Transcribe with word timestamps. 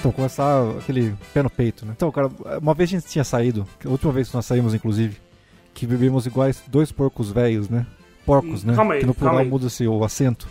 Então, 0.00 0.10
começar 0.12 0.62
aquele 0.78 1.14
pé 1.34 1.42
no 1.42 1.50
peito, 1.50 1.84
né? 1.84 1.92
Então, 1.94 2.10
cara, 2.10 2.30
uma 2.60 2.72
vez 2.72 2.88
a 2.88 2.92
gente 2.92 3.06
tinha 3.06 3.22
saído, 3.22 3.68
a 3.84 3.88
última 3.90 4.10
vez 4.10 4.30
que 4.30 4.34
nós 4.34 4.46
saímos, 4.46 4.72
inclusive, 4.72 5.18
que 5.74 5.86
bebemos 5.86 6.24
iguais 6.24 6.62
dois 6.68 6.90
porcos 6.90 7.30
velhos, 7.30 7.68
né? 7.68 7.86
Porcos, 8.24 8.64
né? 8.64 8.74
Calma 8.74 8.94
aí, 8.94 9.00
que 9.00 9.06
no 9.06 9.14
plural 9.14 9.44
muda-se 9.44 9.86
o 9.86 10.02
acento. 10.02 10.48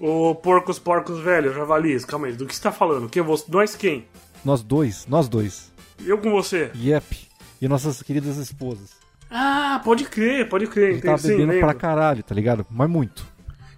Ô, 0.00 0.34
porcos, 0.34 0.78
porcos 0.78 1.20
velhos, 1.20 1.54
javalis, 1.54 2.06
calma 2.06 2.28
aí, 2.28 2.32
do 2.32 2.46
que 2.46 2.54
você 2.56 2.62
tá 2.62 2.72
falando? 2.72 3.06
Que 3.06 3.20
você, 3.20 3.44
nós 3.48 3.76
quem? 3.76 4.06
Nós 4.42 4.62
dois, 4.62 5.06
nós 5.06 5.28
dois. 5.28 5.70
Eu 6.02 6.16
com 6.16 6.30
você? 6.30 6.70
Yep. 6.74 7.28
E 7.60 7.68
nossas 7.68 8.02
queridas 8.02 8.38
esposas. 8.38 8.92
Ah, 9.30 9.78
pode 9.84 10.04
crer, 10.04 10.48
pode 10.48 10.64
A 10.64 10.68
crer, 10.68 10.94
gente 10.94 11.02
tava 11.02 11.18
entendi, 11.18 11.28
sim, 11.34 11.36
bebendo 11.36 11.52
lembro. 11.52 11.66
pra 11.66 11.74
caralho, 11.74 12.22
tá 12.22 12.34
ligado? 12.34 12.64
Mas 12.70 12.88
muito. 12.88 13.26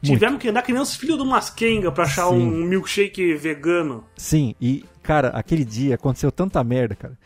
Muito. 0.01 0.15
Tivemos 0.15 0.41
que 0.41 0.49
andar 0.49 0.63
que 0.63 0.73
nem 0.73 0.81
os 0.81 0.95
filhos 0.95 1.19
do 1.19 1.25
Maskenga 1.27 1.91
pra 1.91 2.05
achar 2.05 2.29
Sim. 2.29 2.35
um 2.37 2.65
milkshake 2.67 3.35
vegano. 3.35 4.05
Sim, 4.17 4.55
e, 4.61 4.85
cara, 5.09 5.29
aquele 5.29 5.65
dia 5.65 5.95
aconteceu 5.95 6.31
tanta 6.31 6.63
merda, 6.63 6.95
cara. 6.95 7.17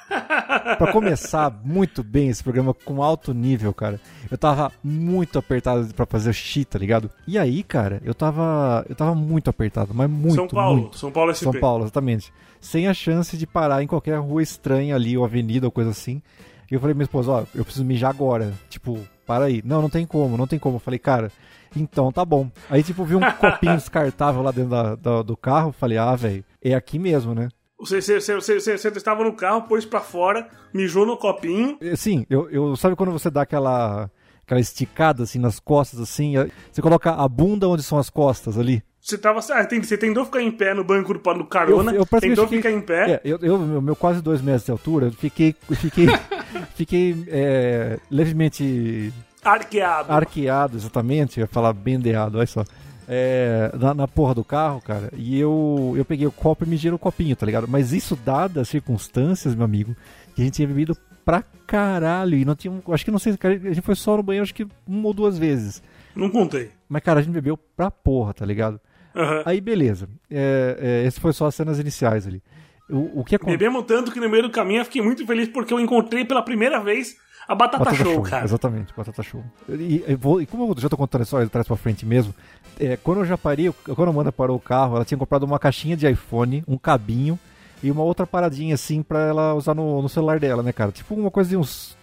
pra 0.79 0.93
começar 0.93 1.51
muito 1.65 2.03
bem 2.05 2.29
esse 2.29 2.41
programa 2.43 2.73
com 2.73 3.03
alto 3.03 3.35
nível, 3.35 3.75
cara. 3.75 4.01
Eu 4.31 4.39
tava 4.39 4.71
muito 4.85 5.37
apertado 5.37 5.93
pra 5.93 6.07
fazer 6.07 6.31
o 6.31 6.33
xixi, 6.33 6.65
tá 6.65 6.79
ligado? 6.79 7.11
E 7.27 7.37
aí, 7.37 7.63
cara, 7.65 8.01
eu 8.05 8.15
tava. 8.15 8.87
Eu 8.89 8.95
tava 8.95 9.15
muito 9.17 9.51
apertado, 9.51 9.93
mas 9.93 10.09
muito, 10.09 10.37
São 10.37 10.47
Paulo, 10.47 10.81
muito. 10.81 10.97
São 10.99 11.11
Paulo 11.11 11.35
SP. 11.35 11.43
São 11.43 11.53
Paulo, 11.61 11.85
exatamente. 11.85 12.33
Sem 12.61 12.87
a 12.87 12.95
chance 12.95 13.37
de 13.37 13.47
parar 13.49 13.83
em 13.83 13.87
qualquer 13.89 14.17
rua 14.21 14.43
estranha 14.43 14.95
ali, 14.95 15.19
ou 15.19 15.25
avenida, 15.25 15.67
ou 15.67 15.73
coisa 15.73 15.91
assim. 15.91 16.23
E 16.71 16.75
eu 16.75 16.81
falei 16.81 16.95
pra 16.95 16.99
minha 16.99 17.05
esposa, 17.07 17.31
ó, 17.33 17.45
eu 17.53 17.65
preciso 17.65 17.85
mijar 17.85 18.11
agora. 18.11 18.53
Tipo, 18.71 18.97
para 19.27 19.47
aí. 19.47 19.61
Não, 19.65 19.83
não 19.83 19.91
tem 19.91 20.07
como, 20.07 20.37
não 20.37 20.47
tem 20.47 20.59
como. 20.59 20.77
Eu 20.77 20.81
falei, 20.81 21.01
cara, 21.01 21.33
então 21.75 22.13
tá 22.13 22.25
bom. 22.25 22.49
Aí, 22.71 22.83
tipo, 22.85 23.05
vi 23.05 23.17
um 23.17 23.21
copinho 23.33 23.75
descartável 23.77 24.41
lá 24.43 24.53
dentro 24.53 24.71
da- 24.71 24.95
da- 24.95 25.23
do 25.23 25.37
carro. 25.37 25.73
Falei, 25.73 25.99
ah, 25.99 26.15
velho, 26.15 26.45
é 26.63 26.75
aqui 26.75 26.97
mesmo, 26.99 27.35
né? 27.35 27.49
Você, 27.83 28.01
você, 28.01 28.35
você, 28.37 28.61
você, 28.61 28.89
estava 28.89 29.25
no 29.25 29.33
carro, 29.35 29.63
pôs 29.63 29.85
pra 29.85 30.01
fora, 30.01 30.49
mijou 30.73 31.05
no 31.05 31.17
copinho. 31.17 31.77
Sim, 31.97 32.25
eu, 32.31 32.49
eu 32.51 32.77
sabe 32.77 32.95
quando 32.95 33.11
você 33.13 33.29
dá 33.31 33.43
aquela 33.43 34.09
aquela 34.45 34.61
esticada 34.61 35.23
assim 35.23 35.39
nas 35.39 35.59
costas 35.61 36.01
assim, 36.01 36.35
você 36.71 36.83
coloca 36.83 37.13
a 37.13 37.29
bunda 37.29 37.69
onde 37.69 37.83
são 37.83 37.99
as 37.99 38.09
costas 38.11 38.59
ali. 38.59 38.83
Você 39.01 39.19
tava. 39.19 39.41
Ah, 39.51 39.65
tem- 39.65 39.83
você 39.83 39.99
tentou 39.99 40.25
ficar 40.25 40.41
em 40.41 40.51
pé 40.53 40.75
no 40.75 40.85
banco 40.85 41.13
do, 41.13 41.19
do 41.35 41.45
carona, 41.45 41.93
eu 41.93 42.07
praticamente 42.07 42.37
tentou 42.41 42.45
fiquei- 42.45 42.59
ficar 42.59 42.71
em 42.71 42.81
pé. 42.81 43.15
É, 43.15 43.21
eu, 43.25 43.39
eu 43.43 43.59
meu, 43.59 43.97
quase 43.97 44.23
dois 44.23 44.41
metros 44.41 44.65
de 44.65 44.71
altura, 44.71 45.07
eu 45.07 45.13
fiquei 45.13 45.57
eu 45.69 45.77
fiquei 45.77 46.07
fiquei 46.77 47.25
é, 47.27 47.99
levemente 48.09 49.13
Arqueado. 49.43 50.13
arqueado, 50.13 50.77
exatamente, 50.77 51.41
eu 51.41 51.43
ia 51.43 51.49
falar 51.49 51.73
bendeado, 51.73 52.39
olha 52.39 52.47
só. 52.47 52.65
É, 53.09 53.71
na, 53.79 53.95
na 53.95 54.09
porra 54.09 54.35
do 54.35 54.45
carro, 54.45 54.81
cara, 54.81 55.11
e 55.17 55.39
eu, 55.39 55.95
eu 55.97 56.05
peguei 56.05 56.27
o 56.27 56.33
copo 56.33 56.65
e 56.65 56.69
me 56.69 56.77
girei 56.77 56.95
o 56.95 56.99
copinho, 56.99 57.35
tá 57.35 57.45
ligado? 57.45 57.67
Mas 57.67 57.93
isso 57.93 58.15
dadas 58.17 58.63
as 58.63 58.69
circunstâncias, 58.69 59.55
meu 59.55 59.65
amigo, 59.65 59.97
que 60.35 60.43
a 60.43 60.45
gente 60.45 60.55
tinha 60.55 60.69
bebido 60.69 60.97
pra 61.25 61.43
caralho 61.67 62.37
e 62.37 62.45
não 62.45 62.55
tinha, 62.55 62.73
acho 62.91 63.05
que 63.05 63.11
não 63.11 63.19
sei, 63.19 63.37
cara, 63.37 63.55
a 63.55 63.75
gente 63.75 63.81
foi 63.81 63.95
só 63.95 64.17
no 64.17 64.23
banheiro 64.23 64.45
acho 64.45 64.55
que 64.55 64.67
uma 64.87 65.07
ou 65.09 65.15
duas 65.15 65.39
vezes. 65.39 65.83
Não 66.15 66.31
contei. 66.31 66.71
Mas, 66.89 67.03
cara, 67.03 67.21
a 67.21 67.23
gente 67.23 67.33
bebeu 67.33 67.57
pra 67.57 67.91
porra, 67.91 68.35
tá 68.35 68.45
ligado? 68.45 68.81
Aham. 69.15 69.43
Aí, 69.45 69.61
beleza. 69.61 70.09
É, 70.31 70.77
é, 70.79 71.07
esse 71.07 71.21
foi 71.21 71.33
só 71.33 71.47
as 71.47 71.55
cenas 71.55 71.79
iniciais 71.79 72.27
ali. 72.27 72.43
O, 72.89 73.21
o 73.21 73.25
que 73.25 73.37
aconteceu? 73.37 73.59
Bebemos 73.59 73.85
tanto 73.87 74.13
que 74.13 74.21
no 74.21 74.29
meio 74.29 74.43
do 74.43 74.51
caminho 74.51 74.81
eu 74.81 74.85
fiquei 74.85 75.03
muito 75.03 75.27
feliz 75.27 75.49
porque 75.49 75.73
eu 75.73 75.81
encontrei 75.81 76.25
pela 76.25 76.43
primeira 76.43 76.81
vez 76.81 77.17
a 77.53 77.55
Batata, 77.55 77.95
Show, 77.95 78.23
cara. 78.23 78.45
Exatamente, 78.45 78.93
batata 78.97 79.23
show. 79.23 79.43
E, 79.69 80.05
e 80.09 80.15
vou- 80.15 80.41
e 80.41 80.47
como 80.47 80.73
eu 80.73 80.81
já 80.81 80.89
tô 80.89 80.97
contando 80.97 81.21
a 81.21 81.25
história 81.25 81.47
de 81.47 81.53
trás 81.53 81.67
pra 81.67 81.77
frente 81.77 82.05
mesmo, 82.07 82.35
é, 82.81 82.97
quando 82.97 83.19
eu 83.19 83.25
já 83.25 83.37
parei, 83.39 83.71
quando 83.95 84.09
a 84.09 84.11
Amanda 84.11 84.33
parou 84.33 84.57
o 84.57 84.61
carro, 84.61 84.97
ela 84.97 85.05
tinha 85.05 85.19
comprado 85.19 85.45
uma 85.45 85.59
caixinha 85.59 85.97
de 85.97 86.09
iPhone, 86.09 86.65
um 86.67 86.77
cabinho 86.79 87.39
e 87.83 87.91
uma 87.91 88.03
outra 88.03 88.27
paradinha 88.27 88.75
assim 88.75 89.03
pra 89.03 89.21
ela 89.27 89.55
usar 89.55 89.75
no, 89.75 90.01
no 90.03 90.09
celular 90.09 90.39
dela, 90.41 90.63
né, 90.63 90.73
cara? 90.73 90.93
Tipo 90.93 91.15
uma 91.15 91.31
coisa 91.31 91.51
de 91.51 91.57
uns 91.57 91.97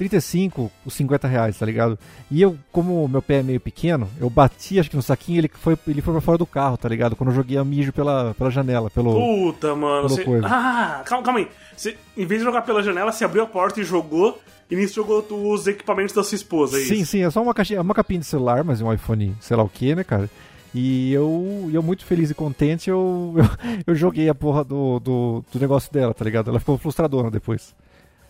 35, 0.00 0.72
uns 0.86 0.94
50 0.94 1.28
reais, 1.28 1.58
tá 1.58 1.66
ligado? 1.66 1.98
E 2.30 2.40
eu, 2.40 2.56
como 2.72 3.06
meu 3.06 3.20
pé 3.20 3.40
é 3.40 3.42
meio 3.42 3.60
pequeno, 3.60 4.08
eu 4.18 4.30
bati, 4.30 4.80
acho 4.80 4.88
que 4.88 4.96
no 4.96 5.02
saquinho, 5.02 5.40
ele 5.40 5.50
foi, 5.52 5.76
ele 5.86 6.00
foi 6.00 6.14
pra 6.14 6.22
fora 6.22 6.38
do 6.38 6.46
carro, 6.46 6.78
tá 6.78 6.88
ligado? 6.88 7.14
Quando 7.14 7.28
eu 7.28 7.36
joguei 7.36 7.58
a 7.58 7.64
mijo 7.64 7.92
pela, 7.92 8.32
pela 8.32 8.50
janela, 8.50 8.88
pelo... 8.88 9.12
Puta, 9.12 9.76
mano. 9.76 10.08
Você... 10.08 10.24
coisa. 10.24 10.46
Ah, 10.46 11.02
calma, 11.04 11.22
calma 11.22 11.40
aí. 11.40 11.48
Você, 11.76 11.98
em 12.16 12.24
vez 12.24 12.40
de 12.40 12.46
jogar 12.46 12.62
pela 12.62 12.82
janela, 12.82 13.12
você 13.12 13.26
abriu 13.26 13.42
a 13.42 13.46
porta 13.46 13.78
e 13.78 13.84
jogou. 13.84 14.40
E 14.70 14.76
nisso 14.76 14.94
jogou 14.94 15.26
os 15.52 15.66
equipamentos 15.66 16.14
da 16.14 16.24
sua 16.24 16.36
esposa, 16.36 16.78
é 16.78 16.84
Sim, 16.84 17.00
isso? 17.00 17.10
sim, 17.10 17.24
é 17.24 17.30
só 17.30 17.42
uma 17.42 17.52
caixinha, 17.52 17.82
uma 17.82 17.92
capinha 17.92 18.20
de 18.20 18.26
celular, 18.26 18.62
mas 18.62 18.80
é 18.80 18.84
um 18.84 18.92
iPhone, 18.92 19.36
sei 19.40 19.56
lá 19.56 19.64
o 19.64 19.68
que, 19.68 19.96
né, 19.96 20.04
cara? 20.04 20.30
E 20.72 21.12
eu, 21.12 21.68
eu 21.74 21.82
muito 21.82 22.04
feliz 22.04 22.30
e 22.30 22.34
contente, 22.34 22.88
eu, 22.88 23.34
eu, 23.36 23.44
eu 23.88 23.94
joguei 23.96 24.28
a 24.28 24.34
porra 24.34 24.62
do, 24.64 25.00
do, 25.00 25.44
do 25.52 25.58
negócio 25.58 25.92
dela, 25.92 26.14
tá 26.14 26.24
ligado? 26.24 26.48
Ela 26.48 26.60
ficou 26.60 26.78
frustradona 26.78 27.30
depois. 27.32 27.74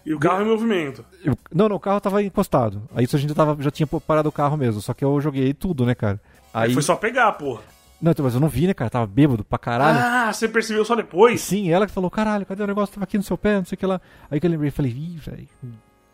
E 0.04 0.14
o 0.14 0.18
carro 0.18 0.42
em 0.42 0.46
movimento. 0.48 1.04
Eu- 1.24 1.36
não, 1.52 1.68
não, 1.68 1.76
o 1.76 1.80
carro 1.80 2.00
tava 2.00 2.22
encostado. 2.22 2.82
Aí 2.94 3.04
isso 3.04 3.16
a 3.16 3.18
gente 3.18 3.34
tava, 3.34 3.60
já 3.62 3.70
tinha 3.70 3.86
parado 3.86 4.28
o 4.28 4.32
carro 4.32 4.56
mesmo, 4.56 4.80
só 4.80 4.94
que 4.94 5.04
eu 5.04 5.20
joguei 5.20 5.52
tudo, 5.52 5.84
né, 5.84 5.94
cara? 5.94 6.20
Aí. 6.52 6.72
Foi 6.72 6.82
só 6.82 6.96
pegar, 6.96 7.32
porra. 7.32 7.62
Não, 8.00 8.12
então, 8.12 8.24
mas 8.24 8.34
eu 8.34 8.40
não 8.40 8.48
vi, 8.48 8.66
né, 8.66 8.72
cara? 8.72 8.90
Tava 8.90 9.06
bêbado 9.06 9.44
pra 9.44 9.58
caralho. 9.58 9.98
Ah, 9.98 10.32
você 10.32 10.48
percebeu 10.48 10.84
só 10.86 10.94
depois? 10.96 11.42
Sim, 11.42 11.70
ela 11.70 11.86
que 11.86 11.92
falou, 11.92 12.10
caralho, 12.10 12.46
cadê 12.46 12.62
o 12.62 12.66
negócio? 12.66 12.94
Tava 12.94 13.04
aqui 13.04 13.18
no 13.18 13.22
seu 13.22 13.36
pé, 13.36 13.56
não 13.56 13.64
sei 13.66 13.76
o 13.76 13.78
que 13.78 13.84
lá. 13.86 14.00
Aí 14.30 14.40
que 14.40 14.46
eu 14.46 14.50
lembrei 14.50 14.68
e 14.68 14.72
falei, 14.72 14.90
ih, 14.90 15.18
velho. 15.18 15.48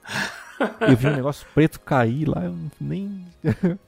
eu 0.80 0.96
vi 0.96 1.06
um 1.06 1.14
negócio 1.14 1.46
preto 1.54 1.78
cair 1.80 2.28
lá, 2.28 2.44
eu 2.44 2.56
nem. 2.80 3.24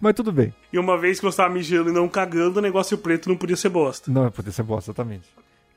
Mas 0.00 0.14
tudo 0.14 0.32
bem. 0.32 0.52
E 0.72 0.78
uma 0.78 0.98
vez 0.98 1.20
que 1.20 1.26
você 1.26 1.36
tava 1.36 1.54
mijando 1.54 1.90
e 1.90 1.92
não 1.92 2.08
cagando, 2.08 2.58
o 2.58 2.62
negócio 2.62 2.98
preto 2.98 3.28
não 3.28 3.36
podia 3.36 3.56
ser 3.56 3.68
bosta. 3.68 4.10
Não, 4.10 4.30
podia 4.30 4.52
ser 4.52 4.62
bosta, 4.64 4.90
exatamente. 4.90 5.24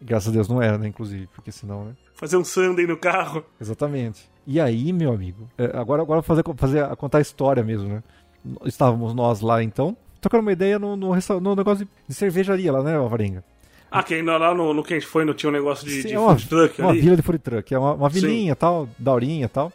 Graças 0.01 0.29
a 0.29 0.31
Deus 0.31 0.47
não 0.47 0.61
era, 0.61 0.77
né, 0.77 0.87
inclusive, 0.87 1.27
porque 1.33 1.51
senão, 1.51 1.85
né? 1.85 1.91
Fazer 2.13 2.37
um 2.37 2.43
sundae 2.43 2.85
no 2.85 2.97
carro. 2.97 3.43
Exatamente. 3.59 4.29
E 4.45 4.59
aí, 4.59 4.93
meu 4.93 5.11
amigo, 5.11 5.49
é, 5.57 5.65
agora, 5.77 6.01
agora 6.01 6.19
eu 6.19 6.21
vou 6.21 6.23
fazer, 6.23 6.43
fazer, 6.55 6.83
a- 6.83 6.95
contar 6.95 7.17
a 7.17 7.21
história 7.21 7.63
mesmo, 7.63 7.87
né? 7.89 8.03
Estávamos 8.65 9.13
nós 9.13 9.41
lá, 9.41 9.61
então, 9.61 9.95
trocando 10.21 10.41
uma 10.41 10.51
ideia 10.51 10.79
no, 10.79 10.95
no, 10.95 11.11
no 11.41 11.55
negócio 11.55 11.87
de, 12.07 12.13
cervejaria 12.13 12.71
lá, 12.71 12.81
né, 12.83 12.95
Alvarenga? 12.95 13.43
Ah, 13.89 14.03
que 14.03 14.13
ainda 14.13 14.37
lá 14.37 14.53
no, 14.53 14.73
no 14.73 14.83
que 14.83 14.93
a 14.93 14.99
gente 14.99 15.09
foi, 15.09 15.25
não 15.25 15.33
tinha 15.33 15.49
um 15.49 15.53
negócio 15.53 15.85
de, 15.85 16.01
Sim, 16.01 16.07
de 16.09 16.13
é 16.13 16.19
uma, 16.19 16.31
food 16.37 16.47
truck 16.49 16.81
uma 16.81 16.89
ali? 16.91 17.01
vila 17.01 17.15
de 17.15 17.21
food 17.21 17.39
truck, 17.39 17.73
é 17.73 17.79
uma, 17.79 17.93
uma 17.93 18.09
Sim. 18.09 18.19
vilinha 18.19 18.55
tal, 18.55 18.87
daurinha 18.99 19.45
e 19.45 19.49
tal. 19.49 19.71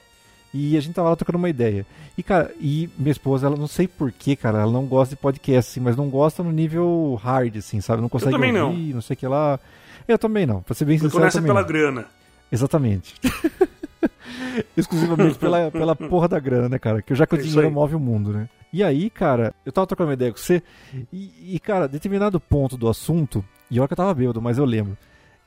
E 0.55 0.77
a 0.77 0.81
gente 0.81 0.95
tava 0.95 1.09
lá 1.09 1.17
trocando 1.17 1.39
uma 1.39 1.49
ideia. 1.49 1.87
E, 2.17 2.23
cara, 2.23 2.53
e 2.61 2.91
minha 2.99 3.11
esposa, 3.11 3.47
ela 3.47 3.57
não 3.57 3.67
sei 3.67 3.89
porquê, 3.89 4.37
cara, 4.37 4.59
ela 4.61 4.71
não 4.71 4.85
gosta 4.85 5.15
de 5.15 5.21
podcast, 5.21 5.71
assim, 5.71 5.81
mas 5.81 5.97
não 5.97 6.11
gosta 6.11 6.43
no 6.43 6.53
nível 6.53 7.19
hard, 7.23 7.57
assim, 7.57 7.81
sabe? 7.81 8.03
Não 8.03 8.09
consegue 8.11 8.33
também 8.33 8.53
não. 8.53 8.69
ouvir, 8.69 8.93
não. 8.93 9.01
sei 9.01 9.15
o 9.15 9.17
que 9.17 9.27
lá. 9.27 9.59
Eu 10.07 10.19
também 10.19 10.47
não, 10.47 10.63
pra 10.63 10.75
ser 10.75 10.85
bem 10.85 10.97
Eu 10.97 11.11
sincero, 11.11 11.31
também 11.31 11.47
pela 11.49 11.61
não. 11.61 11.69
grana. 11.69 12.07
Exatamente. 12.51 13.15
Exclusivamente 14.77 15.39
pela, 15.39 15.71
pela 15.71 15.97
porra 15.97 16.29
da 16.29 16.39
grana, 16.39 16.69
né, 16.69 16.79
cara? 16.79 17.01
Que 17.03 17.15
já 17.15 17.27
que 17.27 17.35
o 17.35 17.39
É 17.39 17.43
dinheiro 17.43 17.71
move 17.71 17.95
o 17.95 18.01
mundo, 18.01 18.33
né? 18.33 18.49
E 18.73 18.83
aí, 18.83 19.11
cara, 19.11 19.55
eu 19.65 19.73
tava 19.73 19.87
trocando 19.87 20.09
uma 20.09 20.15
ideia 20.15 20.33
com 20.33 20.39
você, 20.39 20.63
e, 21.13 21.55
e, 21.55 21.61
cara, 21.61 21.87
determinado 21.87 22.41
ponto 22.41 22.77
do 22.77 22.89
assunto, 22.89 23.45
e 23.71 23.79
olha 23.79 23.87
que 23.87 23.93
eu 23.93 23.97
tava 23.97 24.15
bêbado, 24.15 24.41
mas 24.41 24.59
eu 24.59 24.65
lembro. 24.65 24.97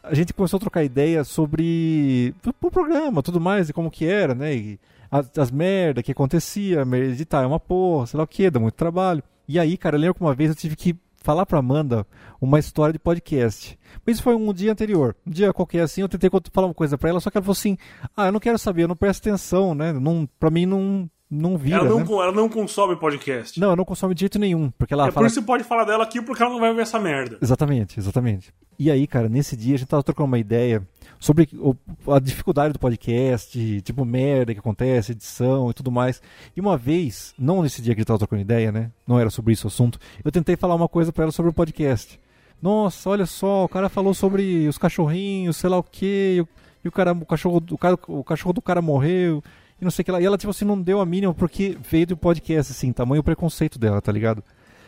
A 0.03 0.13
gente 0.13 0.33
começou 0.33 0.57
a 0.57 0.59
trocar 0.59 0.83
ideia 0.83 1.23
sobre 1.23 2.33
o 2.61 2.69
programa, 2.71 3.23
tudo 3.23 3.41
mais, 3.41 3.69
e 3.69 3.73
como 3.73 3.89
que 3.89 4.05
era, 4.05 4.35
né? 4.35 4.53
E 4.55 4.79
as, 5.09 5.35
as 5.37 5.51
merda 5.51 6.03
que 6.03 6.11
acontecia, 6.11 6.85
merda 6.85 7.11
editar 7.13 7.41
é 7.41 7.47
uma 7.47 7.59
porra, 7.59 8.05
sei 8.05 8.17
lá 8.17 8.23
o 8.23 8.27
que, 8.27 8.49
dá 8.49 8.59
muito 8.59 8.75
trabalho. 8.75 9.23
E 9.47 9.59
aí, 9.59 9.77
cara, 9.77 9.95
eu 9.95 9.99
lembro 9.99 10.15
que 10.15 10.21
uma 10.21 10.33
vez 10.35 10.49
eu 10.51 10.55
tive 10.55 10.75
que 10.75 10.95
falar 11.25 11.45
pra 11.47 11.57
Amanda 11.57 12.05
uma 12.39 12.59
história 12.59 12.93
de 12.93 12.99
podcast. 12.99 13.77
Mas 14.05 14.15
isso 14.15 14.23
foi 14.23 14.35
um 14.35 14.53
dia 14.53 14.71
anterior. 14.71 15.15
Um 15.25 15.31
dia 15.31 15.51
qualquer 15.51 15.81
assim, 15.81 16.01
eu 16.01 16.07
tentei 16.07 16.29
falar 16.53 16.67
uma 16.67 16.73
coisa 16.73 16.97
pra 16.97 17.09
ela, 17.09 17.19
só 17.19 17.31
que 17.31 17.37
ela 17.37 17.43
falou 17.43 17.53
assim: 17.53 17.77
Ah, 18.15 18.27
eu 18.27 18.31
não 18.31 18.39
quero 18.39 18.59
saber, 18.59 18.83
eu 18.83 18.87
não 18.87 18.95
presto 18.95 19.27
atenção, 19.27 19.73
né? 19.73 19.91
Não, 19.91 20.29
pra 20.39 20.51
mim 20.51 20.67
não, 20.67 21.09
não 21.29 21.57
vira. 21.57 21.77
Ela 21.77 21.89
não, 21.89 21.99
né? 21.99 22.05
ela 22.09 22.31
não 22.31 22.47
consome 22.47 22.95
podcast. 22.95 23.59
Não, 23.59 23.71
eu 23.71 23.75
não 23.75 23.83
consome 23.83 24.13
de 24.13 24.19
jeito 24.19 24.37
nenhum. 24.37 24.69
Porque 24.77 24.93
ela 24.93 25.07
é 25.07 25.11
fala. 25.11 25.23
por 25.23 25.27
isso 25.27 25.35
que 25.35 25.41
você 25.41 25.47
pode 25.47 25.63
falar 25.63 25.83
dela 25.83 26.03
aqui, 26.03 26.21
porque 26.21 26.43
ela 26.43 26.51
não 26.51 26.59
vai 26.59 26.71
ver 26.73 26.83
essa 26.83 26.99
merda. 26.99 27.39
Exatamente, 27.41 27.99
exatamente. 27.99 28.53
E 28.77 28.91
aí, 28.91 29.07
cara, 29.07 29.27
nesse 29.27 29.57
dia 29.57 29.75
a 29.75 29.77
gente 29.79 29.87
tava 29.87 30.03
trocando 30.03 30.27
uma 30.27 30.39
ideia 30.39 30.87
sobre 31.19 31.49
o- 31.53 31.75
a 32.11 32.19
dificuldade 32.19 32.73
do 32.73 32.79
podcast, 32.79 33.81
tipo, 33.81 34.05
merda 34.05 34.53
que 34.53 34.59
acontece, 34.59 35.11
edição 35.13 35.69
e 35.69 35.73
tudo 35.73 35.91
mais. 35.91 36.21
E 36.55 36.61
uma 36.61 36.77
vez, 36.77 37.33
não 37.37 37.61
nesse 37.61 37.81
dia 37.81 37.93
que 37.95 38.01
gente 38.01 38.07
tava 38.07 38.19
trocando 38.19 38.41
ideia, 38.41 38.71
né? 38.71 38.91
Não 39.07 39.19
era 39.19 39.29
sobre 39.29 39.53
isso 39.53 39.65
o 39.65 39.69
assunto, 39.69 39.99
eu 40.23 40.31
tentei 40.31 40.55
falar 40.55 40.75
uma 40.75 40.87
coisa 40.87 41.11
pra 41.11 41.23
ela 41.23 41.31
sobre 41.31 41.49
o 41.49 41.53
podcast. 41.53 42.19
Nossa, 42.61 43.09
olha 43.09 43.25
só, 43.25 43.65
o 43.65 43.69
cara 43.69 43.89
falou 43.89 44.13
sobre 44.13 44.67
os 44.67 44.77
cachorrinhos, 44.77 45.57
sei 45.57 45.69
lá 45.69 45.77
o 45.77 45.83
quê, 45.83 46.35
e 46.37 46.41
o, 46.41 46.47
e 46.83 46.87
o 46.87 46.91
cara, 46.91 47.11
o 47.13 47.25
cachorro, 47.25 47.61
o, 47.71 47.77
cara, 47.77 47.97
o 48.07 48.23
cachorro 48.23 48.53
do 48.53 48.61
cara 48.61 48.81
morreu, 48.81 49.43
e 49.79 49.83
não 49.83 49.91
sei 49.91 50.03
o 50.03 50.05
que 50.05 50.11
lá. 50.11 50.21
E 50.21 50.25
ela, 50.25 50.37
tipo 50.37 50.51
assim, 50.51 50.65
não 50.65 50.81
deu 50.81 51.01
a 51.01 51.05
mínima 51.05 51.33
porque 51.33 51.77
veio 51.89 52.07
do 52.07 52.17
podcast, 52.17 52.71
assim, 52.71 52.93
tamanho 52.93 53.21
preconceito 53.23 53.77
dela, 53.77 54.01
tá 54.01 54.11
ligado? 54.11 54.43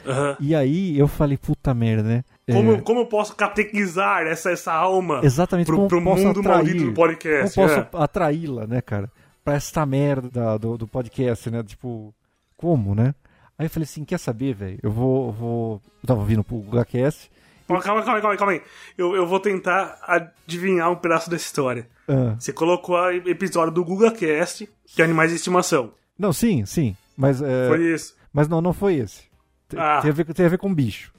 Aham. 0.07 0.37
E 0.39 0.55
aí 0.55 0.97
eu 0.97 1.07
falei, 1.07 1.37
puta 1.37 1.73
merda, 1.73 2.03
né? 2.03 2.23
Como, 2.49 2.73
É, 2.73 2.81
como 2.81 2.99
eu 3.01 3.05
posso 3.05 3.35
catequizar 3.35 4.25
essa, 4.25 4.51
essa 4.51 4.73
alma 4.73 5.21
Exatamente, 5.23 5.65
pro, 5.67 5.75
como 5.75 5.87
pro 5.87 6.01
posso 6.03 6.23
mundo 6.25 6.39
atrair, 6.39 6.55
maldito 6.57 6.85
do 6.85 6.93
podcast? 6.93 7.55
Como 7.55 7.67
posso 7.67 7.79
é. 7.79 7.87
atraí-la, 7.93 8.67
né, 8.67 8.81
cara? 8.81 9.11
Pra 9.43 9.55
esta 9.55 9.85
merda 9.85 10.29
da- 10.29 10.57
do, 10.57 10.77
do 10.77 10.87
podcast, 10.87 11.49
né? 11.49 11.63
Tipo, 11.63 12.13
como, 12.55 12.95
né? 12.95 13.13
Aí 13.59 13.65
eu 13.65 13.69
falei 13.69 13.83
assim, 13.85 14.05
quer 14.05 14.19
saber, 14.19 14.53
velho? 14.53 14.79
Eu 14.83 14.91
vou, 14.91 15.27
eu 15.27 15.31
vou... 15.33 15.81
Eu 16.03 16.07
tava 16.07 16.19
ouvindo 16.19 16.41
o 16.41 16.43
GugaCast 16.61 17.29
Calma, 17.67 17.83
calma, 17.83 18.01
calma, 18.01 18.21
calma, 18.21 18.37
calma 18.37 18.53
aí. 18.53 18.61
Eu, 18.97 19.13
eu 19.13 19.27
vou 19.27 19.41
tentar 19.41 19.99
adivinhar 20.07 20.89
um 20.89 20.95
pedaço 20.95 21.29
dessa 21.29 21.43
história. 21.45 21.85
Ah. 22.07 22.35
Você 22.39 22.53
colocou 22.53 22.95
o 22.95 23.11
episódio 23.29 23.73
do 23.73 23.83
GugaCast, 23.83 24.69
que 24.85 25.01
é 25.01 25.05
Animais 25.05 25.31
de 25.31 25.35
Estimação. 25.35 25.91
Não, 26.17 26.31
sim, 26.31 26.65
sim. 26.65 26.95
Mas, 27.17 27.41
é, 27.41 27.67
Foi 27.67 27.93
isso. 27.93 28.15
mas 28.31 28.47
não, 28.47 28.61
não 28.61 28.71
foi 28.71 28.95
esse. 28.95 29.23
Tem, 29.67 29.79
Ah. 29.79 29.99
tem 30.01 30.09
a, 30.11 30.13
ver, 30.13 30.25
tem 30.33 30.45
a 30.45 30.49
ver 30.49 30.57
com 30.57 30.73
bicho. 30.73 31.11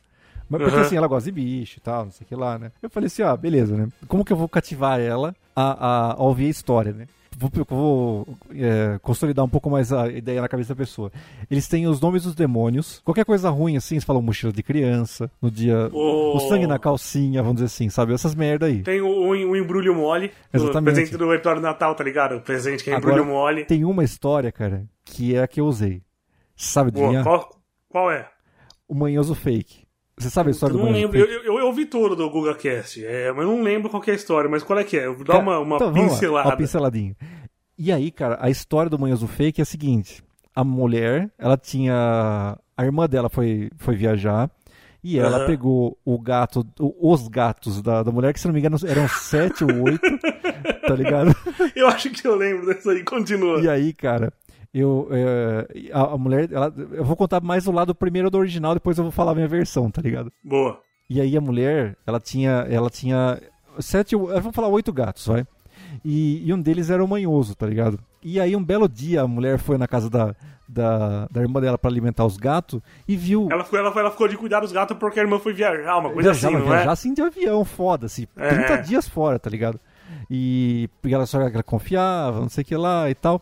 Mas 0.49 0.62
porque 0.62 0.77
Uhum. 0.77 0.83
assim, 0.83 0.97
ela 0.97 1.06
gosta 1.06 1.31
de 1.31 1.33
bicho 1.33 1.77
e 1.79 1.81
tal, 1.81 2.05
não 2.06 2.11
sei 2.11 2.25
o 2.25 2.29
que 2.29 2.35
lá, 2.35 2.59
né? 2.59 2.73
Eu 2.83 2.89
falei 2.89 3.09
assim, 3.09 3.23
ah, 3.23 3.37
beleza, 3.37 3.77
né? 3.77 3.89
Como 4.06 4.25
que 4.25 4.33
eu 4.33 4.37
vou 4.37 4.49
cativar 4.49 4.99
ela 4.99 5.35
a, 5.55 5.62
a, 5.62 6.12
a 6.15 6.23
ouvir 6.23 6.47
a 6.47 6.50
história, 6.50 6.93
né? 6.93 7.06
Vou, 7.37 7.50
vou 7.69 8.29
é, 8.53 8.99
consolidar 9.00 9.45
um 9.45 9.49
pouco 9.49 9.71
mais 9.71 9.93
a 9.93 10.09
ideia 10.09 10.41
na 10.41 10.49
cabeça 10.49 10.71
da 10.75 10.79
pessoa. 10.79 11.12
Eles 11.49 11.69
têm 11.69 11.87
os 11.87 12.00
nomes 12.00 12.25
dos 12.25 12.35
demônios. 12.35 13.00
Qualquer 13.05 13.25
coisa 13.25 13.49
ruim, 13.50 13.77
assim, 13.77 13.95
eles 13.95 14.05
falam 14.05 14.21
mochila 14.21 14.53
de 14.53 14.61
criança, 14.62 15.31
no 15.41 15.49
dia. 15.49 15.89
O- 15.93 16.37
O 16.37 16.41
sangue 16.49 16.67
na 16.67 16.79
calcinha, 16.81 17.41
vamos 17.43 17.56
dizer 17.56 17.67
assim, 17.67 17.89
sabe? 17.91 18.12
Essas 18.12 18.35
merda 18.35 18.67
aí. 18.67 18.83
Tem 18.83 19.01
o, 19.01 19.06
o, 19.06 19.29
o 19.29 19.56
embrulho 19.56 19.94
mole. 19.94 20.33
Exatamente. 20.53 20.79
O 20.81 20.83
presente 20.94 21.17
do 21.17 21.55
do 21.55 21.61
Natal, 21.61 21.94
tá 21.94 22.03
ligado? 22.03 22.37
O 22.37 22.41
presente 22.41 22.83
que 22.83 22.91
é 22.91 22.94
Agora- 22.97 23.12
embrulho 23.21 23.31
mole. 23.33 23.65
Tem 23.67 23.85
uma 23.85 24.03
história, 24.03 24.51
cara, 24.51 24.85
que 25.05 25.37
é 25.37 25.43
a 25.43 25.47
que 25.47 25.61
eu 25.61 25.67
usei. 25.67 26.03
Sabe 26.56 26.89
adivinhar? 26.89 27.23
qual, 27.23 27.51
qual 27.89 28.11
é? 28.11 28.27
O 28.88 28.94
manhoso 28.94 29.35
fake. 29.35 29.87
Você 30.17 30.31
sabe 30.31 30.49
a 30.49 30.50
história 30.50 30.73
Eu 30.73 30.79
do 30.79 30.85
não 30.85 30.90
manhoso 30.93 31.12
lembro. 31.12 31.29
fake? 31.29 31.46
Eu, 31.46 31.52
eu, 31.55 31.58
eu 31.61 31.67
ouvi 31.67 31.87
todo 31.87 32.17
do 32.17 32.29
GugaCast, 32.31 33.05
é, 33.05 33.31
mas 33.32 33.44
eu 33.44 33.52
não 33.52 33.62
lembro 33.62 33.88
qual 33.90 34.02
que 34.02 34.11
é 34.11 34.14
a 34.14 34.17
história. 34.17 34.50
Mas 34.50 34.62
qual 34.62 34.79
é 34.79 34.85
que 34.85 34.96
é? 34.96 35.12
Dá 35.25 35.38
uma, 35.38 35.58
uma 35.61 35.76
Então, 35.76 35.93
vamos 35.93 36.06
lá, 36.06 36.14
pincelada. 36.14 36.49
Uma 36.49 36.56
pinceladinha. 36.56 37.17
E 37.76 37.93
aí, 37.93 38.11
cara, 38.11 38.37
a 38.40 38.50
história 38.50 38.90
do 38.90 38.99
Manhoso 38.99 39.29
Fake 39.29 39.61
é 39.61 39.62
a 39.62 39.67
seguinte: 39.67 40.23
a 40.55 40.64
mulher, 40.64 41.31
ela 41.38 41.56
tinha. 41.56 42.58
A 42.76 42.85
irmã 42.85 43.06
dela 43.08 43.29
foi, 43.29 43.70
foi 43.76 43.94
viajar. 43.94 44.50
E 45.05 45.17
ela 45.17 45.37
Aham. 45.38 45.46
pegou 45.46 45.96
o 46.05 46.19
gato, 46.19 46.67
os 47.00 47.29
gatos 47.29 47.81
da, 47.81 48.02
da 48.02 48.11
mulher, 48.11 48.32
que 48.34 48.41
se 48.41 48.49
não 48.49 48.52
me 48.52 48.58
engano 48.58 48.76
eram 48.84 49.06
sete 49.08 49.62
ou 49.62 49.84
oito, 49.84 50.00
tá 50.87 50.94
ligado? 50.96 51.32
Eu 51.76 51.87
acho 51.87 52.11
que 52.11 52.26
eu 52.26 52.34
lembro 52.34 52.67
dessa 52.67 52.91
aí. 52.91 53.05
Continua. 53.05 53.61
E 53.61 53.69
aí, 53.69 53.93
cara, 53.93 54.32
eu. 54.73 55.09
é, 55.11 55.91
a, 55.93 56.15
a 56.15 56.19
mulher, 56.19 56.53
ela, 56.53 56.73
eu 56.93 57.05
vou 57.05 57.17
contar 57.17 57.41
mais 57.41 57.67
o 57.67 57.73
lado 57.73 57.94
primeiro 57.94 58.31
do 58.31 58.38
original, 58.38 58.75
depois 58.75 58.99
eu 58.99 59.05
vou 59.05 59.11
falar 59.11 59.32
a 59.32 59.35
minha 59.35 59.49
versão, 59.49 59.91
tá 59.91 60.00
ligado? 60.03 60.32
Boa. 60.44 60.81
E 61.09 61.20
aí 61.20 61.37
a 61.37 61.41
mulher, 61.41 61.97
ela 62.06 62.20
tinha, 62.20 62.67
ela 62.69 62.91
tinha 62.91 63.41
sete, 63.81 64.15
vamos 64.15 64.55
falar 64.55 64.69
oito 64.69 64.93
gatos, 64.93 65.26
vai. 65.26 65.47
E, 66.05 66.47
e 66.47 66.53
um 66.53 66.61
deles 66.61 66.91
era 66.91 67.03
o 67.03 67.09
manhoso, 67.09 67.55
tá 67.55 67.67
ligado? 67.67 67.99
E 68.23 68.38
aí 68.38 68.55
um 68.55 68.62
belo 68.62 68.88
dia 68.88 69.23
a 69.23 69.29
mulher 69.29 69.59
foi 69.59 69.79
na 69.79 69.87
casa 69.88 70.11
da, 70.11 70.35
da, 70.69 71.26
da 71.31 71.41
irmã 71.41 71.61
dela 71.61 71.79
pra 71.79 71.91
alimentar 71.91 72.26
os 72.26 72.37
gatos 72.37 72.81
e 73.06 73.17
viu 73.17 73.49
Ela 73.50 73.65
ficou, 73.65 73.79
ela, 73.79 73.93
ela 73.99 74.11
ficou 74.11 74.29
de 74.29 74.37
cuidar 74.37 74.61
dos 74.61 74.73
gatos 74.73 74.97
porque 74.99 75.19
a 75.19 75.23
irmã 75.23 75.38
foi 75.38 75.55
viajar, 75.55 75.97
uma 75.97 76.11
coisa 76.11 76.32
viajar, 76.32 76.49
assim, 76.49 76.56
não 76.56 76.67
é? 76.67 76.69
viajar 76.76 76.93
assim 76.93 77.15
de 77.15 77.23
avião, 77.23 77.65
foda, 77.65 78.06
assim, 78.06 78.26
É. 78.37 78.49
30 78.49 78.76
dias 78.82 79.09
fora, 79.09 79.38
tá 79.38 79.49
ligado? 79.49 79.81
E 80.31 80.91
porque 81.00 81.15
ela 81.15 81.26
só 81.26 81.41
ela 81.41 81.62
confiava, 81.62 82.41
não 82.41 82.49
sei 82.49 82.62
o 82.62 82.65
que 82.67 82.76
lá 82.76 83.09
e 83.09 83.15
tal. 83.15 83.41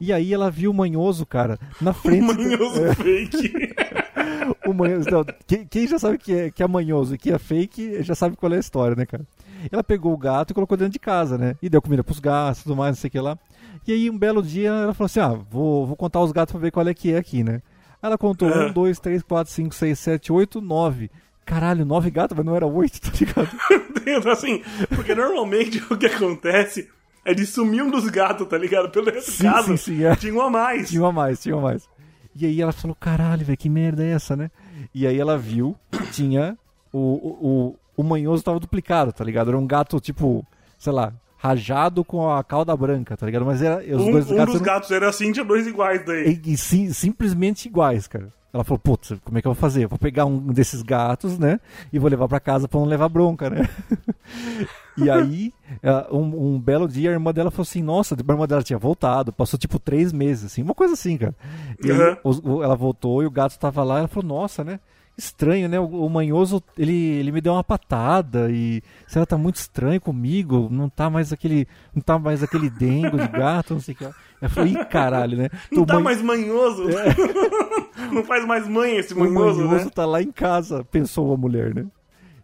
E 0.00 0.12
aí 0.12 0.32
ela 0.34 0.50
viu 0.50 0.70
o 0.70 0.74
manhoso, 0.74 1.24
cara, 1.24 1.58
na 1.80 1.92
frente. 1.92 2.26
do- 2.26 2.42
Manhoso 2.42 2.94
fake. 2.94 3.74
o 4.66 4.72
manhoso, 4.74 5.08
não, 5.10 5.24
quem, 5.46 5.66
quem 5.66 5.86
já 5.86 5.98
sabe 5.98 6.18
que 6.18 6.32
é, 6.32 6.50
que 6.50 6.62
é 6.62 6.66
manhoso 6.68 7.14
e 7.14 7.18
que 7.18 7.32
é 7.32 7.38
fake, 7.38 8.02
já 8.02 8.14
sabe 8.14 8.36
qual 8.36 8.52
é 8.52 8.56
a 8.56 8.60
história, 8.60 8.94
né, 8.96 9.06
cara? 9.06 9.24
Ela 9.72 9.82
pegou 9.82 10.12
o 10.12 10.18
gato 10.18 10.50
e 10.50 10.54
colocou 10.54 10.76
dentro 10.76 10.92
de 10.92 10.98
casa, 10.98 11.38
né? 11.38 11.56
E 11.62 11.68
deu 11.68 11.80
comida 11.80 12.04
pros 12.04 12.20
gatos 12.20 12.60
e 12.60 12.64
tudo 12.64 12.76
mais, 12.76 12.96
não 12.96 13.00
sei 13.00 13.08
o 13.08 13.10
que 13.10 13.20
lá. 13.20 13.38
E 13.86 13.92
aí, 13.92 14.10
um 14.10 14.18
belo 14.18 14.42
dia, 14.42 14.68
ela 14.68 14.92
falou 14.94 15.06
assim: 15.06 15.20
ah, 15.20 15.38
vou, 15.50 15.86
vou 15.86 15.96
contar 15.96 16.20
os 16.20 16.30
gatos 16.32 16.52
pra 16.52 16.60
ver 16.60 16.70
qual 16.70 16.86
é 16.86 16.92
que 16.94 17.12
é 17.12 17.16
aqui, 17.18 17.42
né? 17.42 17.62
Aí 18.02 18.08
Ela 18.08 18.18
contou 18.18 18.48
Ah. 18.48 18.66
um, 18.66 18.72
dois, 18.72 18.98
três, 19.00 19.22
quatro, 19.22 19.52
cinco, 19.52 19.74
seis, 19.74 19.98
sete, 19.98 20.30
oito, 20.32 20.60
nove. 20.60 21.10
Caralho, 21.44 21.84
nove 21.84 22.10
gatos, 22.10 22.36
mas 22.36 22.44
não 22.44 22.54
era 22.56 22.66
oito, 22.66 23.00
tá 23.00 23.10
ligado? 23.18 23.48
Assim, 24.30 24.62
porque 24.94 25.14
normalmente 25.14 25.82
o 25.90 25.96
que 25.96 26.06
acontece 26.06 26.88
é 27.26 27.34
de 27.34 27.44
sumir 27.46 27.82
um 27.82 27.90
dos 27.90 28.08
gatos, 28.08 28.46
tá 28.48 28.56
ligado? 28.56 28.88
Pelo 28.90 29.10
Sim, 29.20 29.42
caso, 29.44 29.76
sim, 29.76 29.96
sim, 29.98 30.04
é. 30.04 30.14
tinha 30.16 30.32
um 30.34 30.40
a 30.40 30.48
mais. 30.50 30.88
Tinha 30.88 31.02
uma 31.02 31.08
a 31.08 31.12
mais, 31.12 31.40
tinha 31.42 31.54
uma 31.56 31.68
a 31.68 31.70
mais. 31.72 31.88
E 32.34 32.46
aí 32.46 32.60
ela 32.60 32.72
falou, 32.72 32.94
caralho, 32.98 33.44
velho, 33.44 33.56
que 33.58 33.68
merda 33.68 34.04
é 34.04 34.10
essa, 34.10 34.36
né? 34.36 34.50
E 34.94 35.06
aí 35.06 35.18
ela 35.18 35.36
viu 35.38 35.76
que 35.90 36.06
tinha 36.12 36.56
o, 36.92 36.98
o, 36.98 37.74
o, 37.96 38.02
o 38.02 38.02
manhoso 38.02 38.42
tava 38.42 38.60
duplicado, 38.60 39.12
tá 39.12 39.24
ligado? 39.24 39.48
Era 39.48 39.58
um 39.58 39.66
gato, 39.66 39.98
tipo, 40.00 40.46
sei 40.78 40.92
lá, 40.92 41.12
rajado 41.38 42.04
com 42.04 42.30
a 42.30 42.44
cauda 42.44 42.76
branca, 42.76 43.16
tá 43.16 43.24
ligado? 43.26 43.44
Mas 43.46 43.62
era, 43.62 43.78
os 43.96 44.02
Um, 44.02 44.10
dois 44.12 44.30
um 44.30 44.36
gatos 44.36 44.52
dos 44.52 44.54
eram 44.62 44.62
gatos 44.74 44.90
era 44.90 45.08
assim, 45.08 45.32
tinha 45.32 45.44
dois 45.44 45.66
iguais 45.66 46.04
daí. 46.04 46.40
e- 46.44 46.52
e 46.52 46.56
sim- 46.58 46.92
simplesmente 46.92 47.66
iguais, 47.68 48.06
cara. 48.06 48.32
Ela 48.52 48.64
falou, 48.64 48.78
putz, 48.78 49.12
como 49.24 49.36
é 49.36 49.42
que 49.42 49.46
eu 49.48 49.52
vou 49.52 49.60
fazer? 49.60 49.84
Eu 49.84 49.88
vou 49.88 49.98
pegar 49.98 50.24
um 50.24 50.38
desses 50.52 50.80
gatos, 50.82 51.38
né? 51.38 51.60
E 51.92 51.98
vou 51.98 52.08
levar 52.08 52.26
pra 52.28 52.40
casa 52.40 52.66
pra 52.68 52.80
não 52.80 52.86
levar 52.86 53.08
bronca, 53.08 53.50
né? 53.50 53.68
e 54.96 55.10
aí, 55.10 55.52
eh, 55.82 56.06
um, 56.10 56.54
um 56.54 56.60
belo 56.60 56.88
dia, 56.88 57.10
a 57.10 57.12
irmã 57.12 57.32
dela 57.32 57.50
falou 57.50 57.62
assim, 57.62 57.82
nossa, 57.82 58.14
a 58.14 58.32
irmã 58.32 58.46
dela 58.46 58.62
tinha 58.62 58.78
voltado, 58.78 59.32
passou 59.32 59.58
tipo 59.58 59.78
três 59.78 60.12
meses, 60.12 60.46
assim, 60.46 60.62
uma 60.62 60.74
coisa 60.74 60.94
assim, 60.94 61.16
cara. 61.16 61.34
E 61.82 61.90
Uhum. 61.92 62.16
o- 62.44 62.62
ela 62.62 62.74
voltou 62.76 63.22
e 63.22 63.26
o 63.26 63.30
gato 63.30 63.58
tava 63.58 63.82
lá, 63.84 63.98
ela 63.98 64.08
falou, 64.08 64.28
nossa, 64.28 64.62
né? 64.64 64.80
Estranho, 65.18 65.66
né? 65.66 65.80
O, 65.80 65.86
o 65.86 66.10
manhoso, 66.10 66.62
ele, 66.76 66.92
ele 66.94 67.32
me 67.32 67.40
deu 67.40 67.54
uma 67.54 67.64
patada 67.64 68.50
e 68.50 68.82
se 69.06 69.16
ela 69.16 69.24
tá 69.26 69.38
muito 69.38 69.56
estranho 69.56 69.98
comigo, 69.98 70.68
não 70.70 70.90
tá 70.90 71.08
mais 71.08 71.32
aquele, 71.32 71.66
não 71.94 72.02
tá 72.02 72.18
mais 72.18 72.42
aquele 72.42 72.68
dengo 72.68 73.18
de 73.18 73.26
gato, 73.28 73.72
não 73.72 73.80
sei 73.80 73.94
o 73.94 73.96
que. 73.96 74.04
Ela 74.04 74.50
falou, 74.50 74.68
ih, 74.68 74.84
caralho, 74.84 75.38
né? 75.38 75.48
Não 75.72 75.84
O 75.84 75.86
tá 75.86 75.94
man- 75.94 76.00
mais 76.02 76.20
manhoso. 76.20 76.84
não 78.12 78.24
faz 78.24 78.44
mais 78.46 78.68
mãe 78.68 78.96
esse 78.96 79.14
o 79.14 79.18
manhoso, 79.20 79.64
manhoso 79.64 79.84
né? 79.86 79.90
tá 79.94 80.04
lá 80.04 80.22
em 80.22 80.30
casa, 80.30 80.84
pensou 80.84 81.32
a 81.32 81.36
mulher, 81.36 81.74
né? 81.74 81.86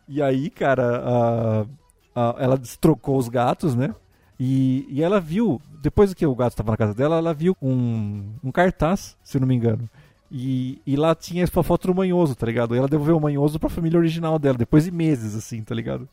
E 0.08 0.22
aí, 0.22 0.48
cara, 0.50 1.02
a- 1.04 1.66
a- 2.14 2.36
ela 2.38 2.56
destrocou 2.56 3.16
os 3.18 3.28
gatos, 3.28 3.74
né? 3.74 3.94
E, 4.38 4.86
e 4.90 5.02
ela 5.02 5.20
viu, 5.20 5.60
depois 5.80 6.12
que 6.14 6.26
o 6.26 6.34
gato 6.34 6.52
estava 6.52 6.72
na 6.72 6.76
casa 6.76 6.94
dela, 6.94 7.16
ela 7.18 7.32
viu 7.32 7.56
um, 7.62 8.24
um 8.42 8.50
cartaz, 8.50 9.16
se 9.22 9.38
não 9.38 9.46
me 9.46 9.54
engano. 9.54 9.88
E, 10.30 10.80
e 10.86 10.96
lá 10.96 11.14
tinha 11.14 11.44
a 11.44 11.62
foto 11.62 11.88
do 11.88 11.94
manhoso, 11.94 12.34
tá 12.34 12.46
ligado? 12.46 12.74
E 12.74 12.78
ela 12.78 12.88
devolveu 12.88 13.16
o 13.16 13.20
manhoso 13.20 13.60
pra 13.60 13.68
família 13.68 13.98
original 13.98 14.38
dela, 14.38 14.56
depois 14.56 14.84
de 14.84 14.90
meses, 14.90 15.34
assim, 15.36 15.62
tá 15.62 15.74
ligado? 15.74 16.08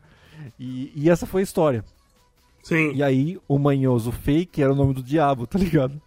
E, 0.60 0.92
e 0.96 1.10
essa 1.10 1.26
foi 1.26 1.42
a 1.42 1.44
história. 1.44 1.84
Sim, 2.62 2.92
E 2.94 3.02
aí, 3.02 3.40
o 3.48 3.58
manhoso 3.58 4.12
fake 4.12 4.62
era 4.62 4.72
o 4.74 4.76
nome 4.76 4.94
do 4.94 5.02
diabo, 5.02 5.48
tá 5.48 5.58
ligado? 5.58 6.00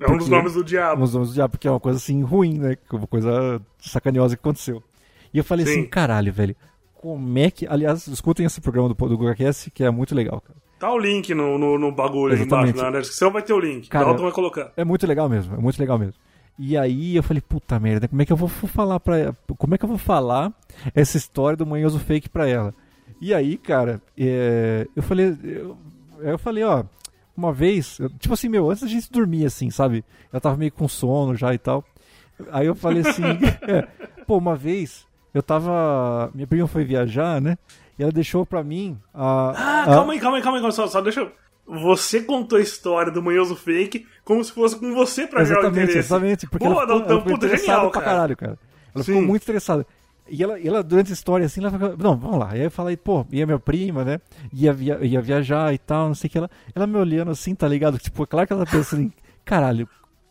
é 0.00 0.08
um 0.10 0.16
dos 0.16 0.28
nomes 0.28 0.54
do 0.54 0.62
diabo. 0.62 1.02
os 1.02 1.12
nomes 1.12 1.30
do 1.30 1.34
diabo, 1.34 1.50
porque 1.50 1.66
é 1.66 1.70
uma 1.70 1.80
coisa 1.80 1.98
assim 1.98 2.22
ruim, 2.22 2.56
né? 2.58 2.76
Que 2.76 2.94
é 2.94 2.98
Uma 2.98 3.06
coisa 3.08 3.60
sacaniosa 3.80 4.36
que 4.36 4.40
aconteceu. 4.40 4.82
E 5.34 5.38
eu 5.38 5.44
falei 5.44 5.66
Sim. 5.66 5.72
assim, 5.72 5.86
caralho, 5.86 6.32
velho, 6.32 6.54
como 7.00 7.38
é 7.38 7.50
que. 7.50 7.66
Aliás, 7.66 8.06
escutem 8.06 8.46
esse 8.46 8.60
programa 8.60 8.88
do, 8.88 8.94
do 8.94 9.18
GugaCast, 9.18 9.70
que 9.70 9.84
é 9.84 9.90
muito 9.90 10.14
legal, 10.14 10.40
cara. 10.40 10.58
Tá 10.78 10.92
o 10.92 10.98
link 10.98 11.32
no, 11.34 11.56
no, 11.56 11.78
no 11.78 11.90
bagulho 11.90 12.34
Exatamente. 12.34 12.70
embaixo, 12.76 12.90
na 12.92 12.98
descrição 13.00 13.30
vai 13.30 13.42
ter 13.42 13.52
o 13.54 13.58
link. 13.60 13.88
Cara, 13.88 14.04
Dalton 14.06 14.22
vai 14.24 14.32
colocar. 14.32 14.72
É 14.76 14.84
muito 14.84 15.06
legal 15.06 15.28
mesmo, 15.28 15.54
é 15.54 15.58
muito 15.58 15.78
legal 15.78 15.98
mesmo. 15.98 16.14
E 16.58 16.76
aí 16.76 17.16
eu 17.16 17.22
falei, 17.22 17.40
puta 17.40 17.78
merda, 17.78 18.08
como 18.08 18.20
é 18.20 18.26
que 18.26 18.32
eu 18.32 18.36
vou 18.36 18.48
falar 18.48 18.98
pra 19.00 19.18
ela? 19.18 19.36
Como 19.58 19.74
é 19.74 19.78
que 19.78 19.84
eu 19.84 19.88
vou 19.88 19.98
falar 19.98 20.52
essa 20.94 21.16
história 21.16 21.56
do 21.56 21.66
manhoso 21.66 21.98
fake 21.98 22.28
pra 22.28 22.46
ela? 22.48 22.74
E 23.20 23.32
aí, 23.32 23.56
cara, 23.56 24.02
é, 24.18 24.86
eu 24.94 25.02
falei. 25.02 25.36
Eu, 25.42 25.76
eu 26.20 26.38
falei, 26.38 26.62
ó, 26.64 26.84
uma 27.36 27.52
vez, 27.52 27.98
eu- 27.98 28.10
tipo 28.10 28.34
assim, 28.34 28.48
meu, 28.48 28.70
antes 28.70 28.82
da 28.82 28.88
gente 28.88 29.10
dormir, 29.10 29.46
assim, 29.46 29.70
sabe? 29.70 30.04
Eu 30.32 30.40
tava 30.40 30.56
meio 30.56 30.72
com 30.72 30.86
sono 30.88 31.34
já 31.34 31.54
e 31.54 31.58
tal. 31.58 31.82
Aí 32.50 32.66
eu 32.66 32.74
falei 32.74 33.00
assim, 33.02 33.22
é, 33.66 33.86
pô, 34.26 34.36
uma 34.36 34.54
vez 34.56 35.06
eu 35.36 35.42
tava. 35.42 36.30
Minha 36.34 36.46
prima 36.46 36.66
foi 36.66 36.84
viajar, 36.84 37.40
né? 37.40 37.56
E 37.98 38.02
ela 38.02 38.12
deixou 38.12 38.44
pra 38.46 38.62
mim 38.62 38.98
a. 39.14 39.50
Ah, 39.56 39.82
a- 39.82 39.86
calma 39.86 40.12
aí, 40.12 40.20
calma 40.20 40.36
aí, 40.38 40.42
calma 40.42 40.58
aí. 40.58 40.72
Só, 40.72 40.86
só 40.86 41.00
deixa 41.00 41.20
eu... 41.20 41.32
Você 41.68 42.22
contou 42.22 42.58
a 42.58 42.60
história 42.62 43.10
do 43.10 43.20
manhoso 43.22 43.56
fake 43.56 44.06
como 44.24 44.42
se 44.44 44.52
fosse 44.52 44.78
com 44.78 44.94
você 44.94 45.26
pra 45.26 45.42
gerar 45.44 45.64
o 45.64 45.68
interesse. 45.68 45.98
exatamente. 45.98 46.46
Porque 46.46 46.64
Boa, 46.64 46.82
ela 46.82 46.86
ficou, 46.86 46.98
Dalton, 47.00 47.12
ela 47.32 47.40
ficou 47.40 47.58
genial, 47.58 47.90
pra 47.90 48.00
cara. 48.00 48.04
caralho, 48.06 48.36
cara. 48.36 48.58
Ela 48.94 49.02
Sim. 49.04 49.12
ficou 49.12 49.26
muito 49.26 49.42
interessada. 49.42 49.84
E 50.28 50.42
ela, 50.42 50.58
e 50.60 50.66
ela, 50.68 50.82
durante 50.82 51.10
a 51.10 51.12
história, 51.12 51.44
assim, 51.46 51.60
ela 51.64 51.70
não, 51.98 52.16
vamos 52.16 52.38
lá. 52.38 52.50
Aí 52.52 52.62
eu 52.62 52.70
falei, 52.70 52.96
pô, 52.96 53.26
ia 53.32 53.44
minha 53.46 53.58
prima, 53.58 54.04
né? 54.04 54.20
Ia, 54.52 54.72
via, 54.72 54.98
ia 55.04 55.20
viajar 55.20 55.72
e 55.74 55.78
tal, 55.78 56.06
não 56.08 56.14
sei 56.14 56.28
o 56.28 56.30
que. 56.30 56.38
Ela, 56.38 56.50
ela 56.74 56.86
me 56.86 56.96
olhando 56.98 57.30
assim, 57.32 57.54
tá 57.54 57.66
ligado? 57.66 57.98
Tipo, 57.98 58.22
é 58.22 58.26
claro 58.26 58.46
que 58.46 58.52
ela 58.52 58.64
tá 58.64 58.70
pensando 58.72 59.02
em, 59.02 59.12
caralho, 59.44 59.88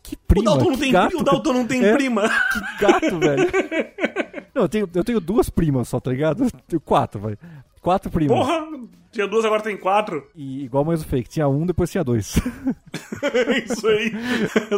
que 0.08 0.14
O 0.14 0.18
prima, 0.26 0.44
Dalton 0.50 0.70
não 0.70 0.78
tem, 0.78 0.92
gato, 0.92 1.18
o 1.18 1.22
Dalton 1.24 1.52
não 1.52 1.66
tem 1.66 1.84
É. 1.84 1.92
prima. 1.94 2.22
que 2.28 2.84
gato, 2.84 3.18
velho. 3.18 3.50
Não, 4.54 4.62
eu 4.62 4.68
tenho, 4.68 4.90
eu 4.94 5.04
tenho 5.04 5.20
duas 5.20 5.50
primas 5.50 5.88
só, 5.88 6.00
tá 6.00 6.10
ligado? 6.10 6.44
Eu 6.44 6.50
tenho 6.66 6.80
quatro, 6.80 7.20
vai. 7.20 7.36
Quatro 7.80 8.10
primas. 8.10 8.36
Porra, 8.38 8.66
tinha 9.12 9.26
duas, 9.28 9.44
agora 9.44 9.62
tem 9.62 9.76
quatro. 9.76 10.26
E 10.34 10.64
igual 10.64 10.84
mais 10.84 11.02
o 11.02 11.06
fake, 11.06 11.28
tinha 11.28 11.46
um, 11.48 11.64
depois 11.66 11.90
tinha 11.90 12.02
dois. 12.02 12.34
Isso 13.64 13.86
aí. 13.86 14.12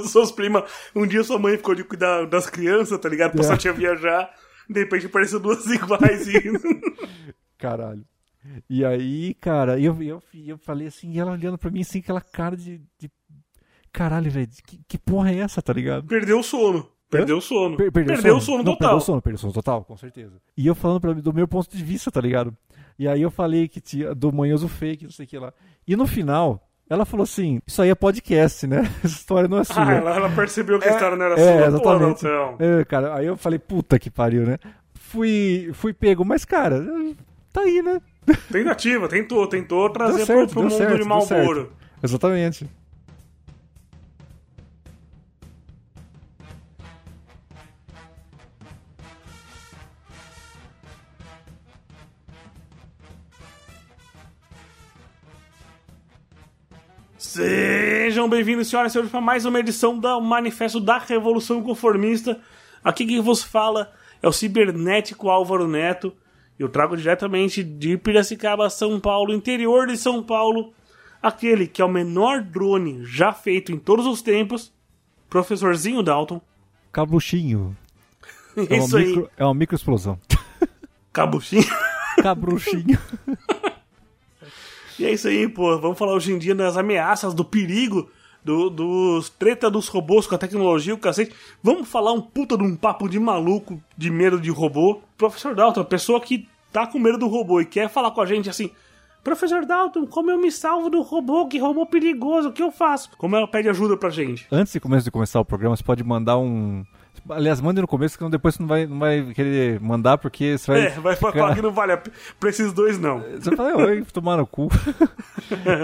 Suas 0.09 0.31
primas. 0.33 0.65
Um 0.95 1.07
dia 1.07 1.23
sua 1.25 1.39
mãe 1.39 1.57
ficou 1.57 1.75
de 1.75 1.85
cuidar 1.85 2.27
das 2.27 2.49
crianças, 2.51 2.99
tá 2.99 3.09
ligado? 3.09 3.37
Passou 3.37 3.55
É. 3.55 3.57
tinha 3.57 3.73
viajar. 3.73 4.31
De 4.69 4.81
repente 4.81 5.07
apareceu 5.07 5.41
duas 5.41 5.65
iguais 5.67 6.27
e. 6.29 6.43
Caralho. 7.57 8.05
E 8.69 8.85
aí, 8.85 9.35
cara, 9.35 9.79
eu, 9.81 10.01
eu, 10.03 10.23
eu 10.47 10.59
falei 10.59 10.87
assim, 10.87 11.13
e 11.13 11.19
ela 11.19 11.33
olhando 11.33 11.59
pra 11.59 11.71
mim 11.71 11.81
assim, 11.81 11.99
aquela 12.01 12.21
cara 12.21 12.57
de. 12.57 12.81
de... 12.99 13.11
Caralho, 13.99 14.31
velho, 14.31 14.49
que, 14.65 14.81
que 14.87 14.97
porra 14.97 15.33
é 15.33 15.39
essa, 15.39 15.61
tá 15.61 15.73
ligado? 15.73 16.07
Perdeu 16.07 16.39
o 16.39 16.43
sono. 16.45 16.89
Perdeu 17.11 17.39
o 17.39 17.41
sono. 17.41 17.77
Per- 17.77 17.91
perdeu, 17.91 18.15
perdeu 18.15 18.35
o 18.35 18.39
o 18.39 18.41
sono 18.41 18.59
Não, 18.59 18.65
total. 18.75 18.79
Perdeu 18.79 18.97
o 18.97 19.01
sono, 19.01 19.23
perdeu 19.23 19.37
o 19.37 19.41
sono 19.41 19.53
total, 19.53 19.85
com 19.85 19.97
certeza. 19.97 20.35
E 20.57 20.65
eu 20.69 20.75
falando 20.77 21.01
pra, 21.01 21.13
do 21.15 21.35
meu 21.35 21.49
ponto 21.49 21.77
de 21.77 21.83
vista, 21.83 22.09
tá 22.09 22.21
ligado? 22.21 22.57
E 22.97 23.09
aí 23.09 23.21
eu 23.21 23.29
falei 23.29 23.67
que 23.67 23.81
tinha 23.81 24.15
do 24.15 24.33
manhoso 24.33 24.69
fake, 24.69 25.03
não 25.03 25.11
sei 25.11 25.27
o 25.27 25.29
que 25.29 25.37
lá. 25.37 25.53
E 25.85 25.97
no 25.97 26.07
final, 26.07 26.65
ela 26.89 27.05
falou 27.05 27.25
assim: 27.25 27.59
Isso 27.67 27.83
aí 27.83 27.91
é 27.91 27.95
podcast, 27.97 28.69
né? 28.69 28.83
Essa 29.03 29.17
história 29.17 29.49
não 29.49 29.59
é 29.59 29.65
sua. 29.65 29.85
Ah, 29.85 29.93
ela, 29.95 30.15
ela 30.15 30.31
percebeu 30.31 30.79
que 30.79 30.89
a 30.89 30.93
história 30.93 31.17
não 31.17 31.27
era 31.27 31.35
é, 31.35 31.59
sua. 31.59 31.67
exatamente. 31.67 32.21
Pô, 32.21 32.29
não, 32.29 32.57
não. 32.57 32.79
É, 32.79 32.85
cara, 32.85 33.17
aí 33.17 33.27
eu 33.27 33.37
falei, 33.37 33.59
puta 33.59 33.99
que 33.99 34.13
pariu, 34.13 34.47
né? 34.47 34.59
Fui, 34.95 35.73
fui 35.73 35.93
pego, 35.93 36.25
mas, 36.25 36.45
cara, 36.45 36.85
tá 37.53 37.63
aí, 37.63 37.83
né? 37.83 38.01
Tentativa, 38.53 39.09
tentou, 39.09 39.45
tentou 39.49 39.91
trazer 39.91 40.19
Deu 40.19 40.27
certo, 40.27 40.53
pro, 40.53 40.61
pro 40.61 40.63
mundo 40.63 40.77
certo, 40.77 41.03
de 41.03 41.05
Malboro. 41.05 41.73
Exatamente. 42.01 42.65
Sejam 57.39 58.29
bem-vindos, 58.29 58.67
senhoras 58.67 58.91
e 58.91 58.93
senhores, 58.95 59.13
para 59.13 59.21
mais 59.21 59.45
uma 59.45 59.61
edição 59.61 59.97
do 59.97 60.21
Manifesto 60.21 60.81
da 60.81 60.99
Revolução 60.99 61.63
Conformista. 61.63 62.41
Aqui 62.83 63.07
quem 63.07 63.21
vos 63.21 63.45
fala 63.45 63.93
é 64.21 64.27
o 64.27 64.33
cibernético 64.33 65.31
Álvaro 65.31 65.69
Neto. 65.69 66.13
Eu 66.59 66.69
trago 66.69 66.97
diretamente 66.97 67.63
de 67.63 67.97
Piracicaba, 67.97 68.69
São 68.69 68.99
Paulo, 68.99 69.33
interior 69.33 69.87
de 69.87 69.97
São 69.97 70.21
Paulo, 70.21 70.73
aquele 71.23 71.69
que 71.69 71.81
é 71.81 71.85
o 71.85 71.89
menor 71.89 72.43
drone 72.43 73.05
já 73.05 73.33
feito 73.33 73.71
em 73.71 73.79
todos 73.79 74.05
os 74.05 74.21
tempos, 74.21 74.73
professorzinho 75.31 76.03
Dalton. 76.03 76.41
Cabruchinho. 76.91 77.77
É 78.57 78.75
uma, 78.75 78.85
Isso 78.85 78.97
aí, 78.97 79.07
micro, 79.07 79.31
é 79.37 79.45
uma 79.45 79.55
microexplosão. 79.55 80.19
cabuchinho. 81.13 81.63
Cabruchinho. 82.21 82.99
E 84.99 85.07
é 85.07 85.13
isso 85.13 85.29
aí, 85.29 85.49
pô. 85.49 85.79
Vamos 85.79 85.99
falar 85.99 86.15
hoje 86.15 86.33
em 86.33 86.39
dia 86.39 86.55
das 86.55 86.77
ameaças, 86.77 87.33
do 87.33 87.45
perigo, 87.45 88.11
do, 88.45 88.69
dos 88.69 89.29
treta 89.29 89.71
dos 89.71 89.89
robôs 89.89 90.27
com 90.27 90.35
a 90.35 90.39
tecnologia, 90.39 90.95
o 90.95 90.99
cacete. 90.99 91.35
Vamos 91.63 91.89
falar 91.89 92.13
um 92.13 92.21
puta 92.21 92.57
de 92.57 92.65
um 92.65 92.75
papo 92.75 93.09
de 93.09 93.19
maluco, 93.19 93.81
de 93.97 94.11
medo 94.11 94.41
de 94.41 94.51
robô. 94.51 95.01
Professor 95.17 95.55
Dalton, 95.55 95.81
a 95.81 95.85
pessoa 95.85 96.21
que 96.21 96.49
tá 96.73 96.87
com 96.87 96.99
medo 96.99 97.19
do 97.19 97.29
robô 97.29 97.61
e 97.61 97.65
quer 97.65 97.89
falar 97.89 98.11
com 98.11 98.21
a 98.21 98.27
gente 98.27 98.51
assim. 98.51 98.71
Professor 99.23 99.67
Dalton, 99.67 100.07
como 100.07 100.31
eu 100.31 100.39
me 100.39 100.51
salvo 100.51 100.89
do 100.89 101.03
robô? 101.03 101.47
Que 101.47 101.59
robô 101.59 101.85
perigoso, 101.85 102.49
o 102.49 102.53
que 102.53 102.63
eu 102.63 102.71
faço? 102.71 103.11
Como 103.19 103.37
ela 103.37 103.47
pede 103.47 103.69
ajuda 103.69 103.97
pra 103.97 104.11
gente? 104.11 104.47
Antes 104.51 104.73
de 104.73 104.81
começar, 104.81 105.05
de 105.05 105.11
começar 105.11 105.41
o 105.41 105.45
programa, 105.45 105.77
você 105.77 105.85
pode 105.85 106.03
mandar 106.03 106.39
um. 106.39 106.85
Aliás, 107.31 107.61
mande 107.61 107.81
no 107.81 107.87
começo, 107.89 108.19
que 108.19 108.29
depois 108.29 108.55
você 108.55 108.63
não 108.63 108.69
vai, 108.69 108.87
não 108.87 108.99
vai 108.99 109.23
querer 109.35 109.81
mandar, 109.81 110.19
porque 110.19 110.57
você 110.59 110.71
vai. 110.71 110.87
É, 110.87 110.91
vai 111.01 111.17
ficar- 111.17 111.33
falar 111.33 111.55
que 111.55 111.63
não 111.63 111.73
vale 111.73 111.93
a 111.93 111.97
pena. 111.97 112.15
Pra 112.39 112.51
esses 112.51 112.73
dois, 112.73 112.99
não. 112.99 113.21
Você 113.21 113.55
fala, 113.57 113.77
oi, 113.77 114.03
tomar 114.13 114.37
no 114.37 114.47
cu. 114.47 114.69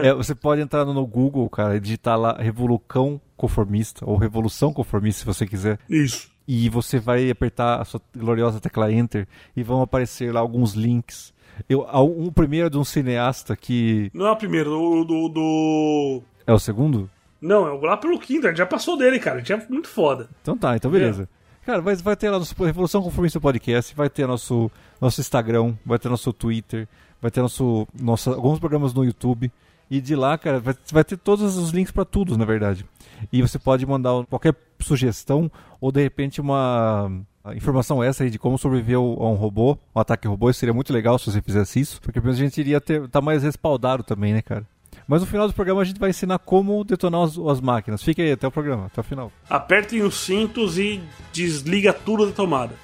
É, 0.03 0.13
você 0.13 0.35
pode 0.35 0.61
entrar 0.61 0.85
no 0.85 1.07
Google, 1.07 1.49
cara, 1.49 1.77
e 1.77 1.81
digitar 1.81 2.19
lá 2.19 2.37
Revolucão 2.39 3.19
Conformista, 3.35 4.05
ou 4.09 4.19
Revolução 4.19 4.75
Conformista, 4.75 5.21
se 5.21 5.27
você 5.27 5.47
quiser. 5.47 5.79
Isso. 5.89 6.29
E 6.47 6.69
você 6.69 6.99
vai 6.99 7.31
apertar 7.31 7.81
a 7.81 7.85
sua 7.87 7.99
gloriosa 8.15 8.61
tecla 8.61 8.93
Enter 8.93 9.27
e 9.57 9.63
vão 9.63 9.81
aparecer 9.81 10.33
lá 10.35 10.41
alguns 10.41 10.75
links. 10.75 11.33
Eu, 11.67 11.87
um 12.05 12.31
primeiro 12.31 12.67
é 12.67 12.71
de 12.71 12.77
um 12.77 12.85
cineasta 12.85 13.57
que. 13.57 14.11
Não 14.13 14.27
é 14.27 14.31
o 14.33 14.37
primeiro, 14.37 14.69
do. 14.71 15.05
do, 15.05 15.29
do... 15.31 16.23
É 16.47 16.53
o 16.53 16.59
segundo? 16.59 17.09
Não, 17.45 17.69
é 17.69 17.87
lá 17.87 17.95
pelo 17.95 18.19
quinto, 18.19 18.47
a 18.47 18.51
gente 18.51 18.59
já 18.59 18.65
passou 18.65 18.97
dele, 18.97 19.21
cara. 19.21 19.37
A 19.37 19.39
gente 19.41 19.53
é 19.53 19.67
muito 19.69 19.87
foda. 19.87 20.31
Então 20.41 20.57
tá, 20.57 20.75
então 20.75 20.91
beleza. 20.91 21.29
Cara, 21.67 21.83
vai, 21.83 21.95
vai 21.97 22.17
ter 22.17 22.31
lá 22.31 22.39
nosso 22.39 22.55
Revolução 22.65 23.03
Conformista 23.03 23.39
Podcast, 23.39 23.95
vai 23.95 24.09
ter 24.09 24.27
nosso, 24.27 24.71
nosso 24.99 25.21
Instagram, 25.21 25.75
vai 25.85 25.99
ter 25.99 26.09
nosso 26.09 26.33
Twitter, 26.33 26.89
vai 27.21 27.31
ter 27.31 27.43
nosso, 27.43 27.87
nosso, 28.01 28.31
alguns 28.31 28.59
programas 28.59 28.95
no 28.95 29.05
YouTube. 29.05 29.53
E 29.91 30.01
de 30.01 30.17
lá, 30.17 30.39
cara, 30.39 30.59
vai, 30.59 30.75
vai 30.91 31.05
ter 31.05 31.19
todos 31.19 31.59
os 31.59 31.71
links 31.71 31.93
pra 31.93 32.07
tudo, 32.07 32.39
na 32.39 32.47
verdade. 32.47 32.87
E 33.31 33.43
você 33.43 33.59
pode 33.59 33.85
mandar 33.85 34.25
qualquer 34.25 34.55
sugestão 34.81 35.51
ou 35.79 35.93
de 35.93 36.03
repente 36.03 36.41
uma 36.41 37.11
informação 37.55 38.03
extra 38.03 38.25
aí 38.25 38.31
de 38.31 38.39
como 38.39 38.57
sobreviver 38.57 38.97
a 38.97 39.01
um 39.01 39.35
robô, 39.35 39.77
um 39.95 40.01
ataque 40.01 40.27
robô. 40.27 40.49
Isso 40.49 40.61
seria 40.61 40.73
muito 40.73 40.95
legal 40.95 41.19
se 41.19 41.31
você 41.31 41.43
fizesse 41.43 41.79
isso, 41.79 42.01
porque 42.01 42.21
pelo 42.21 42.33
menos 42.33 42.41
a 42.41 42.45
gente 42.45 42.59
iria 42.59 42.81
ter, 42.81 43.07
tá 43.09 43.21
mais 43.21 43.43
respaldado 43.43 44.03
também, 44.03 44.33
né, 44.33 44.41
cara? 44.41 44.67
Mas 45.07 45.21
no 45.21 45.27
final 45.27 45.47
do 45.47 45.53
programa 45.53 45.83
a 45.83 45.85
gente 45.85 46.01
vai 46.01 46.11
ensinar 46.11 46.39
como 46.39 46.83
detonar 46.83 47.23
as, 47.23 47.39
as 47.39 47.61
máquinas. 47.61 48.03
Fica 48.03 48.23
aí 48.23 48.33
até 48.33 48.47
o 48.47 48.51
programa, 48.51 48.87
até 48.87 49.01
o 49.01 49.05
final. 49.05 49.31
Apertem 49.49 50.03
os 50.03 50.19
cintos 50.19 50.79
e 50.79 51.03
desliga 51.33 51.93
tudo 51.93 52.27
da 52.27 52.33
tomada. 52.33 52.75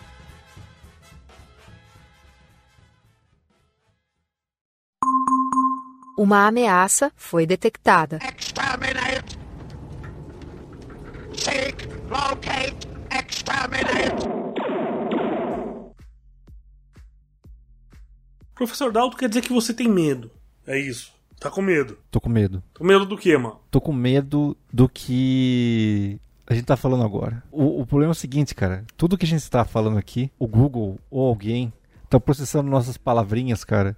Uma 6.18 6.46
ameaça 6.46 7.10
foi 7.16 7.46
detectada. 7.46 8.18
Exterminate! 8.38 9.38
Seek, 11.34 11.88
locate, 12.10 12.86
exterminate! 13.10 14.28
Professor 18.54 18.92
Dalton 18.92 19.16
quer 19.16 19.30
dizer 19.30 19.40
que 19.40 19.54
você 19.54 19.72
tem 19.72 19.88
medo. 19.88 20.30
É 20.66 20.78
isso. 20.78 21.18
Tá 21.40 21.50
com 21.50 21.62
medo. 21.62 21.96
Tô 22.10 22.20
com 22.20 22.28
medo. 22.28 22.62
Com 22.76 22.84
medo 22.84 23.04
do 23.06 23.16
quê, 23.16 23.36
mano? 23.36 23.56
Tô 23.70 23.80
com 23.80 23.92
medo 23.92 24.56
do 24.72 24.88
que 24.88 26.20
a 26.46 26.54
gente 26.54 26.64
tá 26.66 26.76
falando 26.76 27.02
agora. 27.04 27.42
O, 27.50 27.80
o 27.80 27.86
problema 27.86 28.10
é 28.10 28.14
o 28.14 28.14
seguinte, 28.14 28.54
cara. 28.54 28.84
Tudo 28.96 29.16
que 29.16 29.24
a 29.24 29.28
gente 29.28 29.48
tá 29.50 29.64
falando 29.64 29.96
aqui, 29.98 30.30
o 30.38 30.46
Google 30.46 30.98
ou 31.10 31.26
alguém 31.28 31.72
tá 32.08 32.20
processando 32.20 32.68
nossas 32.68 32.96
palavrinhas, 32.98 33.64
cara. 33.64 33.96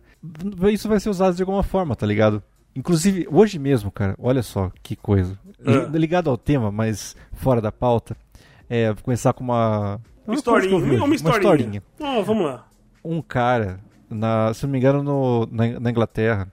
Isso 0.72 0.88
vai 0.88 1.00
ser 1.00 1.10
usado 1.10 1.34
de 1.34 1.42
alguma 1.42 1.62
forma, 1.62 1.96
tá 1.96 2.06
ligado? 2.06 2.42
Inclusive, 2.76 3.26
hoje 3.30 3.58
mesmo, 3.58 3.90
cara, 3.90 4.14
olha 4.18 4.42
só 4.42 4.70
que 4.82 4.94
coisa. 4.96 5.38
Ah. 5.66 5.88
Ligado 5.96 6.30
ao 6.30 6.38
tema, 6.38 6.70
mas 6.70 7.16
fora 7.32 7.60
da 7.60 7.72
pauta. 7.72 8.16
É, 8.68 8.92
vou 8.92 9.02
começar 9.02 9.32
com 9.32 9.44
uma. 9.44 10.00
uma 10.26 10.34
historinha. 10.36 10.68
que 10.68 10.74
eu 10.74 10.80
vejo, 10.80 11.04
Uma, 11.04 11.14
historinha. 11.14 11.82
Ah, 12.00 12.20
vamos 12.24 12.44
lá. 12.46 12.66
um 13.04 13.20
cara, 13.20 13.80
na, 14.08 14.54
se 14.54 14.64
não 14.64 14.70
me 14.72 14.78
engano, 14.78 15.02
no- 15.02 15.46
na, 15.50 15.80
na 15.80 15.90
Inglaterra, 15.90 16.50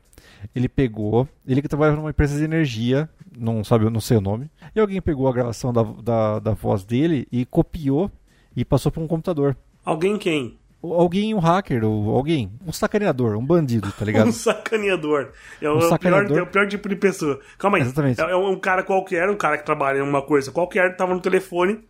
ele 0.56 0.70
pegou, 0.70 1.28
ele 1.48 1.62
que 1.62 1.68
trabalha 1.68 1.96
numa 1.96 2.10
empresa 2.10 2.38
de 2.38 2.44
energia, 2.44 3.10
não 3.38 3.64
sabe, 3.64 3.90
não 3.90 4.00
sei 4.00 4.18
o 4.18 4.22
nome, 4.22 4.50
e 4.76 4.80
alguém 4.80 5.02
pegou 5.02 5.28
a 5.28 5.34
gravação 5.34 5.72
da, 5.74 5.84
da, 5.84 6.40
da 6.40 6.52
voz 6.52 6.84
dele 6.84 7.28
e 7.32 7.46
copiou 7.46 8.12
e 8.56 8.64
passou 8.66 8.92
para 8.92 9.02
um 9.02 9.08
computador. 9.08 9.56
Alguém 9.84 10.18
quem? 10.18 10.58
Alguém, 10.82 11.34
um 11.34 11.40
hacker, 11.40 11.84
ou 11.84 12.16
alguém, 12.16 12.50
um 12.66 12.72
sacaneador, 12.72 13.36
um 13.36 13.46
bandido, 13.46 13.92
tá 13.92 14.06
ligado? 14.06 14.28
Um 14.30 14.32
sacaneador. 14.32 15.32
É 15.62 15.70
o, 15.70 15.76
Um 15.78 15.82
sacaneador. 15.82 16.28
Pior, 16.30 16.40
é 16.40 16.44
o 16.44 16.48
pior 16.48 16.68
tipo 16.68 16.88
de 16.88 16.96
pessoa. 16.96 17.40
Calma 17.58 17.78
aí. 17.78 17.84
Exatamente. 17.84 18.22
É, 18.22 18.32
é 18.32 18.36
um 18.36 18.58
cara 18.58 18.82
qualquer, 18.82 19.30
um 19.30 19.36
cara 19.36 19.58
que 19.58 19.66
trabalha 19.66 19.98
em 20.00 20.02
uma 20.02 20.22
coisa 20.22 20.52
qualquer, 20.54 20.96
tava 20.96 21.14
no 21.14 21.20
telefone. 21.20 21.82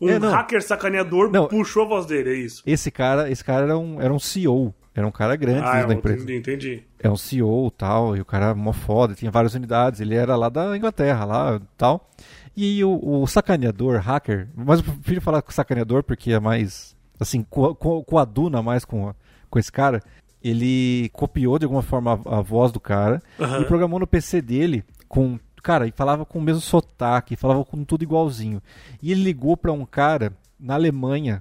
Um 0.00 0.08
É, 0.08 0.16
hacker 0.16 0.62
sacaneador 0.62 1.30
Não. 1.30 1.48
puxou 1.48 1.84
a 1.84 1.88
voz 1.88 2.06
dele, 2.06 2.30
é 2.30 2.36
isso. 2.36 2.62
Esse 2.64 2.90
cara, 2.90 3.28
esse 3.30 3.44
cara 3.44 3.64
era 3.64 3.76
um, 3.76 4.00
era 4.00 4.14
um 4.14 4.18
CEO, 4.18 4.72
era 4.98 5.06
um 5.06 5.10
cara 5.12 5.36
grande 5.36 5.60
Ah, 5.66 5.72
dentro 5.74 5.88
da 5.88 5.94
empresa. 5.94 6.22
entendi, 6.24 6.38
entendi. 6.38 6.84
é 6.98 7.08
um 7.08 7.16
CEO 7.16 7.70
tal, 7.70 8.16
e 8.16 8.20
o 8.20 8.24
cara 8.24 8.46
é 8.46 8.54
mó 8.54 8.72
foda, 8.72 9.14
tinha 9.14 9.30
várias 9.30 9.54
unidades, 9.54 10.00
ele 10.00 10.14
era 10.14 10.34
lá 10.36 10.48
da 10.48 10.76
Inglaterra, 10.76 11.24
lá 11.24 11.60
tal. 11.76 12.10
E 12.56 12.82
o, 12.84 12.98
o 13.22 13.26
sacaneador, 13.26 14.00
hacker, 14.00 14.48
mas 14.56 14.80
eu 14.80 14.84
prefiro 14.94 15.20
falar 15.20 15.40
com 15.42 15.52
sacaneador 15.52 16.02
porque 16.02 16.32
é 16.32 16.40
mais, 16.40 16.96
assim, 17.20 17.44
co, 17.48 17.74
co, 17.76 18.02
coaduna 18.02 18.60
mais 18.62 18.84
com, 18.84 19.14
com 19.48 19.58
esse 19.58 19.70
cara. 19.70 20.02
Ele 20.42 21.08
copiou 21.12 21.58
de 21.58 21.64
alguma 21.64 21.82
forma 21.82 22.20
a, 22.26 22.38
a 22.38 22.40
voz 22.40 22.70
do 22.72 22.80
cara 22.80 23.20
Aham. 23.40 23.60
e 23.60 23.64
programou 23.64 23.98
no 24.00 24.06
PC 24.06 24.40
dele 24.42 24.84
com. 25.08 25.38
Cara, 25.62 25.86
e 25.88 25.90
falava 25.92 26.24
com 26.24 26.38
o 26.38 26.42
mesmo 26.42 26.60
sotaque, 26.60 27.34
falava 27.36 27.64
com 27.64 27.82
tudo 27.84 28.02
igualzinho. 28.02 28.62
E 29.02 29.10
ele 29.12 29.22
ligou 29.24 29.56
pra 29.56 29.72
um 29.72 29.84
cara 29.84 30.32
na 30.58 30.74
Alemanha 30.74 31.40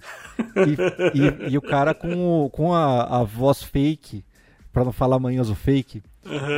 e, 1.15 1.17
e- 1.19 1.51
e 1.53 1.57
o 1.57 1.61
cara 1.61 1.93
com, 1.93 2.45
o- 2.45 2.49
com 2.49 2.73
a, 2.73 3.19
a 3.19 3.23
voz 3.23 3.61
fake, 3.63 4.23
pra 4.71 4.83
não 4.85 4.91
falar 4.91 5.19
manhoso 5.19 5.55
fake, 5.55 6.03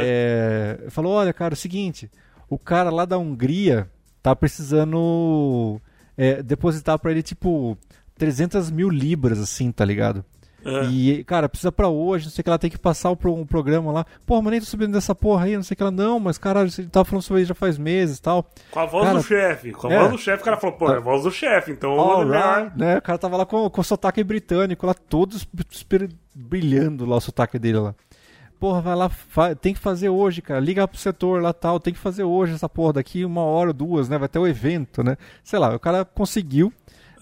é, 0.02 0.86
falou: 0.90 1.14
Olha, 1.14 1.32
cara, 1.34 1.54
é 1.54 1.56
o 1.56 1.58
seguinte, 1.58 2.10
o 2.50 2.58
cara 2.58 2.90
lá 2.90 3.06
da 3.06 3.18
Hungria 3.18 3.90
tá 4.22 4.36
precisando 4.36 5.80
é, 6.18 6.42
depositar 6.44 7.00
pra 7.00 7.12
ele 7.12 7.24
tipo 7.24 7.78
300 8.16 8.70
mil 8.72 8.90
libras, 8.90 9.40
assim, 9.40 9.72
tá 9.72 9.86
ligado? 9.86 10.26
Ah. 10.66 10.84
E, 10.92 11.24
cara, 11.24 11.48
precisa 11.48 11.72
pra 11.72 11.88
hoje, 11.88 12.26
não 12.26 12.32
sei 12.32 12.42
o 12.42 12.44
que 12.44 12.50
ela 12.50 12.60
tem 12.60 12.70
que 12.70 12.78
passar 12.78 13.16
pro 13.16 13.34
um 13.34 13.46
programa 13.46 13.92
lá. 13.92 14.06
Porra, 14.26 14.42
mas 14.42 14.52
nem 14.52 14.60
tô 14.60 14.66
sabendo 14.66 14.94
dessa 14.94 15.16
porra 15.16 15.46
aí, 15.46 15.56
não 15.56 15.64
sei 15.64 15.74
o 15.74 15.78
que 15.78 15.84
ela. 15.84 15.92
Não, 15.92 16.20
mas 16.20 16.38
caralho, 16.38 16.70
você 16.70 16.84
tava 16.84 17.06
falando 17.06 17.24
sobre 17.24 17.42
isso 17.44 17.50
já 17.50 17.56
faz 17.56 17.78
meses 17.78 18.18
e 18.18 18.22
tal. 18.22 18.46
Com 18.72 18.80
a 18.80 18.86
voz 18.86 19.06
Cara, 19.06 19.18
do 19.20 19.24
chefe. 19.24 19.72
Com 19.72 19.88
a 19.88 19.94
é. 19.94 20.00
voz 20.00 20.12
do 20.12 20.18
chefe, 20.18 20.42
o 20.42 20.46
cara 20.46 20.58
falou, 20.58 20.76
pô, 20.78 20.92
é 20.92 20.98
a 20.98 21.00
voz 21.00 21.24
do 21.24 21.32
chefe, 21.32 21.72
então 21.72 21.92
é 21.92 22.26
melhor. 22.26 22.44
Alright, 22.44 22.78
né? 22.78 22.98
O 22.98 23.02
cara 23.02 23.18
tava 23.18 23.38
lá 23.38 23.46
com, 23.46 23.70
com 23.70 23.82
o 23.82 23.84
sotaque 23.84 24.24
britânico, 24.24 24.86
lá 24.86 24.94
todo 24.94 25.36
esper- 25.72 26.10
brilhando 26.36 27.06
lá 27.06 27.16
o 27.16 27.22
sotaque 27.22 27.58
dele 27.58 27.80
lá. 27.80 27.96
Porra, 28.60 28.82
vai 28.82 28.96
lá, 28.96 29.10
tem 29.62 29.74
que 29.74 29.80
fazer 29.80 30.10
hoje, 30.10 30.42
cara. 30.42 30.60
Liga 30.60 30.86
pro 30.86 30.98
setor 31.00 31.42
lá 31.42 31.54
tal, 31.54 31.80
tem 31.80 31.94
que 31.94 32.00
fazer 32.00 32.24
hoje 32.24 32.54
essa 32.54 32.68
porra 32.68 32.94
daqui 32.94 33.24
uma 33.24 33.42
hora, 33.42 33.72
duas, 33.72 34.10
né? 34.10 34.18
Vai 34.18 34.28
ter 34.28 34.38
o 34.38 34.46
evento, 34.46 35.02
né? 35.02 35.16
Sei 35.42 35.58
lá, 35.58 35.74
o 35.74 35.80
cara 35.80 36.04
conseguiu 36.04 36.74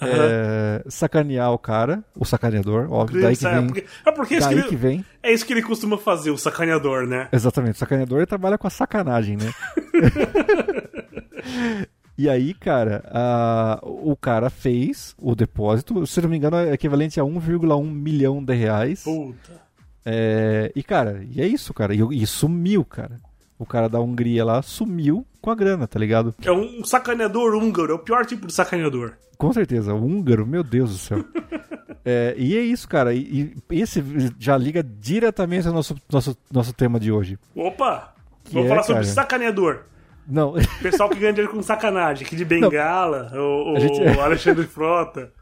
é, 0.01 0.83
sacanear 0.89 1.51
o 1.51 1.57
cara, 1.57 2.03
o 2.15 2.25
sacaneador, 2.25 2.91
óbvio, 2.91 3.21
daí 3.21 3.35
que 3.35 3.45
É, 3.47 3.55
vem, 3.55 3.65
porque, 3.67 3.85
é 4.05 4.11
porque 4.11 4.35
é 4.35 4.37
isso 4.37 4.47
que 4.49 4.53
ele, 4.55 4.63
que 4.63 4.75
vem. 4.75 5.05
é 5.23 5.31
isso 5.33 5.45
que 5.45 5.53
ele 5.53 5.61
costuma 5.63 5.97
fazer, 5.97 6.31
o 6.31 6.37
sacaneador, 6.37 7.07
né? 7.07 7.27
Exatamente, 7.31 7.75
o 7.75 7.79
sacaneador 7.79 8.19
ele 8.19 8.25
trabalha 8.25 8.57
com 8.57 8.67
a 8.67 8.69
sacanagem, 8.69 9.37
né? 9.37 9.51
e 12.17 12.29
aí, 12.29 12.53
cara, 12.53 13.03
a- 13.11 13.79
o 13.83 14.15
cara 14.15 14.49
fez 14.49 15.15
o 15.19 15.35
depósito, 15.35 16.05
se 16.07 16.21
não 16.21 16.29
me 16.29 16.37
engano, 16.37 16.57
é 16.57 16.73
equivalente 16.73 17.19
a 17.19 17.23
1,1 17.23 17.83
milhão 17.91 18.43
de 18.43 18.53
reais. 18.55 19.03
Puta. 19.03 19.67
É, 20.05 20.71
e, 20.75 20.81
cara, 20.83 21.21
e 21.29 21.41
é 21.41 21.45
isso, 21.47 21.73
cara. 21.73 21.93
E, 21.93 21.99
e 22.11 22.25
sumiu, 22.25 22.85
cara. 22.85 23.17
O 23.59 23.65
cara 23.65 23.89
da 23.89 23.99
Hungria 23.99 24.45
lá 24.45 24.61
sumiu 24.61 25.25
com 25.41 25.49
a 25.49 25.55
grana, 25.55 25.87
tá 25.87 25.99
ligado? 25.99 26.33
É 26.43 26.51
um 26.51 26.83
sacaneador 26.83 27.55
húngaro, 27.55 27.91
é 27.93 27.95
o 27.95 27.99
pior 27.99 28.25
tipo 28.25 28.45
de 28.47 28.53
sacaneador. 28.53 29.13
Com 29.37 29.51
certeza, 29.53 29.93
o 29.93 30.03
húngaro, 30.03 30.45
meu 30.45 30.63
Deus 30.63 30.91
do 30.91 30.97
céu. 30.97 31.23
É, 32.09 32.33
e 32.37 32.57
é 32.57 32.61
isso, 32.61 32.87
cara. 32.87 33.13
E, 33.13 33.53
e 33.69 33.81
esse 33.81 34.01
já 34.39 34.57
liga 34.57 34.81
diretamente 34.81 35.67
ao 35.67 35.73
nosso, 35.73 35.93
nosso, 36.09 36.37
nosso 36.49 36.71
tema 36.71 36.97
de 37.01 37.11
hoje. 37.11 37.37
Opa! 37.53 38.13
Que 38.45 38.53
Vamos 38.53 38.67
é, 38.67 38.69
falar 38.69 38.83
sobre 38.83 39.01
cara? 39.01 39.13
sacaneador. 39.13 39.79
Não, 40.25 40.53
Pessoal 40.81 41.09
que 41.09 41.19
ganha 41.19 41.33
dinheiro 41.33 41.51
com 41.51 41.61
sacanagem, 41.61 42.25
aqui 42.25 42.37
de 42.37 42.45
Bengala, 42.45 43.29
o, 43.35 43.77
gente- 43.77 44.01
Alexandre 44.19 44.65
Frota. 44.65 45.33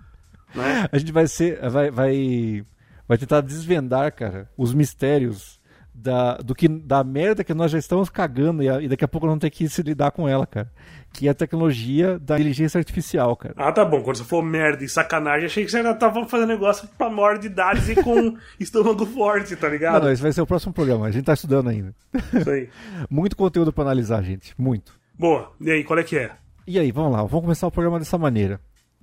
Né? 0.55 0.89
a 0.91 0.97
gente 0.97 1.11
vai 1.11 1.27
ser. 1.27 1.59
Vai, 1.69 1.91
vai, 1.91 2.65
vai 3.07 3.17
tentar 3.19 3.41
desvendar, 3.41 4.11
cara, 4.15 4.49
os 4.57 4.73
mistérios 4.73 5.54
da, 5.97 6.35
do 6.37 6.53
que, 6.53 6.67
da 6.67 7.03
merda 7.03 7.43
que 7.43 7.53
nós 7.53 7.71
já 7.71 7.77
estamos 7.79 8.09
cagando 8.09 8.61
e, 8.61 8.69
a- 8.69 8.81
e 8.81 8.87
daqui 8.87 9.05
a 9.05 9.07
pouco 9.07 9.25
não 9.25 9.39
ter 9.39 9.49
que 9.49 9.67
se 9.69 9.81
lidar 9.81 10.11
com 10.11 10.27
ela, 10.27 10.45
cara. 10.45 10.69
Que 11.13 11.27
é 11.27 11.31
a 11.31 11.33
tecnologia 11.33 12.19
da 12.19 12.35
inteligência 12.35 12.77
artificial, 12.77 13.35
cara. 13.37 13.53
Ah, 13.57 13.71
tá 13.71 13.85
bom. 13.85 14.01
Quando 14.01 14.17
você 14.17 14.23
for 14.25 14.43
merda 14.43 14.83
e 14.83 14.89
sacanagem, 14.89 15.45
achei 15.45 15.63
que 15.63 15.71
você 15.71 15.81
já 15.81 15.93
tava 15.93 16.27
fazendo 16.27 16.49
negócio 16.49 16.87
pra 16.97 17.09
maior 17.09 17.37
de 17.39 17.47
idades 17.47 17.87
e 17.87 17.95
com 17.95 18.35
estômago 18.59 19.05
forte, 19.05 19.55
tá 19.55 19.67
Não, 19.67 19.73
ligado? 19.73 20.03
não, 20.03 20.11
esse 20.11 20.21
vai 20.21 20.33
ser 20.33 20.41
o 20.41 20.45
próximo 20.47 20.73
programa. 20.73 21.05
A 21.07 21.11
gente 21.11 21.23
tá 21.23 21.33
estudando 21.33 21.69
ainda. 21.69 21.95
Isso 22.33 22.49
aí. 22.49 22.69
Muito 23.09 23.37
conteúdo 23.37 23.71
pra 23.71 23.85
analisar, 23.85 24.21
gente. 24.23 24.53
Muito. 24.57 24.91
Boa. 25.17 25.51
E 25.61 25.71
aí, 25.71 25.83
qual 25.85 25.97
é 25.97 26.03
que 26.03 26.17
é? 26.17 26.31
E 26.67 26.77
aí, 26.77 26.91
vamos 26.91 27.13
lá, 27.13 27.19
vamos 27.23 27.41
começar 27.41 27.67
o 27.67 27.71
programa 27.71 27.97
dessa 27.99 28.17
maneira. 28.17 28.59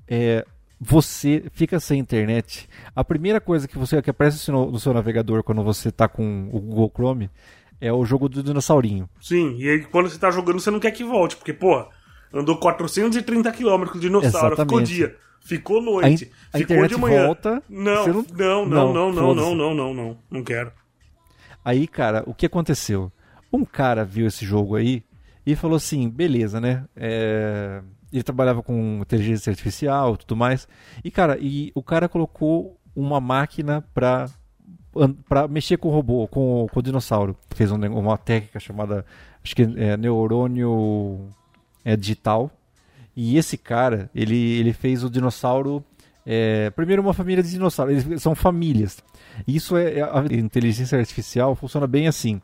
É, 0.07 0.45
você 0.85 1.45
fica 1.53 1.79
sem 1.79 2.01
internet. 2.01 2.69
A 2.95 3.05
primeira 3.05 3.41
coisa 3.41 3.69
que 3.69 3.79
você 3.79 4.03
que 4.03 4.11
aparece 4.11 4.51
no, 4.51 4.69
no 4.69 4.81
seu 4.81 4.93
navegador 4.93 5.45
quando 5.45 5.63
você 5.63 5.93
tá 5.93 6.09
com 6.09 6.49
o 6.53 6.61
Google 6.61 6.91
Chrome 6.93 7.31
é 7.81 7.93
o 7.93 8.05
jogo 8.05 8.29
do 8.29 8.43
dinossaurinho. 8.43 9.09
Sim, 9.21 9.55
e 9.59 9.69
aí 9.69 9.85
quando 9.85 10.11
você 10.11 10.19
tá 10.19 10.31
jogando, 10.33 10.59
você 10.59 10.71
não 10.73 10.81
quer 10.81 10.91
que 10.91 11.05
volte, 11.05 11.37
porque, 11.37 11.53
pô, 11.53 11.87
andou 12.35 12.57
430 12.59 13.53
km 13.53 13.87
com 13.91 13.99
o 13.99 14.01
dinossauro, 14.01 14.57
ficou 14.57 14.81
Exatamente. 14.81 14.95
dia, 14.95 15.17
ficou 15.45 15.79
A, 15.79 15.83
noite, 15.83 16.25
in- 16.25 16.31
a 16.53 16.59
ficou 16.59 16.87
de 16.89 16.97
manhã. 16.97 17.27
volta. 17.27 17.63
Não, 17.69 18.07
não, 18.07 18.25
não, 18.35 18.67
não, 18.67 18.93
não, 18.93 19.13
não, 19.13 19.15
foda-se. 19.15 19.55
não, 19.55 19.75
não, 19.75 19.95
não, 19.95 20.19
não 20.31 20.43
quero. 20.45 20.73
Aí, 21.65 21.87
cara, 21.87 22.25
o 22.27 22.35
que 22.35 22.47
aconteceu? 22.47 23.13
Um 23.53 23.65
cara 23.65 24.05
viu 24.05 24.27
esse 24.27 24.45
jogo 24.45 24.75
aí 24.75 25.05
e 25.47 25.55
falou 25.55 25.77
assim: 25.77 26.09
beleza, 26.11 26.61
né? 26.61 26.85
É, 26.97 27.81
Ele 28.13 28.23
trabalhava 28.23 28.63
com 28.63 28.99
inteligência 29.01 29.51
artificial 29.51 30.17
tudo 30.17 30.37
mais. 30.37 30.69
E, 31.03 31.11
cara, 31.11 31.39
e 31.41 31.73
o 31.75 31.83
cara 31.83 32.09
colocou 32.09 32.77
uma 32.95 33.21
máquina 33.21 33.83
pra, 33.95 34.29
an- 34.95 35.15
pra 35.29 35.49
mexer 35.49 35.79
com 35.79 35.89
o 35.89 35.93
robô, 35.93 36.29
com, 36.29 36.67
com 36.71 36.79
o 36.81 36.83
dinossauro. 36.83 37.37
Fez 37.55 37.71
um 37.73 37.77
uma 37.77 38.19
técnica 38.19 38.61
chamada, 38.61 39.05
acho 39.43 39.57
que 39.57 39.63
é 39.63 39.97
neurônio 39.97 41.29
é, 41.85 41.97
digital. 41.97 42.51
E 43.17 43.37
esse 43.37 43.57
cara, 43.59 44.11
ele, 44.15 44.37
ele 44.59 44.73
fez 44.73 45.05
o 45.05 45.11
dinossauro. 45.11 45.85
é, 46.25 46.71
primeiro, 46.71 47.03
uma 47.03 47.13
família 47.15 47.43
de 47.43 47.51
dinossauros. 47.51 48.05
Eles 48.07 48.23
são 48.23 48.35
famílias. 48.35 49.03
Isso 49.47 49.77
é. 49.77 49.99
é- 49.99 50.03
A 50.03 50.25
inteligência 50.35 50.99
artificial 50.99 51.55
funciona 51.55 51.87
bem 51.87 52.07
assim. 52.09 52.41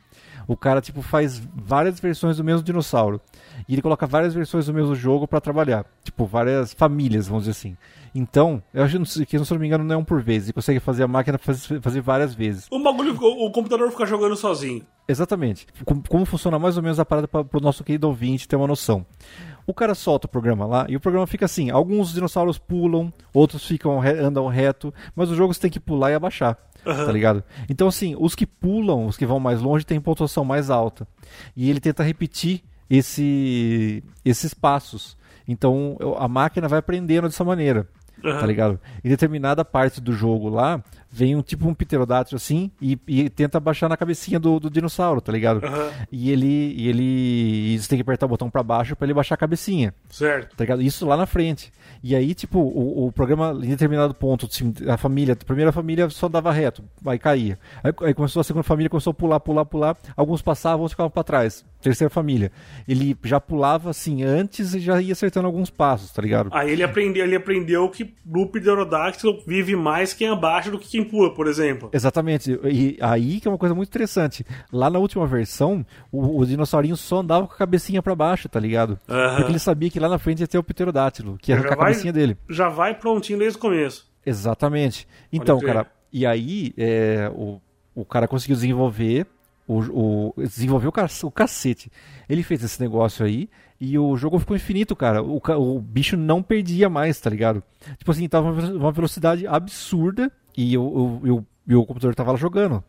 O 0.47 0.57
cara, 0.57 0.81
tipo, 0.81 1.03
faz 1.03 1.39
várias 1.55 2.01
versões 2.01 2.39
do 2.39 2.45
mesmo 2.45 2.63
dinossauro. 2.63 3.21
E 3.69 3.75
ele 3.75 3.83
coloca 3.83 4.07
várias 4.07 4.33
versões 4.33 4.65
do 4.65 4.73
mesmo 4.73 4.95
jogo 4.95 5.29
pra 5.29 5.43
trabalhar. 5.43 5.85
Tipo, 6.03 6.25
várias 6.25 6.73
famílias, 6.73 7.29
vamos 7.29 7.45
dizer 7.45 7.51
assim. 7.51 7.77
Então, 8.15 8.63
eu 8.73 8.83
acho 8.83 8.99
que, 8.99 9.07
se 9.07 9.37
eu 9.37 9.45
não 9.51 9.59
me 9.59 9.67
engano, 9.67 9.85
não 9.85 9.95
é 9.95 9.99
um 9.99 10.05
por 10.05 10.23
vez. 10.23 10.45
Ele 10.45 10.55
consegue 10.55 10.81
fazer 10.81 11.03
a 11.03 11.09
máquina 11.09 11.37
fazer, 11.37 12.01
várias 12.01 12.35
vezes. 12.35 12.67
O 12.71 12.83
bagulho, 12.83 13.15
o, 13.15 13.51
computador 13.51 13.91
fica 13.91 14.07
jogando 14.07 14.35
sozinho. 14.37 14.87
Exatamente. 15.07 15.67
Como, 15.85 16.03
como 16.09 16.25
funciona 16.25 16.59
mais 16.59 16.79
ou 16.79 16.83
menos 16.83 16.99
a 16.99 17.05
parada 17.05 17.29
para 17.29 17.45
o 17.53 17.61
nosso 17.61 17.85
querido 17.85 18.09
ouvinte 18.09 18.49
ter 18.49 18.57
uma 18.57 18.67
noção. 18.67 19.05
O 19.67 19.75
cara 19.75 19.95
solta 19.95 20.27
o 20.27 20.31
programa 20.31 20.65
lá 20.65 20.87
e 20.89 20.97
o 20.97 21.01
programa 21.01 21.27
fica 21.27 21.45
assim: 21.45 21.69
alguns 21.69 22.15
dinossauros 22.15 22.57
pulam, 22.57 23.13
outros 23.35 23.67
ficam 23.67 24.01
andam 24.01 24.47
reto, 24.47 24.95
mas 25.15 25.31
o 25.31 25.35
jogo 25.35 25.53
você 25.53 25.61
tem 25.61 25.71
que 25.71 25.79
pular 25.79 26.11
e 26.11 26.15
abaixar. 26.15 26.57
Tá 26.85 27.13
ligado? 27.13 27.45
Então, 27.69 27.89
assim, 27.89 28.17
os 28.19 28.35
que 28.35 28.47
pulam, 28.47 29.05
os 29.05 29.17
que 29.17 29.27
vão 29.27 29.39
mais 29.39 29.61
longe, 29.61 29.85
têm 29.85 30.01
pontuação 30.01 30.43
mais 30.43 30.71
alta. 30.71 31.07
E 31.55 31.69
ele 31.69 31.81
tenta 31.81 32.03
repetir 32.03 32.63
esse, 32.91 34.03
esses 34.25 34.53
passos. 34.55 35.17
Então, 35.47 35.97
eu- 36.01 36.17
a 36.19 36.29
máquina 36.29 36.69
vai 36.69 36.79
aprendendo 36.79 37.29
dessa 37.29 37.45
maneira. 37.45 37.89
Aham. 38.25 38.41
Tá 38.41 38.47
ligado? 38.47 38.81
Em 39.05 39.09
determinada 39.09 39.65
parte 39.65 40.01
do 40.01 40.13
jogo 40.13 40.49
lá, 40.49 40.83
vem 41.11 41.35
um 41.35 41.43
tipo 41.43 41.69
um 41.69 41.75
pterodátilo 41.75 42.37
assim 42.37 42.71
e, 42.81 42.99
e 43.07 43.31
tenta 43.31 43.59
baixar 43.59 43.89
na 43.89 43.97
cabecinha 43.97 44.39
do, 44.39 44.61
do 44.61 44.71
dinossauro, 44.71 45.21
tá 45.21 45.33
ligado? 45.33 45.65
Aham. 45.65 45.91
E 46.13 46.31
ele. 46.31 46.75
E 46.77 46.89
ele. 46.89 47.75
E 47.75 47.79
você 47.79 47.89
tem 47.89 47.99
que 47.99 48.03
apertar 48.03 48.27
o 48.27 48.29
botão 48.29 48.51
pra 48.51 48.63
baixo 48.63 48.95
pra 48.95 49.07
ele 49.07 49.15
baixar 49.15 49.35
a 49.35 49.39
cabecinha. 49.39 49.95
Certo. 50.11 50.57
Tá 50.57 50.65
ligado? 50.65 50.83
Isso 50.83 51.07
lá 51.07 51.17
na 51.17 51.27
frente. 51.27 51.73
E 52.03 52.15
aí, 52.15 52.35
tipo, 52.35 52.59
o, 52.59 53.07
o 53.07 53.13
programa, 53.13 53.59
em 53.63 53.71
determinado 53.71 54.15
ponto, 54.15 54.47
assim, 54.47 54.73
a 54.87 54.97
família, 54.97 55.37
a 55.41 55.45
primeira 55.45 55.73
família 55.73 56.09
só 56.11 56.29
dava 56.29 56.53
reto, 56.53 56.83
aí 57.05 57.19
caía. 57.19 57.59
Aí, 57.83 57.93
aí 58.03 58.15
começou 58.15 58.41
a 58.41 58.45
segunda 58.45 58.63
família, 58.63 58.89
começou 58.89 59.11
a 59.11 59.15
pular, 59.15 59.41
pular, 59.41 59.65
pular. 59.65 59.97
Alguns 60.17 60.43
passavam, 60.43 60.81
outros 60.81 60.93
ficavam 60.93 61.11
pra 61.11 61.25
trás. 61.25 61.65
Terceira 61.81 62.11
família. 62.11 62.51
Ele 62.89 63.17
já 63.23 63.41
pulava 63.41 63.91
assim 63.91 64.23
antes 64.23 64.75
e 64.75 64.81
já 64.81 65.01
ia 65.01 65.13
acertando 65.13 65.47
alguns 65.47 65.71
passos, 65.71 66.11
tá 66.13 66.21
ligado? 66.21 66.51
Aí 66.53 66.71
ele 66.71 66.83
aprendeu, 66.83 67.25
ele 67.25 67.37
aprendeu 67.37 67.89
que 67.89 68.15
no 68.27 68.47
pterodáctilo 68.47 69.41
vive 69.47 69.77
mais 69.77 70.13
quem 70.13 70.29
abaixo 70.29 70.71
do 70.73 70.79
que 70.79 70.98
quem 71.03 71.05
pula, 71.09 71.33
por 71.35 71.47
exemplo. 71.47 71.91
Exatamente. 71.93 72.59
E 72.65 72.97
aí 73.01 73.41
que 73.41 73.49
é 73.49 73.51
uma 73.51 73.59
coisa 73.59 73.75
muito 73.75 73.89
interessante. 73.89 74.45
Lá 74.73 74.91
na 74.91 74.99
última 74.99 75.27
versão, 75.27 75.85
o, 76.11 76.41
o 76.41 76.47
dinossaurinho 76.47 76.97
só 76.97 77.19
andava 77.21 77.47
com 77.47 77.55
a 77.55 77.57
cabecinha 77.57 78.03
pra 78.03 78.15
baixo, 78.15 78.49
tá 78.49 78.59
ligado? 78.61 78.99
Porque 79.37 79.53
ele 79.53 79.59
sabia 79.59 79.91
que 79.91 80.01
lá 80.01 80.09
na 80.09 80.19
frente 80.19 80.41
ia 80.41 80.49
ter 80.49 80.59
o 80.59 80.63
pterodátilo, 80.63 81.39
que 81.41 81.53
ia 81.53 81.57
arrancar 81.57 81.75
a 81.75 81.77
vai- 81.77 81.87
cabecinha 81.93 82.13
dele. 82.13 82.37
Já 82.49 82.69
vai 82.69 82.95
prontinho 82.95 83.39
desde 83.39 83.59
o 83.59 83.61
começo. 83.61 84.07
Exatamente. 84.25 85.07
Então, 85.33 85.59
cara, 85.61 85.87
e 86.13 86.27
aí 86.27 86.73
é, 86.77 87.31
o, 87.35 87.61
o 87.95 88.05
cara 88.05 88.27
conseguiu 88.29 88.57
desenvolver, 88.57 89.27
o, 89.67 89.79
o, 89.79 90.35
desenvolveu 90.39 90.89
o 90.91 90.93
cac- 90.93 91.25
o 91.25 91.31
cacete. 91.31 91.91
Ele 92.29 92.43
fez 92.43 92.63
esse 92.63 92.81
negócio 92.81 93.25
aí 93.25 93.49
e 93.81 93.99
o 93.99 94.17
jogo 94.17 94.39
ficou 94.39 94.57
infinito, 94.57 94.97
cara. 94.97 95.23
O, 95.23 95.41
o 95.41 95.81
bicho 95.81 96.17
não 96.17 96.43
perdia 96.43 96.89
mais, 96.89 97.21
tá 97.21 97.31
ligado? 97.31 97.63
Tipo 97.99 98.11
assim, 98.11 98.29
tava 98.29 98.51
uma 98.51 98.91
velocidade 98.93 99.47
absurda 99.47 100.31
e 100.59 100.77
o, 100.77 100.83
o, 100.83 101.47
o, 101.69 101.79
o 101.79 101.87
computador 101.87 102.17
tava 102.17 102.33
lá 102.33 102.37
jogando. 102.37 102.83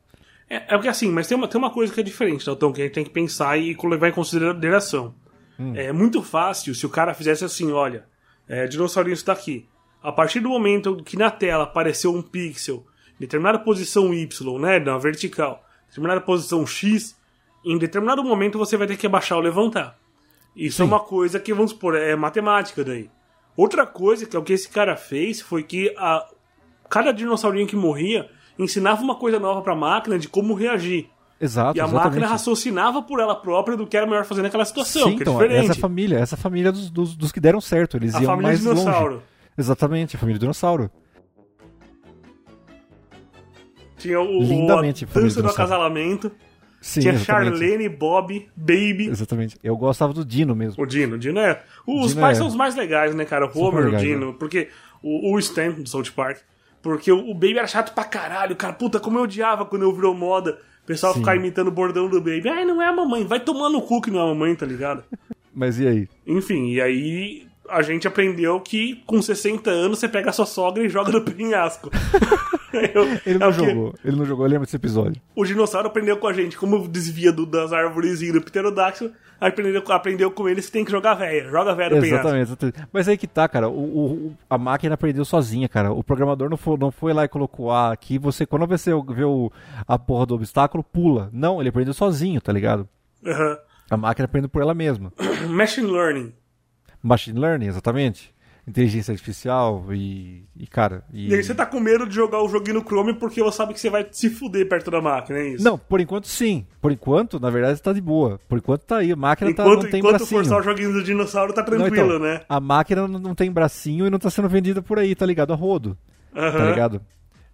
É, 0.49 0.55
é 0.55 0.75
porque 0.75 0.87
assim, 0.87 1.11
mas 1.11 1.27
tem 1.27 1.37
uma, 1.37 1.47
tem 1.47 1.59
uma 1.59 1.69
coisa 1.69 1.93
que 1.93 1.99
é 1.99 2.03
diferente, 2.03 2.43
Dalton, 2.45 2.73
que 2.73 2.81
a 2.81 2.85
gente 2.85 2.95
tem 2.95 3.03
que 3.03 3.11
pensar 3.11 3.57
e 3.57 3.77
levar 3.83 4.09
em 4.09 4.11
consideração. 4.11 5.13
É 5.75 5.91
muito 5.91 6.23
fácil 6.23 6.73
se 6.73 6.85
o 6.85 6.89
cara 6.89 7.13
fizesse 7.13 7.43
assim, 7.43 7.69
olha, 7.73 8.05
é, 8.47 8.65
dinossaurinho 8.65 9.13
está 9.13 9.33
aqui. 9.33 9.67
A 10.01 10.09
partir 10.09 10.39
do 10.39 10.47
momento 10.47 11.03
que 11.03 11.17
na 11.17 11.29
tela 11.29 11.65
apareceu 11.65 12.15
um 12.15 12.21
pixel, 12.21 12.87
em 13.17 13.19
determinada 13.19 13.59
posição 13.59 14.13
Y, 14.13 14.57
né, 14.57 14.79
na 14.79 14.97
vertical, 14.97 15.61
determinada 15.89 16.21
posição 16.21 16.65
X, 16.65 17.13
em 17.65 17.77
determinado 17.77 18.23
momento 18.23 18.57
você 18.57 18.77
vai 18.77 18.87
ter 18.87 18.95
que 18.95 19.05
abaixar 19.05 19.37
ou 19.37 19.43
levantar. 19.43 19.99
Isso 20.55 20.81
é 20.81 20.85
Sim. 20.85 20.91
uma 20.91 21.01
coisa 21.01 21.41
que, 21.41 21.53
vamos 21.53 21.71
supor, 21.71 21.95
é 21.95 22.15
matemática 22.15 22.81
daí. 22.81 23.11
Outra 23.57 23.85
coisa 23.85 24.25
que 24.25 24.37
é 24.37 24.39
o 24.39 24.43
que 24.43 24.53
esse 24.53 24.69
cara 24.69 24.95
fez 24.95 25.41
foi 25.41 25.63
que 25.63 25.93
a, 25.97 26.25
cada 26.89 27.11
dinossaurinho 27.11 27.67
que 27.67 27.75
morria 27.75 28.29
ensinava 28.57 29.01
uma 29.01 29.15
coisa 29.15 29.39
nova 29.39 29.61
pra 29.61 29.75
máquina 29.75 30.17
de 30.19 30.27
como 30.27 30.53
reagir. 30.53 31.07
Exato, 31.41 31.77
E 31.77 31.79
a 31.79 31.85
exatamente. 31.85 32.05
máquina 32.11 32.27
raciocinava 32.27 33.01
por 33.01 33.19
ela 33.21 33.33
própria 33.35 33.77
do 33.77 33.87
que 33.87 33.95
era 33.95 34.05
melhor 34.05 34.25
fazer 34.25 34.41
naquela 34.41 34.65
situação, 34.65 35.03
Sim, 35.03 35.11
é 35.11 35.13
então, 35.21 35.33
diferente. 35.37 35.71
essa 35.71 35.79
família, 35.79 36.17
essa 36.17 36.35
família 36.35 36.71
dos, 36.71 36.89
dos, 36.89 37.15
dos 37.15 37.31
que 37.31 37.39
deram 37.39 37.61
certo, 37.61 37.95
eles 37.95 38.13
a 38.13 38.19
iam 38.19 38.25
família 38.31 38.47
mais 38.49 38.59
dinossauro. 38.59 39.13
longe. 39.13 39.25
Exatamente, 39.57 40.15
a 40.17 40.19
família 40.19 40.37
do 40.37 40.41
dinossauro. 40.41 40.91
Tinha 43.97 44.19
o, 44.19 44.39
Lindamente, 44.41 45.05
o 45.05 45.07
a 45.07 45.13
dança 45.13 45.35
do 45.35 45.41
dinossauro. 45.41 45.51
acasalamento. 45.73 46.31
Sim, 46.81 47.01
tinha 47.01 47.13
exatamente. 47.13 47.57
Charlene, 47.57 47.89
Bob, 47.89 48.49
Baby. 48.55 49.07
Exatamente. 49.07 49.57
Eu 49.61 49.75
gostava 49.75 50.13
do 50.13 50.23
Dino 50.23 50.55
mesmo. 50.55 50.81
O 50.81 50.85
Dino, 50.85 51.15
o 51.15 51.19
Dino 51.19 51.39
é. 51.39 51.61
Os 51.85 52.09
Dino 52.11 52.21
pais 52.21 52.37
é- 52.37 52.39
são 52.39 52.47
os 52.47 52.55
mais 52.55 52.75
legais, 52.75 53.13
né, 53.13 53.25
cara? 53.25 53.45
O 53.53 53.59
Homer, 53.61 53.85
legais, 53.85 54.01
o 54.03 54.05
Dino. 54.05 54.33
Porque 54.35 54.69
o, 55.03 55.33
o 55.33 55.39
Stan 55.39 55.71
do 55.71 55.87
South 55.89 56.11
Park. 56.15 56.37
Porque 56.81 57.11
o, 57.11 57.33
Baby 57.33 57.57
era 57.57 57.67
chato 57.67 57.93
pra 57.93 58.03
caralho, 58.03 58.55
cara. 58.55 58.73
Puta, 58.73 58.99
como 58.99 59.17
eu 59.17 59.23
odiava 59.23 59.65
quando 59.65 59.83
eu 59.83 59.93
virou 59.93 60.13
moda. 60.13 60.59
O 60.83 60.87
pessoal 60.87 61.13
Sim. 61.13 61.19
ficar 61.19 61.35
imitando 61.35 61.67
o 61.67 61.71
bordão 61.71 62.09
do 62.09 62.19
Baby. 62.19 62.49
Ai, 62.49 62.65
não 62.65 62.81
é 62.81 62.87
a 62.87 62.93
mamãe. 62.93 63.25
Vai 63.25 63.39
tomar 63.39 63.69
no 63.69 63.81
cu 63.81 64.01
que 64.01 64.09
não 64.09 64.19
é 64.19 64.23
a 64.23 64.27
mamãe, 64.27 64.55
tá 64.55 64.65
ligado? 64.65 65.03
Mas 65.53 65.79
e 65.79 65.87
aí? 65.87 66.09
Enfim, 66.25 66.71
e 66.71 66.81
aí 66.81 67.48
a 67.71 67.81
gente 67.81 68.07
aprendeu 68.07 68.59
que 68.59 68.97
com 69.05 69.21
60 69.21 69.69
anos 69.69 69.99
você 69.99 70.07
pega 70.07 70.29
a 70.29 70.33
sua 70.33 70.45
sogra 70.45 70.83
e 70.83 70.89
joga 70.89 71.11
no 71.11 71.21
penhasco. 71.21 71.89
Eu- 72.71 73.03
Ele 73.25 73.35
é 73.35 73.37
não 73.39 73.51
que- 73.51 73.65
jogou, 73.65 73.95
ele 74.05 74.15
não 74.15 74.25
jogou, 74.25 74.45
eu 74.45 74.49
lembro 74.51 74.65
desse 74.65 74.75
episódio. 74.75 75.19
O 75.35 75.43
dinossauro 75.43 75.87
aprendeu 75.87 76.17
com 76.17 76.27
a 76.27 76.33
gente 76.33 76.55
como 76.55 76.87
desvia 76.87 77.31
do- 77.31 77.45
das 77.45 77.73
árvores 77.73 78.19
do 78.31 78.41
pterodáctilo, 78.41 79.11
aprendeu, 79.41 79.81
aprendeu 79.89 80.29
com 80.29 80.47
eles 80.47 80.67
que 80.67 80.73
tem 80.73 80.85
que 80.85 80.91
jogar 80.91 81.15
velha. 81.15 81.49
Joga 81.49 81.73
velha 81.73 81.95
no 81.95 82.01
penhasco. 82.01 82.27
Exatamente, 82.27 82.47
exatamente. 82.47 82.77
Mas 82.93 83.07
aí 83.07 83.17
que 83.17 83.25
tá, 83.25 83.47
cara. 83.49 83.67
O, 83.67 83.73
o- 84.27 84.37
a 84.47 84.55
máquina 84.55 84.93
aprendeu 84.93 85.25
sozinha, 85.25 85.67
cara. 85.67 85.91
O 85.91 86.03
programador 86.03 86.47
não 86.47 86.57
foi, 86.57 86.77
não 86.77 86.91
foi 86.91 87.11
lá 87.11 87.25
e 87.25 87.27
colocou 87.27 87.71
A 87.71 87.91
aqui. 87.91 88.19
Você, 88.19 88.45
quando 88.45 88.67
você 88.67 88.91
vê 89.15 89.23
o, 89.23 89.51
a 89.87 89.97
porra 89.97 90.27
do 90.27 90.35
obstáculo, 90.35 90.83
pula. 90.83 91.27
Não, 91.33 91.59
ele 91.59 91.69
aprendeu 91.69 91.93
sozinho, 91.95 92.39
tá 92.39 92.53
ligado? 92.53 92.87
Aham. 93.25 93.57
A 93.89 93.97
máquina 93.97 94.25
aprende 94.25 94.47
por 94.47 94.61
ela 94.61 94.75
mesma. 94.75 95.11
Machine 95.49 95.87
Learning. 95.87 96.33
Machine 97.01 97.39
Learning, 97.39 97.67
exatamente. 97.67 98.33
Inteligência 98.67 99.11
artificial 99.11 99.83
e, 99.91 100.43
e 100.55 100.67
cara. 100.67 101.03
E... 101.11 101.29
E 101.29 101.33
aí 101.33 101.43
você 101.43 101.55
tá 101.55 101.65
com 101.65 101.79
medo 101.79 102.05
de 102.05 102.13
jogar 102.13 102.43
o 102.43 102.47
joguinho 102.47 102.75
no 102.75 102.85
Chrome 102.85 103.15
porque 103.15 103.41
você 103.41 103.57
sabe 103.57 103.73
que 103.73 103.79
você 103.79 103.89
vai 103.89 104.05
se 104.11 104.29
fuder 104.29 104.67
perto 104.69 104.91
da 104.91 105.01
máquina, 105.01 105.39
é 105.39 105.47
isso? 105.55 105.63
Não, 105.63 105.75
por 105.75 105.99
enquanto 105.99 106.27
sim. 106.27 106.67
Por 106.79 106.91
enquanto, 106.91 107.39
na 107.39 107.49
verdade, 107.49 107.81
tá 107.81 107.91
de 107.91 108.01
boa. 108.01 108.39
Por 108.47 108.59
enquanto 108.59 108.83
tá 108.83 108.97
aí. 108.97 109.11
A 109.11 109.15
máquina 109.15 109.51
tá, 109.55 109.63
Enquanto, 109.63 109.83
não 109.83 109.89
tem 109.89 109.99
enquanto 109.99 110.17
bracinho. 110.17 110.41
forçar 110.41 110.59
o 110.59 110.63
joguinho 110.63 110.93
do 110.93 111.03
dinossauro, 111.03 111.51
tá 111.51 111.61
Não, 111.61 111.69
tranquilo, 111.79 112.15
então, 112.15 112.19
né? 112.19 112.41
A 112.47 112.59
máquina 112.59 113.07
não 113.07 113.17
não 113.19 113.33
tem 113.33 113.51
bracinho 113.51 114.05
e 114.05 114.09
não 114.11 114.19
tá 114.19 114.29
sendo 114.29 114.47
vendida 114.47 114.83
por 114.83 114.99
aí, 114.99 115.15
tá 115.15 115.25
ligado? 115.25 115.51
A 115.51 115.55
rodo. 115.55 115.97
tá 116.31 116.39
Aham. 116.39 116.69
ligado? 116.69 117.01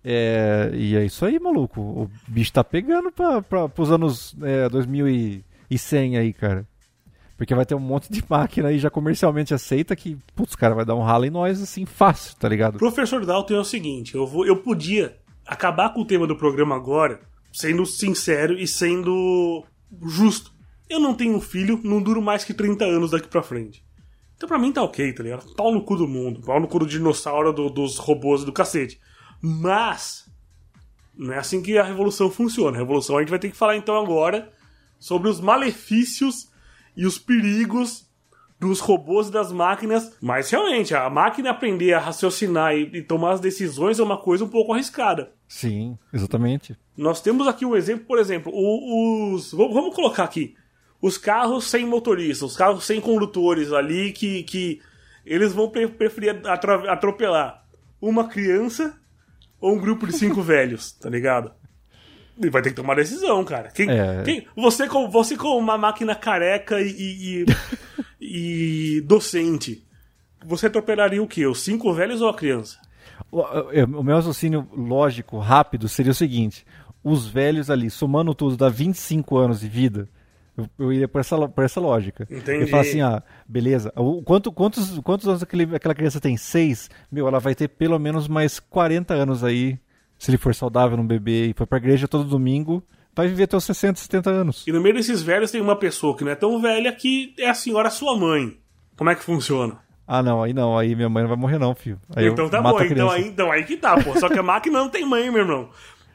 É, 0.03 0.69
e 0.73 0.95
é 0.97 1.05
isso 1.05 1.25
aí, 1.25 1.39
maluco. 1.39 1.79
O 1.79 2.09
bicho 2.27 2.51
tá 2.51 2.63
pegando 2.63 3.09
pra, 3.11 3.41
pra, 3.41 3.69
pros 3.69 3.89
anos 3.89 4.35
é, 4.41 4.67
2100 4.67 6.17
aí, 6.17 6.33
cara. 6.33 6.67
Porque 7.37 7.53
vai 7.53 7.65
ter 7.65 7.75
um 7.75 7.79
monte 7.79 8.11
de 8.11 8.23
máquina 8.29 8.69
aí 8.69 8.79
já 8.79 8.89
comercialmente 8.89 9.53
aceita 9.53 9.95
que, 9.95 10.17
putz, 10.35 10.55
cara, 10.55 10.73
vai 10.75 10.85
dar 10.85 10.95
um 10.95 11.01
ralo 11.03 11.25
em 11.25 11.29
nós 11.29 11.61
assim 11.61 11.85
fácil, 11.85 12.35
tá 12.37 12.47
ligado? 12.47 12.77
Professor 12.77 13.25
Dalton 13.25 13.55
é 13.55 13.59
o 13.59 13.63
seguinte, 13.65 14.15
eu, 14.15 14.25
vou, 14.25 14.45
eu 14.45 14.57
podia 14.57 15.17
acabar 15.45 15.93
com 15.93 16.01
o 16.01 16.05
tema 16.05 16.25
do 16.25 16.35
programa 16.35 16.75
agora, 16.75 17.19
sendo 17.51 17.85
sincero 17.85 18.57
e 18.57 18.67
sendo 18.67 19.63
justo. 20.03 20.53
Eu 20.89 20.99
não 20.99 21.13
tenho 21.13 21.39
filho, 21.41 21.79
não 21.83 22.01
duro 22.01 22.21
mais 22.21 22.43
que 22.43 22.53
30 22.53 22.85
anos 22.85 23.11
daqui 23.11 23.27
pra 23.27 23.41
frente. 23.43 23.83
Então 24.37 24.47
pra 24.49 24.59
mim 24.59 24.71
tá 24.71 24.83
ok, 24.83 25.13
tá 25.13 25.23
ligado? 25.23 25.53
Pau 25.55 25.71
no 25.73 25.83
cu 25.83 25.95
do 25.95 26.07
mundo, 26.07 26.41
pau 26.41 26.59
no 26.59 26.67
cu 26.67 26.79
do 26.79 26.85
dinossauro, 26.85 27.51
do- 27.53 27.69
dos 27.69 27.97
robôs 27.97 28.43
do 28.43 28.51
cacete. 28.51 28.99
Mas, 29.41 30.25
não 31.17 31.33
é 31.33 31.37
assim 31.37 31.61
que 31.61 31.77
a 31.77 31.83
revolução 31.83 32.29
funciona. 32.29 32.75
A 32.77 32.79
revolução 32.79 33.17
a 33.17 33.21
gente 33.21 33.29
vai 33.29 33.39
ter 33.39 33.49
que 33.49 33.55
falar 33.57 33.77
então 33.77 33.95
agora 33.97 34.51
sobre 34.99 35.29
os 35.29 35.39
malefícios 35.39 36.49
e 36.95 37.05
os 37.05 37.17
perigos 37.17 38.05
dos 38.59 38.79
robôs 38.79 39.27
e 39.27 39.31
das 39.31 39.51
máquinas. 39.51 40.15
Mas 40.21 40.49
realmente, 40.49 40.95
a 40.95 41.09
máquina 41.09 41.49
aprender 41.51 41.93
a 41.93 41.99
raciocinar 41.99 42.73
e, 42.75 42.83
e 42.97 43.01
tomar 43.01 43.31
as 43.33 43.39
decisões 43.39 43.99
é 43.99 44.03
uma 44.03 44.17
coisa 44.17 44.43
um 44.45 44.49
pouco 44.49 44.73
arriscada. 44.73 45.31
Sim, 45.47 45.97
exatamente. 46.13 46.75
Nós 46.97 47.21
temos 47.21 47.47
aqui 47.47 47.65
um 47.65 47.75
exemplo, 47.75 48.05
por 48.05 48.17
exemplo, 48.17 48.51
os. 48.55 49.51
Vamos 49.51 49.93
colocar 49.93 50.23
aqui. 50.23 50.55
Os 51.01 51.17
carros 51.17 51.65
sem 51.69 51.85
motorista, 51.85 52.45
os 52.45 52.55
carros 52.55 52.83
sem 52.85 52.99
condutores 53.01 53.71
ali 53.71 54.11
que, 54.11 54.43
que 54.43 54.81
eles 55.25 55.53
vão 55.53 55.69
pre- 55.69 55.87
preferir 55.87 56.41
atropelar 56.47 57.63
uma 58.01 58.27
criança 58.27 58.97
ou 59.59 59.75
um 59.75 59.79
grupo 59.79 60.07
de 60.07 60.13
cinco 60.13 60.41
velhos, 60.43 60.93
tá 60.93 61.09
ligado? 61.09 61.51
E 62.41 62.49
vai 62.49 62.61
ter 62.61 62.69
que 62.71 62.75
tomar 62.75 62.95
decisão, 62.95 63.43
cara. 63.45 63.69
Quem, 63.69 63.89
É. 63.89 64.21
quem- 64.23 64.45
você, 64.55 64.87
com, 64.87 65.09
você 65.09 65.37
com 65.37 65.57
uma 65.57 65.77
máquina 65.77 66.13
careca 66.15 66.81
e, 66.81 66.89
e, 67.39 67.45
e- 68.19 69.01
docente, 69.07 69.83
você 70.45 70.67
atropelaria 70.67 71.21
o 71.23 71.27
quê? 71.27 71.45
Os 71.47 71.61
cinco 71.61 71.93
velhos 71.93 72.21
ou 72.21 72.29
a 72.29 72.33
criança? 72.35 72.77
O, 73.31 73.39
o- 73.39 73.99
o 73.99 74.03
meu 74.03 74.15
raciocínio 74.15 74.67
lógico, 74.75 75.37
rápido, 75.39 75.87
seria 75.87 76.11
o 76.11 76.15
seguinte: 76.15 76.65
os 77.03 77.27
velhos 77.27 77.69
ali, 77.69 77.89
somando 77.89 78.35
tudo, 78.35 78.57
dá 78.57 78.67
25 78.69 79.37
anos 79.37 79.59
de 79.61 79.67
vida. 79.69 80.09
Eu, 80.57 80.69
eu 80.79 80.93
iria 80.93 81.07
por 81.07 81.19
essa, 81.19 81.37
por 81.49 81.63
essa 81.65 81.79
lógica. 81.81 82.25
Entendi. 82.31 82.63
Eu 82.63 82.67
falo 82.67 82.81
assim, 82.81 83.01
ah, 83.01 83.21
beleza. 83.47 83.91
O, 83.95 84.21
quanto, 84.21 84.51
quantos, 84.53 84.97
quantos 84.99 85.27
anos 85.27 85.43
aquele, 85.43 85.75
aquela 85.75 85.93
criança 85.93 86.19
tem? 86.21 86.37
Seis? 86.37 86.89
Meu, 87.11 87.27
ela 87.27 87.39
vai 87.39 87.53
ter 87.53 87.67
pelo 87.67 87.99
menos 87.99 88.27
mais 88.27 88.57
40 88.59 89.13
anos 89.13 89.43
aí, 89.43 89.77
se 90.25 90.31
ele 90.31 90.37
for 90.37 90.53
saudável, 90.55 90.97
num 90.97 91.05
bebê, 91.05 91.47
e 91.47 91.53
for 91.53 91.67
pra 91.67 91.77
igreja 91.77 92.07
todo 92.07 92.23
domingo, 92.23 92.83
vai 93.15 93.27
viver 93.27 93.43
até 93.43 93.55
os 93.55 93.63
60, 93.63 93.99
70 93.99 94.29
anos. 94.29 94.63
E 94.67 94.71
no 94.71 94.81
meio 94.81 94.95
desses 94.95 95.21
velhos 95.21 95.51
tem 95.51 95.61
uma 95.61 95.75
pessoa 95.75 96.17
que 96.17 96.23
não 96.23 96.31
é 96.31 96.35
tão 96.35 96.59
velha 96.59 96.91
que 96.91 97.33
é 97.37 97.49
a 97.49 97.53
senhora 97.53 97.89
sua 97.89 98.17
mãe. 98.17 98.57
Como 98.97 99.09
é 99.09 99.15
que 99.15 99.23
funciona? 99.23 99.77
Ah, 100.07 100.21
não, 100.23 100.41
aí 100.43 100.53
não, 100.53 100.77
aí 100.77 100.95
minha 100.95 101.09
mãe 101.09 101.23
não 101.23 101.29
vai 101.29 101.37
morrer 101.37 101.57
não, 101.59 101.73
filho. 101.75 101.99
Aí 102.15 102.27
então 102.27 102.47
tá 102.49 102.61
bom, 102.61 102.79
então 102.81 103.09
aí, 103.09 103.27
então 103.27 103.51
aí 103.51 103.63
que 103.63 103.77
tá, 103.77 103.95
pô. 104.03 104.17
Só 104.19 104.29
que 104.29 104.37
a 104.39 104.43
máquina 104.43 104.79
não 104.79 104.89
tem 104.89 105.05
mãe, 105.05 105.29
meu 105.31 105.41
irmão. 105.41 105.69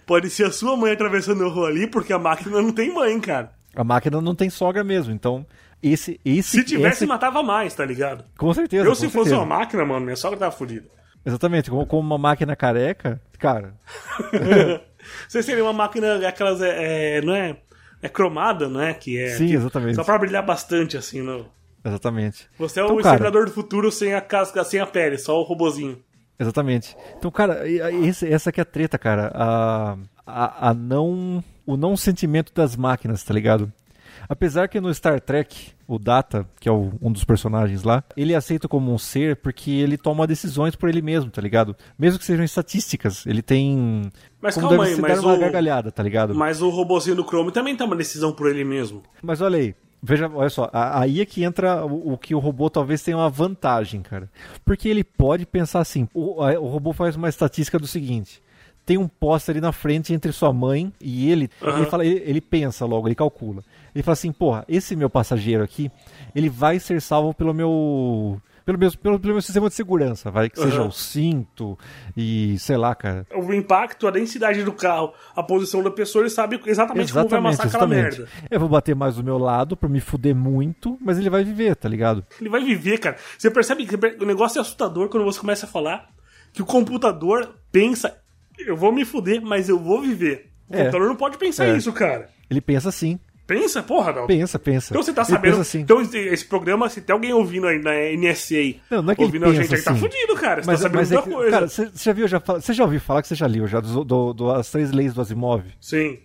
Pode 0.06 0.28
ser 0.30 0.46
a 0.46 0.50
sua 0.50 0.76
mãe 0.76 0.92
atravessando 0.92 1.44
a 1.44 1.48
rua 1.48 1.68
ali, 1.68 1.86
porque 1.86 2.12
a 2.12 2.18
máquina 2.18 2.60
não 2.60 2.72
tem 2.72 2.92
mãe, 2.92 3.18
cara. 3.20 3.52
A 3.76 3.84
máquina 3.84 4.20
não 4.20 4.34
tem 4.34 4.50
sogra 4.50 4.82
mesmo, 4.82 5.12
então 5.12 5.46
esse... 5.82 6.20
esse 6.24 6.58
Se 6.58 6.64
tivesse, 6.64 6.98
esse- 6.98 7.06
matava 7.06 7.42
mais, 7.42 7.72
tá 7.74 7.84
ligado? 7.84 8.24
Com 8.36 8.52
certeza, 8.52 8.84
Eu, 8.84 8.94
se 8.94 9.06
fosse 9.08 9.30
certeza. 9.30 9.36
uma 9.36 9.46
máquina, 9.46 9.84
mano, 9.84 10.04
minha 10.04 10.16
sogra 10.16 10.38
tava 10.38 10.50
fodida. 10.52 10.88
Exatamente, 11.24 11.70
como, 11.70 11.86
como 11.86 12.00
uma 12.02 12.18
máquina 12.18 12.56
careca, 12.56 13.20
cara, 13.38 13.74
Você 15.28 15.42
seria 15.42 15.64
uma 15.64 15.72
máquina, 15.72 16.26
aquelas, 16.28 16.60
é, 16.60 17.18
é, 17.18 17.22
não 17.22 17.34
é? 17.34 17.56
É 18.02 18.08
cromada, 18.08 18.68
não 18.68 18.80
é? 18.80 18.94
Que 18.94 19.18
é 19.18 19.28
Sim, 19.30 19.48
que- 19.48 19.54
exatamente. 19.54 19.94
Só 19.96 20.04
pra 20.04 20.18
brilhar 20.18 20.44
bastante, 20.44 20.96
assim, 20.96 21.20
no... 21.22 21.46
exatamente. 21.84 22.48
Você 22.58 22.80
é 22.80 22.84
Então, 22.84 22.96
o 22.96 23.02
cara, 23.02 23.14
Exterminador 23.16 23.46
do 23.46 23.52
Futuro 23.52 23.90
sem 23.90 24.14
a 24.14 24.20
casca, 24.20 24.62
sem 24.64 24.80
a 24.80 24.86
pele, 24.86 25.18
só 25.18 25.38
o 25.38 25.42
robozinho. 25.42 26.02
Exatamente. 26.38 26.96
Então, 27.18 27.30
cara, 27.30 27.68
esse- 27.68 28.26
essa 28.30 28.50
que 28.52 28.60
é 28.60 28.62
a 28.62 28.66
treta, 28.66 28.98
cara. 28.98 29.30
A, 29.34 29.96
a, 30.26 30.70
a 30.70 30.74
não. 30.74 31.42
O 31.66 31.76
não 31.76 31.96
sentimento 31.96 32.52
das 32.54 32.74
máquinas, 32.74 33.22
tá 33.22 33.32
ligado? 33.34 33.70
Apesar 34.28 34.68
que 34.68 34.80
no 34.80 34.92
Star 34.94 35.20
Trek, 35.20 35.72
o 35.86 35.98
Data, 35.98 36.46
que 36.60 36.68
é 36.68 36.72
o- 36.72 36.92
um 37.00 37.10
dos 37.12 37.24
personagens 37.24 37.82
lá, 37.82 38.02
ele 38.16 38.32
é 38.32 38.36
aceito 38.36 38.68
como 38.68 38.92
um 38.92 38.98
ser 38.98 39.36
porque 39.36 39.70
ele 39.70 39.96
toma 39.98 40.26
decisões 40.26 40.74
por 40.76 40.88
ele 40.88 41.02
mesmo, 41.02 41.30
tá 41.30 41.40
ligado? 41.42 41.74
Mesmo 41.98 42.18
que 42.18 42.24
sejam 42.24 42.44
estatísticas, 42.44 43.26
ele 43.26 43.42
tem. 43.42 44.10
Mas 44.40 44.54
como 44.54 44.68
calma 44.68 44.84
deve 44.84 44.96
aí, 44.96 45.00
mas 45.02 45.20
dar 45.20 45.26
uma 45.28 45.34
o- 45.36 45.40
gargalhada, 45.40 45.90
tá 45.90 46.02
ligado? 46.02 46.34
Mas 46.34 46.62
o 46.62 46.68
robozinho 46.70 47.16
do 47.16 47.24
Chrome 47.24 47.50
também 47.52 47.76
toma 47.76 47.96
decisão 47.96 48.32
por 48.32 48.48
ele 48.48 48.64
mesmo. 48.64 49.02
Mas 49.22 49.40
olha 49.40 49.58
aí, 49.58 49.74
veja, 50.02 50.30
olha 50.32 50.50
só, 50.50 50.70
aí 50.72 51.20
é 51.20 51.26
que 51.26 51.42
entra 51.42 51.84
o, 51.84 52.12
o 52.14 52.18
que 52.18 52.34
o 52.34 52.38
robô 52.38 52.70
talvez 52.70 53.02
tenha 53.02 53.16
uma 53.16 53.28
vantagem, 53.30 54.00
cara. 54.02 54.30
Porque 54.64 54.88
ele 54.88 55.02
pode 55.04 55.44
pensar 55.44 55.80
assim, 55.80 56.08
o, 56.14 56.40
o 56.42 56.68
robô 56.68 56.92
faz 56.92 57.16
uma 57.16 57.28
estatística 57.28 57.78
do 57.78 57.86
seguinte. 57.86 58.40
Tem 58.86 58.96
um 58.96 59.06
poste 59.06 59.50
ali 59.50 59.60
na 59.60 59.72
frente 59.72 60.12
entre 60.12 60.32
sua 60.32 60.52
mãe 60.52 60.92
e 61.00 61.30
ele. 61.30 61.50
Aham. 61.62 61.76
Ele, 61.78 61.86
fala, 61.86 62.04
ele, 62.04 62.22
ele 62.24 62.40
pensa 62.40 62.84
logo, 62.86 63.06
ele 63.06 63.14
calcula. 63.14 63.62
Ele 63.94 64.02
fala 64.02 64.12
assim, 64.12 64.32
porra, 64.32 64.64
esse 64.68 64.94
meu 64.96 65.10
passageiro 65.10 65.62
aqui, 65.64 65.90
ele 66.34 66.48
vai 66.48 66.78
ser 66.78 67.00
salvo 67.00 67.34
pelo 67.34 67.52
meu. 67.54 68.40
Pelo 68.64 68.78
meu, 68.78 68.92
pelo, 68.98 69.18
pelo 69.18 69.32
meu 69.34 69.42
sistema 69.42 69.68
de 69.68 69.74
segurança, 69.74 70.30
vai 70.30 70.48
que 70.48 70.60
seja 70.60 70.76
Aham. 70.80 70.88
o 70.88 70.92
cinto 70.92 71.78
e 72.16 72.56
sei 72.58 72.76
lá, 72.76 72.94
cara. 72.94 73.26
O 73.34 73.52
impacto, 73.52 74.06
a 74.06 74.10
densidade 74.12 74.62
do 74.62 74.72
carro, 74.72 75.12
a 75.34 75.42
posição 75.42 75.82
da 75.82 75.90
pessoa, 75.90 76.22
ele 76.22 76.30
sabe 76.30 76.60
exatamente, 76.66 77.12
como 77.12 77.26
vai 77.28 77.38
amassar 77.40 77.66
aquela 77.66 77.86
merda. 77.86 78.28
Eu 78.48 78.60
vou 78.60 78.68
bater 78.68 78.94
mais 78.94 79.16
do 79.16 79.24
meu 79.24 79.38
lado 79.38 79.76
pra 79.76 79.88
me 79.88 79.98
fuder 79.98 80.36
muito, 80.36 80.96
mas 81.00 81.18
ele 81.18 81.30
vai 81.30 81.42
viver, 81.42 81.74
tá 81.74 81.88
ligado? 81.88 82.24
Ele 82.40 82.50
vai 82.50 82.62
viver, 82.62 82.98
cara. 82.98 83.16
Você 83.36 83.50
percebe 83.50 83.86
que 83.86 83.96
o 84.22 84.26
negócio 84.26 84.58
é 84.58 84.60
assustador 84.60 85.08
quando 85.08 85.24
você 85.24 85.40
começa 85.40 85.66
a 85.66 85.68
falar 85.68 86.08
que 86.52 86.62
o 86.62 86.66
computador 86.66 87.54
pensa, 87.72 88.18
eu 88.58 88.76
vou 88.76 88.92
me 88.92 89.04
fuder, 89.04 89.40
mas 89.42 89.68
eu 89.68 89.78
vou 89.80 90.00
viver. 90.02 90.50
O 90.68 90.74
É. 90.74 90.78
computador 90.84 91.08
não 91.08 91.16
pode 91.16 91.38
pensar 91.38 91.66
É. 91.66 91.76
isso, 91.76 91.92
cara. 91.92 92.28
Ele 92.48 92.60
pensa 92.60 92.88
assim. 92.90 93.18
Pensa, 93.54 93.82
porra, 93.82 94.12
não. 94.12 94.26
Pensa, 94.26 94.58
pensa. 94.58 94.92
Então 94.92 95.02
você 95.02 95.12
tá 95.12 95.24
sabendo. 95.24 95.60
assim. 95.60 95.80
Então 95.80 96.00
esse- 96.00 96.44
programa, 96.44 96.88
se 96.88 97.00
tem 97.00 97.12
alguém 97.12 97.32
ouvindo 97.32 97.66
aí 97.66 97.78
na 97.82 97.92
NSA, 97.94 98.76
Não, 98.90 99.02
não 99.02 99.12
é 99.12 99.16
que 99.16 99.22
ouvindo 99.24 99.44
a 99.46 99.52
gente 99.52 99.74
aí, 99.74 99.82
tá 99.82 99.90
assim. 99.90 100.00
fudido, 100.00 100.34
cara. 100.36 100.62
Você 100.62 100.66
mas, 100.70 100.80
tá 100.80 100.82
sabendo 100.84 100.98
mas 101.00 101.12
é 101.12 101.22
que, 101.22 101.30
coisa. 101.30 101.50
cara, 101.50 101.68
você 101.68 101.90
já 101.94 102.12
viu, 102.12 102.28
já, 102.28 102.38
você 102.38 102.72
já 102.72 102.84
ouviu 102.84 103.00
falar 103.00 103.22
que 103.22 103.28
você 103.28 103.34
já 103.34 103.46
leu 103.46 103.66
já 103.66 103.80
do, 103.80 104.04
do- 104.04 104.32
do- 104.32 104.50
as 104.52 104.70
três 104.70 104.92
leis 104.92 105.12
do 105.14 105.20
Asimov? 105.20 105.64
Sim. 105.80 106.18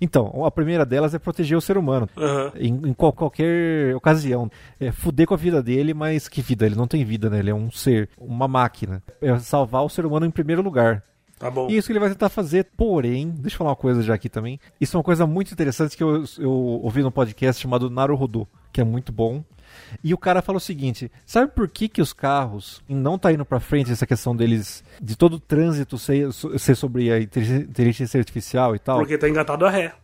Então, 0.00 0.44
a 0.44 0.50
primeira 0.50 0.84
delas 0.84 1.14
é 1.14 1.18
proteger 1.18 1.56
o 1.56 1.60
ser 1.60 1.76
humano. 1.78 2.08
Aham. 2.16 2.52
Em, 2.56 2.74
em 2.90 2.92
qual- 2.92 3.12
qualquer 3.12 3.96
ocasião. 3.96 4.50
É 4.78 4.92
fuder 4.92 5.26
com 5.26 5.34
a 5.34 5.36
vida 5.36 5.62
dele, 5.62 5.94
mas 5.94 6.28
que 6.28 6.42
vida? 6.42 6.66
Ele 6.66 6.74
não 6.76 6.86
tem 6.86 7.04
vida, 7.04 7.28
né? 7.30 7.38
Ele 7.38 7.50
é 7.50 7.54
um 7.54 7.70
ser, 7.70 8.08
uma 8.18 8.46
máquina. 8.46 9.02
É 9.20 9.36
salvar 9.38 9.82
o 9.84 9.88
ser 9.88 10.04
humano 10.06 10.26
em 10.26 10.30
primeiro 10.30 10.62
lugar. 10.62 11.02
Tá 11.38 11.50
bom. 11.50 11.68
E 11.70 11.76
isso 11.76 11.86
que 11.86 11.92
ele 11.92 12.00
vai 12.00 12.08
tentar 12.08 12.28
fazer, 12.28 12.66
porém, 12.76 13.30
deixa 13.30 13.54
eu 13.54 13.58
falar 13.58 13.70
uma 13.70 13.76
coisa 13.76 14.02
já 14.02 14.14
aqui 14.14 14.28
também. 14.28 14.58
Isso 14.80 14.96
é 14.96 14.98
uma 14.98 15.04
coisa 15.04 15.26
muito 15.26 15.52
interessante 15.52 15.96
que 15.96 16.02
eu, 16.02 16.24
eu 16.38 16.50
ouvi 16.50 17.02
num 17.02 17.10
podcast 17.10 17.62
chamado 17.62 17.88
Naruhodo, 17.88 18.46
que 18.72 18.80
é 18.80 18.84
muito 18.84 19.12
bom. 19.12 19.44
E 20.02 20.12
o 20.12 20.18
cara 20.18 20.42
fala 20.42 20.58
o 20.58 20.60
seguinte: 20.60 21.10
sabe 21.24 21.52
por 21.52 21.68
que, 21.68 21.88
que 21.88 22.02
os 22.02 22.12
carros 22.12 22.82
não 22.88 23.18
tá 23.18 23.32
indo 23.32 23.44
pra 23.44 23.60
frente 23.60 23.92
essa 23.92 24.06
questão 24.06 24.34
deles, 24.34 24.82
de 25.00 25.16
todo 25.16 25.34
o 25.34 25.40
trânsito 25.40 25.98
ser, 25.98 26.28
ser 26.58 26.74
sobre 26.74 27.12
a 27.12 27.20
intelig- 27.20 27.68
inteligência 27.68 28.18
artificial 28.18 28.74
e 28.74 28.78
tal? 28.78 28.98
Porque 28.98 29.18
tá 29.18 29.28
engatado 29.28 29.64
a 29.64 29.70
ré. 29.70 29.94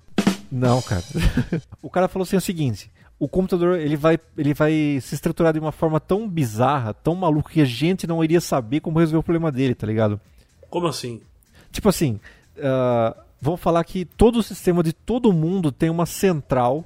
Não, 0.51 0.81
cara. 0.83 1.03
o 1.83 1.91
cara 1.91 2.09
falou 2.09 2.25
assim 2.25 2.37
o 2.37 2.41
seguinte: 2.41 2.91
o 3.19 3.29
computador 3.29 3.79
ele 3.79 3.97
vai, 3.97 4.19
ele 4.37 4.55
vai 4.55 4.99
se 5.01 5.15
estruturar 5.15 5.53
de 5.53 5.59
uma 5.59 5.73
forma 5.73 5.99
tão 5.99 6.29
bizarra, 6.29 6.95
tão 6.95 7.15
maluca, 7.15 7.53
que 7.53 7.61
a 7.61 7.65
gente 7.67 8.07
não 8.07 8.23
iria 8.23 8.41
saber 8.41 8.81
como 8.81 8.99
resolver 8.99 9.19
o 9.19 9.23
problema 9.23 9.51
dele, 9.51 9.75
tá 9.75 9.87
ligado? 9.87 10.21
Como 10.75 10.89
assim? 10.89 11.21
Tipo 11.71 11.89
assim, 11.89 12.19
uh, 12.59 13.17
vamos 13.41 13.61
falar 13.61 13.85
que 13.85 14.05
todo 14.05 14.41
o 14.41 14.43
sistema 14.43 14.83
de 14.83 14.93
todo 14.93 15.33
mundo 15.33 15.71
tem 15.71 15.89
uma 15.89 16.05
central 16.05 16.85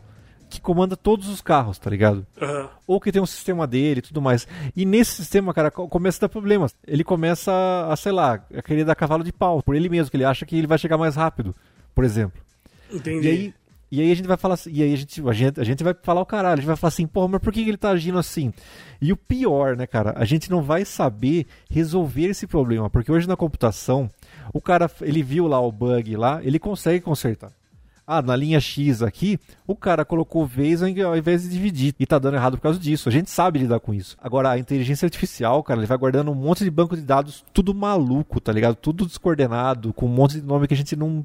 que 0.50 0.60
comanda 0.60 0.94
todos 0.94 1.26
os 1.30 1.40
carros, 1.40 1.78
tá 1.78 1.88
ligado? 1.88 2.26
Aham. 2.38 2.68
Ou 2.86 3.00
que 3.00 3.10
tem 3.10 3.22
um 3.22 3.24
sistema 3.24 3.66
dele 3.66 4.00
e 4.00 4.02
tudo 4.02 4.20
mais. 4.20 4.46
E 4.76 4.84
nesse 4.84 5.12
sistema, 5.12 5.54
cara, 5.54 5.70
co- 5.70 5.88
começa 5.88 6.18
a 6.18 6.20
dar 6.22 6.28
problemas. 6.28 6.74
Ele 6.86 7.02
começa 7.02 7.50
a, 7.90 7.96
sei 7.96 8.12
lá, 8.12 8.34
a 8.54 8.60
querer 8.60 8.84
dar 8.84 8.94
cavalo 8.94 9.24
de 9.24 9.32
pau 9.32 9.62
por 9.62 9.74
ele 9.74 9.88
mesmo, 9.88 10.10
que 10.10 10.18
ele 10.18 10.24
acha 10.26 10.44
que 10.44 10.54
ele 10.54 10.66
vai 10.66 10.76
chegar 10.76 10.98
mais 10.98 11.16
rápido, 11.16 11.54
por 11.94 12.04
exemplo. 12.04 12.42
Entendi. 12.92 13.26
E 13.26 13.30
aí, 13.30 13.54
e 13.90 14.00
aí 14.00 14.12
a 14.12 14.14
gente 14.14 14.26
vai 14.26 14.36
falar 14.36 14.54
assim, 14.54 14.70
e 14.72 14.82
aí 14.82 14.92
a 14.92 14.96
gente, 14.96 15.28
a 15.28 15.32
gente, 15.32 15.60
a 15.60 15.64
gente 15.64 15.82
vai 15.82 15.94
falar 16.02 16.20
o 16.20 16.26
caralho, 16.26 16.54
a 16.54 16.56
gente 16.56 16.66
vai 16.66 16.76
falar 16.76 16.88
assim, 16.88 17.08
mas 17.30 17.40
por 17.40 17.52
que 17.52 17.60
ele 17.60 17.76
tá 17.76 17.90
agindo 17.90 18.18
assim? 18.18 18.52
E 19.00 19.12
o 19.12 19.16
pior, 19.16 19.76
né, 19.76 19.86
cara, 19.86 20.14
a 20.16 20.24
gente 20.24 20.50
não 20.50 20.62
vai 20.62 20.84
saber 20.84 21.46
resolver 21.70 22.26
esse 22.26 22.46
problema, 22.46 22.90
porque 22.90 23.10
hoje 23.10 23.26
na 23.26 23.36
computação, 23.36 24.10
o 24.52 24.60
cara, 24.60 24.90
ele 25.00 25.22
viu 25.22 25.46
lá 25.46 25.60
o 25.60 25.72
bug 25.72 26.16
lá, 26.16 26.40
ele 26.42 26.58
consegue 26.58 27.00
consertar. 27.00 27.52
Ah, 28.10 28.22
na 28.22 28.34
linha 28.34 28.58
X 28.58 29.02
aqui, 29.02 29.38
o 29.66 29.76
cara 29.76 30.02
colocou 30.02 30.46
vez 30.46 30.82
ao 30.82 30.88
invés 30.88 31.42
de 31.42 31.50
dividir. 31.50 31.94
E 32.00 32.06
tá 32.06 32.18
dando 32.18 32.36
errado 32.36 32.56
por 32.56 32.62
causa 32.62 32.78
disso. 32.78 33.06
A 33.06 33.12
gente 33.12 33.28
sabe 33.28 33.58
lidar 33.58 33.80
com 33.80 33.92
isso. 33.92 34.16
Agora, 34.18 34.48
a 34.48 34.58
inteligência 34.58 35.04
artificial, 35.04 35.62
cara, 35.62 35.78
ele 35.78 35.86
vai 35.86 35.98
guardando 35.98 36.30
um 36.30 36.34
monte 36.34 36.64
de 36.64 36.70
banco 36.70 36.96
de 36.96 37.02
dados, 37.02 37.44
tudo 37.52 37.74
maluco, 37.74 38.40
tá 38.40 38.50
ligado? 38.50 38.76
Tudo 38.76 39.04
descoordenado, 39.04 39.92
com 39.92 40.06
um 40.06 40.08
monte 40.08 40.40
de 40.40 40.46
nome 40.46 40.66
que 40.66 40.72
a 40.72 40.76
gente 40.76 40.96
não, 40.96 41.22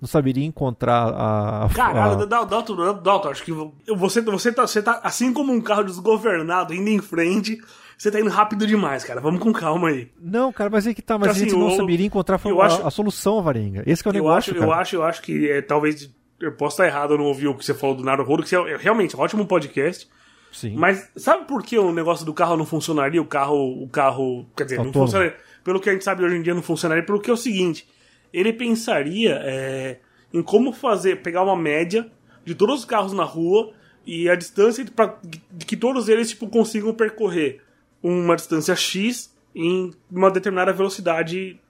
não 0.00 0.08
saberia 0.08 0.44
encontrar 0.44 1.08
a. 1.14 1.68
Caralho, 1.74 2.22
a- 2.22 2.24
Dal- 2.24 2.46
Dalton, 2.46 2.94
Dalton, 3.02 3.28
acho 3.30 3.44
que 3.44 3.52
você, 3.96 4.20
você, 4.20 4.52
tá, 4.52 4.66
você 4.66 4.82
tá, 4.82 5.00
assim 5.02 5.32
como 5.32 5.52
um 5.52 5.60
carro 5.60 5.82
desgovernado 5.84 6.72
indo 6.74 6.88
em 6.88 7.00
frente, 7.00 7.60
você 7.96 8.10
tá 8.10 8.20
indo 8.20 8.30
rápido 8.30 8.66
demais, 8.66 9.02
cara. 9.04 9.20
Vamos 9.20 9.40
com 9.40 9.52
calma 9.52 9.88
aí. 9.88 10.08
Não, 10.20 10.52
cara, 10.52 10.70
mas 10.70 10.86
aí 10.86 10.94
que 10.94 11.02
tá, 11.02 11.18
mas 11.18 11.30
Assim, 11.30 11.40
a 11.40 11.44
gente 11.44 11.56
não 11.58 11.70
eu- 11.70 11.76
saberia 11.76 12.06
encontrar 12.06 12.40
eu 12.44 12.62
a, 12.62 12.66
acho- 12.66 12.86
a 12.86 12.90
solução, 12.90 13.42
Varenga. 13.42 13.82
Esse 13.86 14.02
que 14.02 14.08
é 14.08 14.12
o 14.12 14.14
Eu 14.14 14.22
negócio, 14.22 14.52
acho, 14.52 14.60
cara. 14.60 14.64
eu 14.66 14.72
acho, 14.72 14.96
eu 14.96 15.02
acho 15.04 15.22
que 15.22 15.50
é, 15.50 15.60
talvez 15.62 16.08
eu 16.40 16.52
posso 16.52 16.74
estar 16.74 16.86
errado, 16.86 17.14
eu 17.14 17.18
não 17.18 17.24
ouvi 17.24 17.48
o 17.48 17.54
que 17.56 17.64
você 17.64 17.74
falou 17.74 17.96
do 17.96 18.04
Naruhodo, 18.04 18.44
que 18.44 18.54
é 18.54 18.76
realmente 18.76 19.16
um 19.16 19.20
ótimo 19.20 19.44
podcast. 19.46 20.08
Sim. 20.52 20.76
Mas 20.76 21.10
sabe 21.16 21.44
por 21.46 21.62
que 21.62 21.76
o 21.78 21.92
negócio 21.92 22.24
do 22.24 22.32
carro 22.32 22.56
não 22.56 22.64
funcionaria? 22.64 23.20
O 23.20 23.26
carro, 23.26 23.82
o 23.82 23.88
carro, 23.88 24.46
quer 24.56 24.64
dizer, 24.64 24.76
não 24.76 24.86
Autônomo. 24.86 25.06
funcionaria. 25.06 25.36
Pelo 25.64 25.78
que 25.80 25.90
a 25.90 25.92
gente 25.92 26.04
sabe 26.04 26.24
hoje 26.24 26.36
em 26.36 26.42
dia 26.42 26.54
não 26.54 26.62
funcionaria, 26.62 27.04
pelo 27.04 27.20
que 27.20 27.28
é 27.28 27.32
o 27.32 27.36
seguinte, 27.36 27.86
ele 28.32 28.52
pensaria 28.52 29.40
é, 29.42 29.98
em 30.32 30.42
como 30.42 30.72
fazer, 30.72 31.22
pegar 31.22 31.42
uma 31.42 31.56
média 31.56 32.10
de 32.44 32.54
todos 32.54 32.80
os 32.80 32.84
carros 32.84 33.12
na 33.12 33.24
rua 33.24 33.72
e 34.06 34.28
a 34.28 34.34
distância 34.34 34.84
para 34.94 35.18
que 35.66 35.76
todos 35.76 36.08
eles 36.08 36.30
tipo 36.30 36.48
consigam 36.48 36.94
percorrer 36.94 37.60
uma 38.02 38.36
distância 38.36 38.74
X 38.74 39.34
em 39.54 39.92
uma 40.10 40.30
determinada 40.30 40.72
velocidade, 40.72 41.60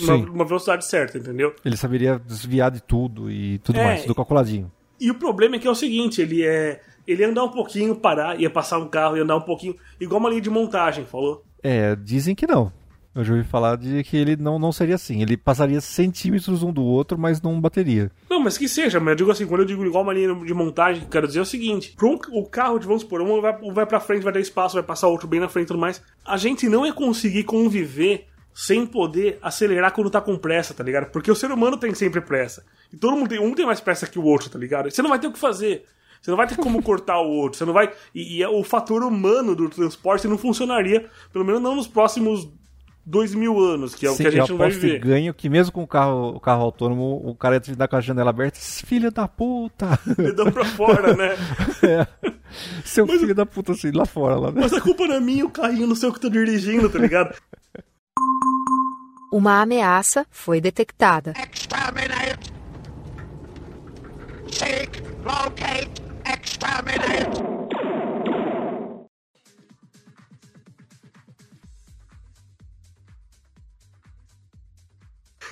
uma, 0.00 0.14
uma 0.14 0.44
velocidade 0.44 0.86
certa, 0.86 1.18
entendeu? 1.18 1.54
Ele 1.64 1.76
saberia 1.76 2.18
desviar 2.18 2.70
de 2.70 2.82
tudo 2.82 3.30
e 3.30 3.58
tudo 3.58 3.78
É, 3.78 3.84
mais, 3.84 4.02
tudo 4.02 4.14
calculadinho. 4.14 4.70
E 5.00 5.10
o 5.10 5.14
problema 5.14 5.56
é 5.56 5.58
que 5.58 5.66
é 5.66 5.70
o 5.70 5.74
seguinte, 5.74 6.22
ele 6.22 6.44
é. 6.44 6.80
Ele 7.06 7.22
ia 7.22 7.28
andar 7.28 7.42
um 7.42 7.50
pouquinho, 7.50 7.96
parar, 7.96 8.40
ia 8.40 8.48
passar 8.48 8.78
um 8.78 8.86
carro, 8.86 9.16
ia 9.16 9.24
andar 9.24 9.36
um 9.36 9.40
pouquinho, 9.40 9.74
igual 10.00 10.20
uma 10.20 10.30
linha 10.30 10.40
de 10.40 10.48
montagem, 10.50 11.04
falou? 11.04 11.44
É, 11.60 11.96
dizem 11.96 12.32
que 12.32 12.46
não. 12.46 12.72
Eu 13.14 13.22
já 13.24 13.34
ouvi 13.34 13.44
falar 13.46 13.76
de 13.76 14.02
que 14.04 14.16
ele 14.16 14.36
não, 14.36 14.58
não 14.58 14.72
seria 14.72 14.94
assim. 14.94 15.20
Ele 15.20 15.36
passaria 15.36 15.80
centímetros 15.82 16.62
um 16.62 16.72
do 16.72 16.82
outro, 16.82 17.18
mas 17.18 17.42
não 17.42 17.60
bateria. 17.60 18.10
Não, 18.30 18.40
mas 18.40 18.56
que 18.56 18.66
seja, 18.66 18.98
mas 18.98 19.10
eu 19.10 19.16
digo 19.16 19.30
assim, 19.30 19.46
quando 19.46 19.60
eu 19.60 19.66
digo 19.66 19.84
igual 19.84 20.10
linha 20.10 20.34
de 20.34 20.54
montagem, 20.54 21.06
quero 21.10 21.26
dizer 21.26 21.40
é 21.40 21.42
o 21.42 21.46
seguinte: 21.46 21.94
um- 22.02 22.18
o 22.32 22.46
carro, 22.46 22.78
de, 22.78 22.86
vamos 22.86 23.02
supor, 23.02 23.20
um 23.20 23.40
vai, 23.40 23.58
um 23.62 23.74
vai 23.74 23.84
pra 23.84 24.00
frente, 24.00 24.22
vai 24.22 24.32
dar 24.32 24.40
espaço, 24.40 24.74
vai 24.74 24.82
passar 24.82 25.08
outro 25.08 25.28
bem 25.28 25.40
na 25.40 25.48
frente 25.48 25.64
e 25.66 25.68
tudo 25.68 25.78
mais. 25.80 26.02
A 26.24 26.38
gente 26.38 26.68
não 26.68 26.86
ia 26.86 26.92
conseguir 26.92 27.44
conviver 27.44 28.26
sem 28.54 28.86
poder 28.86 29.38
acelerar 29.42 29.92
quando 29.92 30.10
tá 30.10 30.20
com 30.20 30.36
pressa, 30.38 30.72
tá 30.72 30.82
ligado? 30.82 31.10
Porque 31.10 31.30
o 31.30 31.36
ser 31.36 31.50
humano 31.50 31.76
tem 31.76 31.94
sempre 31.94 32.20
pressa. 32.20 32.64
E 32.92 32.96
todo 32.96 33.16
mundo 33.16 33.28
tem. 33.28 33.38
Um 33.38 33.54
tem 33.54 33.66
mais 33.66 33.80
pressa 33.80 34.06
que 34.06 34.18
o 34.18 34.24
outro, 34.24 34.48
tá 34.48 34.58
ligado? 34.58 34.90
Você 34.90 35.02
não 35.02 35.10
vai 35.10 35.18
ter 35.18 35.26
o 35.26 35.32
que 35.32 35.38
fazer. 35.38 35.84
Você 36.20 36.30
não 36.30 36.36
vai 36.38 36.46
ter 36.46 36.56
como 36.56 36.82
cortar 36.82 37.20
o 37.20 37.28
outro. 37.28 37.58
Você 37.58 37.64
não 37.64 37.72
vai. 37.74 37.92
E, 38.14 38.38
e 38.40 38.46
o 38.46 38.62
fator 38.62 39.02
humano 39.02 39.54
do 39.56 39.68
transporte 39.68 40.26
não 40.28 40.38
funcionaria, 40.38 41.08
pelo 41.32 41.44
menos 41.44 41.60
não 41.60 41.74
nos 41.76 41.86
próximos 41.88 42.48
dois 43.04 43.34
mil 43.34 43.58
anos, 43.58 43.94
que 43.94 44.06
é 44.06 44.10
o 44.10 44.14
Sim, 44.14 44.22
que 44.24 44.28
a 44.28 44.30
eu 44.30 44.32
gente 44.32 44.50
não 44.50 44.58
vai 44.58 44.68
aposto 44.68 44.84
e 44.86 44.90
viver. 44.90 44.98
ganho 45.00 45.34
que 45.34 45.48
mesmo 45.48 45.72
com 45.72 45.82
o 45.82 45.86
carro, 45.86 46.36
o 46.36 46.40
carro 46.40 46.62
autônomo, 46.62 47.20
o 47.24 47.34
cara 47.34 47.56
ia 47.66 47.76
dar 47.76 47.88
com 47.88 47.96
a 47.96 48.00
janela 48.00 48.30
aberta. 48.30 48.58
Filho 48.60 49.10
da 49.10 49.26
puta! 49.28 49.98
Dedão 50.16 50.50
pra 50.50 50.64
fora, 50.64 51.14
né? 51.14 51.36
É. 51.82 52.06
Seu 52.84 53.06
filho 53.06 53.34
da 53.34 53.44
puta, 53.46 53.72
assim, 53.72 53.90
lá 53.90 54.06
fora. 54.06 54.36
Lá, 54.36 54.52
né? 54.52 54.60
Mas 54.60 54.72
a 54.72 54.80
culpa 54.80 55.06
não 55.06 55.16
é 55.16 55.20
minha, 55.20 55.44
o 55.44 55.50
carrinho 55.50 55.86
não 55.86 55.94
sei 55.96 56.08
o 56.08 56.12
que 56.12 56.20
tô 56.20 56.28
dirigindo, 56.28 56.88
tá 56.88 56.98
ligado? 56.98 57.34
Uma 59.32 59.62
ameaça 59.62 60.26
foi 60.30 60.60
detectada. 60.60 61.32
Exterminate! 61.52 62.52
Seek, 64.50 65.02
locate, 65.24 65.90
exterminate! 66.26 67.61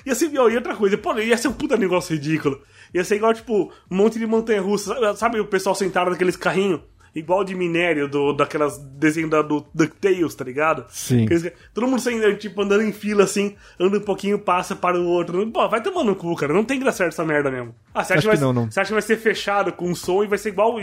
Ia 0.05 0.15
ser, 0.15 0.31
ó, 0.39 0.49
e 0.49 0.55
outra 0.55 0.75
coisa, 0.75 0.97
pô, 0.97 1.13
ia 1.19 1.37
ser 1.37 1.47
um 1.47 1.53
puta 1.53 1.77
negócio 1.77 2.13
ridículo. 2.15 2.61
Ia 2.93 3.03
ser 3.03 3.15
igual, 3.15 3.33
tipo, 3.33 3.71
um 3.89 3.95
monte 3.95 4.17
de 4.19 4.25
montanha 4.25 4.61
russa. 4.61 5.15
Sabe, 5.15 5.39
o 5.39 5.45
pessoal 5.45 5.75
sentado 5.75 6.09
naqueles 6.11 6.35
carrinhos? 6.35 6.81
Igual 7.13 7.43
de 7.43 7.53
minério 7.53 8.07
do, 8.07 8.31
daquelas 8.31 8.77
desenhos 8.77 9.29
da, 9.29 9.41
do 9.41 9.65
DuckTales, 9.75 10.33
tá 10.33 10.45
ligado? 10.45 10.85
Sim. 10.89 11.25
Aqueles- 11.25 11.51
todo 11.73 11.85
mundo 11.85 12.01
saindo, 12.01 12.33
tipo, 12.37 12.61
andando 12.61 12.83
em 12.83 12.93
fila 12.93 13.25
assim, 13.25 13.53
anda 13.77 13.97
um 13.97 14.01
pouquinho, 14.01 14.39
passa 14.39 14.77
para 14.77 14.97
o 14.97 15.05
outro. 15.05 15.45
Pô, 15.51 15.67
vai 15.67 15.83
tomando 15.83 16.07
no 16.07 16.15
cu, 16.15 16.33
cara. 16.37 16.53
Não 16.53 16.63
tem 16.63 16.79
que 16.79 16.85
dar 16.85 16.93
certo 16.93 17.11
essa 17.11 17.25
merda 17.25 17.51
mesmo. 17.51 17.75
Ah, 17.93 18.01
você 18.03 18.13
acha, 18.13 18.27
vai, 18.29 18.37
não, 18.37 18.53
não. 18.53 18.71
você 18.71 18.79
acha 18.79 18.87
que 18.87 18.93
vai 18.93 19.01
ser 19.01 19.17
fechado 19.17 19.73
com 19.73 19.93
som 19.93 20.23
e 20.23 20.27
vai 20.27 20.37
ser 20.37 20.49
igual. 20.49 20.77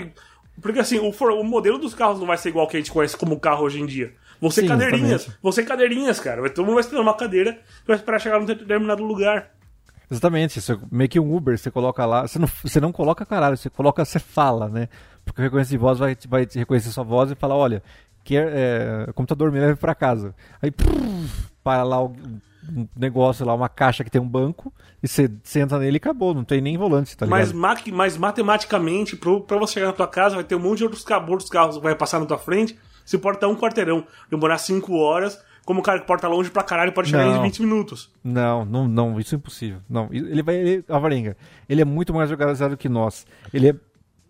Porque 0.60 0.78
assim, 0.78 0.98
o, 0.98 1.08
o 1.10 1.44
modelo 1.44 1.78
dos 1.78 1.94
carros 1.94 2.18
não 2.20 2.26
vai 2.26 2.36
ser 2.36 2.50
igual 2.50 2.66
que 2.68 2.76
a 2.76 2.80
gente 2.80 2.92
conhece 2.92 3.16
como 3.16 3.40
carro 3.40 3.64
hoje 3.64 3.80
em 3.80 3.86
dia. 3.86 4.12
Ser 4.50 4.62
Sim, 4.62 4.68
cadeirinhas. 4.68 5.22
exatamente. 5.22 5.54
Ser 5.54 5.62
cadeirinhas, 5.64 6.20
cara. 6.20 6.48
Todo 6.50 6.64
mundo 6.64 6.74
vai 6.74 6.82
esperar 6.82 7.02
uma 7.02 7.14
cadeira 7.16 7.58
e 7.82 7.86
vai 7.86 7.96
esperar 7.96 8.20
chegar 8.20 8.38
num 8.38 8.46
determinado 8.46 9.02
lugar. 9.02 9.50
Exatamente, 10.10 10.58
isso 10.58 10.72
é 10.72 10.78
meio 10.90 11.08
que 11.10 11.20
um 11.20 11.36
Uber, 11.36 11.58
você 11.58 11.70
coloca 11.70 12.06
lá, 12.06 12.26
você 12.26 12.38
não, 12.38 12.48
você 12.62 12.80
não 12.80 12.90
coloca 12.92 13.26
caralho, 13.26 13.56
você 13.58 13.68
coloca, 13.68 14.02
você 14.04 14.18
fala, 14.18 14.68
né? 14.68 14.88
Porque 15.24 15.40
o 15.40 15.44
reconhecimento 15.44 15.78
de 15.80 15.84
voz 15.84 15.98
vai, 15.98 16.16
vai 16.26 16.48
reconhecer 16.54 16.88
sua 16.90 17.04
voz 17.04 17.30
e 17.30 17.34
falar, 17.34 17.56
olha, 17.56 17.82
quer, 18.24 18.48
é, 18.50 19.12
computador 19.14 19.52
me 19.52 19.58
leve 19.60 19.76
pra 19.76 19.94
casa. 19.94 20.34
Aí, 20.62 20.70
prrr, 20.70 20.88
para 21.62 21.82
lá 21.82 22.02
o- 22.02 22.16
um 22.70 22.86
negócio 22.96 23.44
lá, 23.44 23.52
uma 23.54 23.68
caixa 23.68 24.02
que 24.04 24.10
tem 24.10 24.20
um 24.20 24.28
banco, 24.28 24.72
e 25.02 25.08
você 25.08 25.30
senta 25.42 25.78
nele 25.78 25.96
e 25.96 25.98
acabou, 25.98 26.32
não 26.34 26.44
tem 26.44 26.60
nem 26.62 26.76
volante, 26.78 27.14
tá 27.16 27.26
ligado? 27.26 27.54
Mas, 27.54 27.86
mas 27.90 28.16
matematicamente, 28.16 29.14
pro, 29.16 29.42
pra 29.42 29.58
você 29.58 29.74
chegar 29.74 29.86
na 29.88 29.92
tua 29.92 30.08
casa, 30.08 30.34
vai 30.36 30.44
ter 30.44 30.54
um 30.54 30.58
monte 30.60 30.78
de 30.78 30.84
outros, 30.84 31.04
outros 31.28 31.50
carros 31.50 31.76
que 31.76 31.82
vai 31.82 31.94
passar 31.94 32.18
na 32.20 32.26
tua 32.26 32.38
frente. 32.38 32.78
Se 33.08 33.16
porta 33.16 33.48
um 33.48 33.56
quarteirão, 33.56 34.04
demorar 34.30 34.58
cinco 34.58 34.94
horas, 34.98 35.40
como 35.64 35.80
o 35.80 35.82
cara 35.82 35.98
que 35.98 36.06
porta 36.06 36.28
longe 36.28 36.50
pra 36.50 36.62
caralho 36.62 36.92
pode 36.92 37.08
chegar 37.08 37.26
em 37.26 37.32
Não. 37.32 37.42
20 37.42 37.62
minutos. 37.62 38.10
Não, 38.22 38.66
não, 38.66 38.86
não, 38.86 39.18
isso 39.18 39.34
é 39.34 39.38
impossível. 39.38 39.78
Não, 39.88 40.10
ele 40.12 40.42
vai, 40.42 40.56
ele, 40.56 40.84
Alvarenga, 40.86 41.34
ele 41.66 41.80
é 41.80 41.86
muito 41.86 42.12
mais 42.12 42.30
organizado 42.30 42.76
que 42.76 42.86
nós. 42.86 43.26
Ele 43.52 43.70
é 43.70 43.74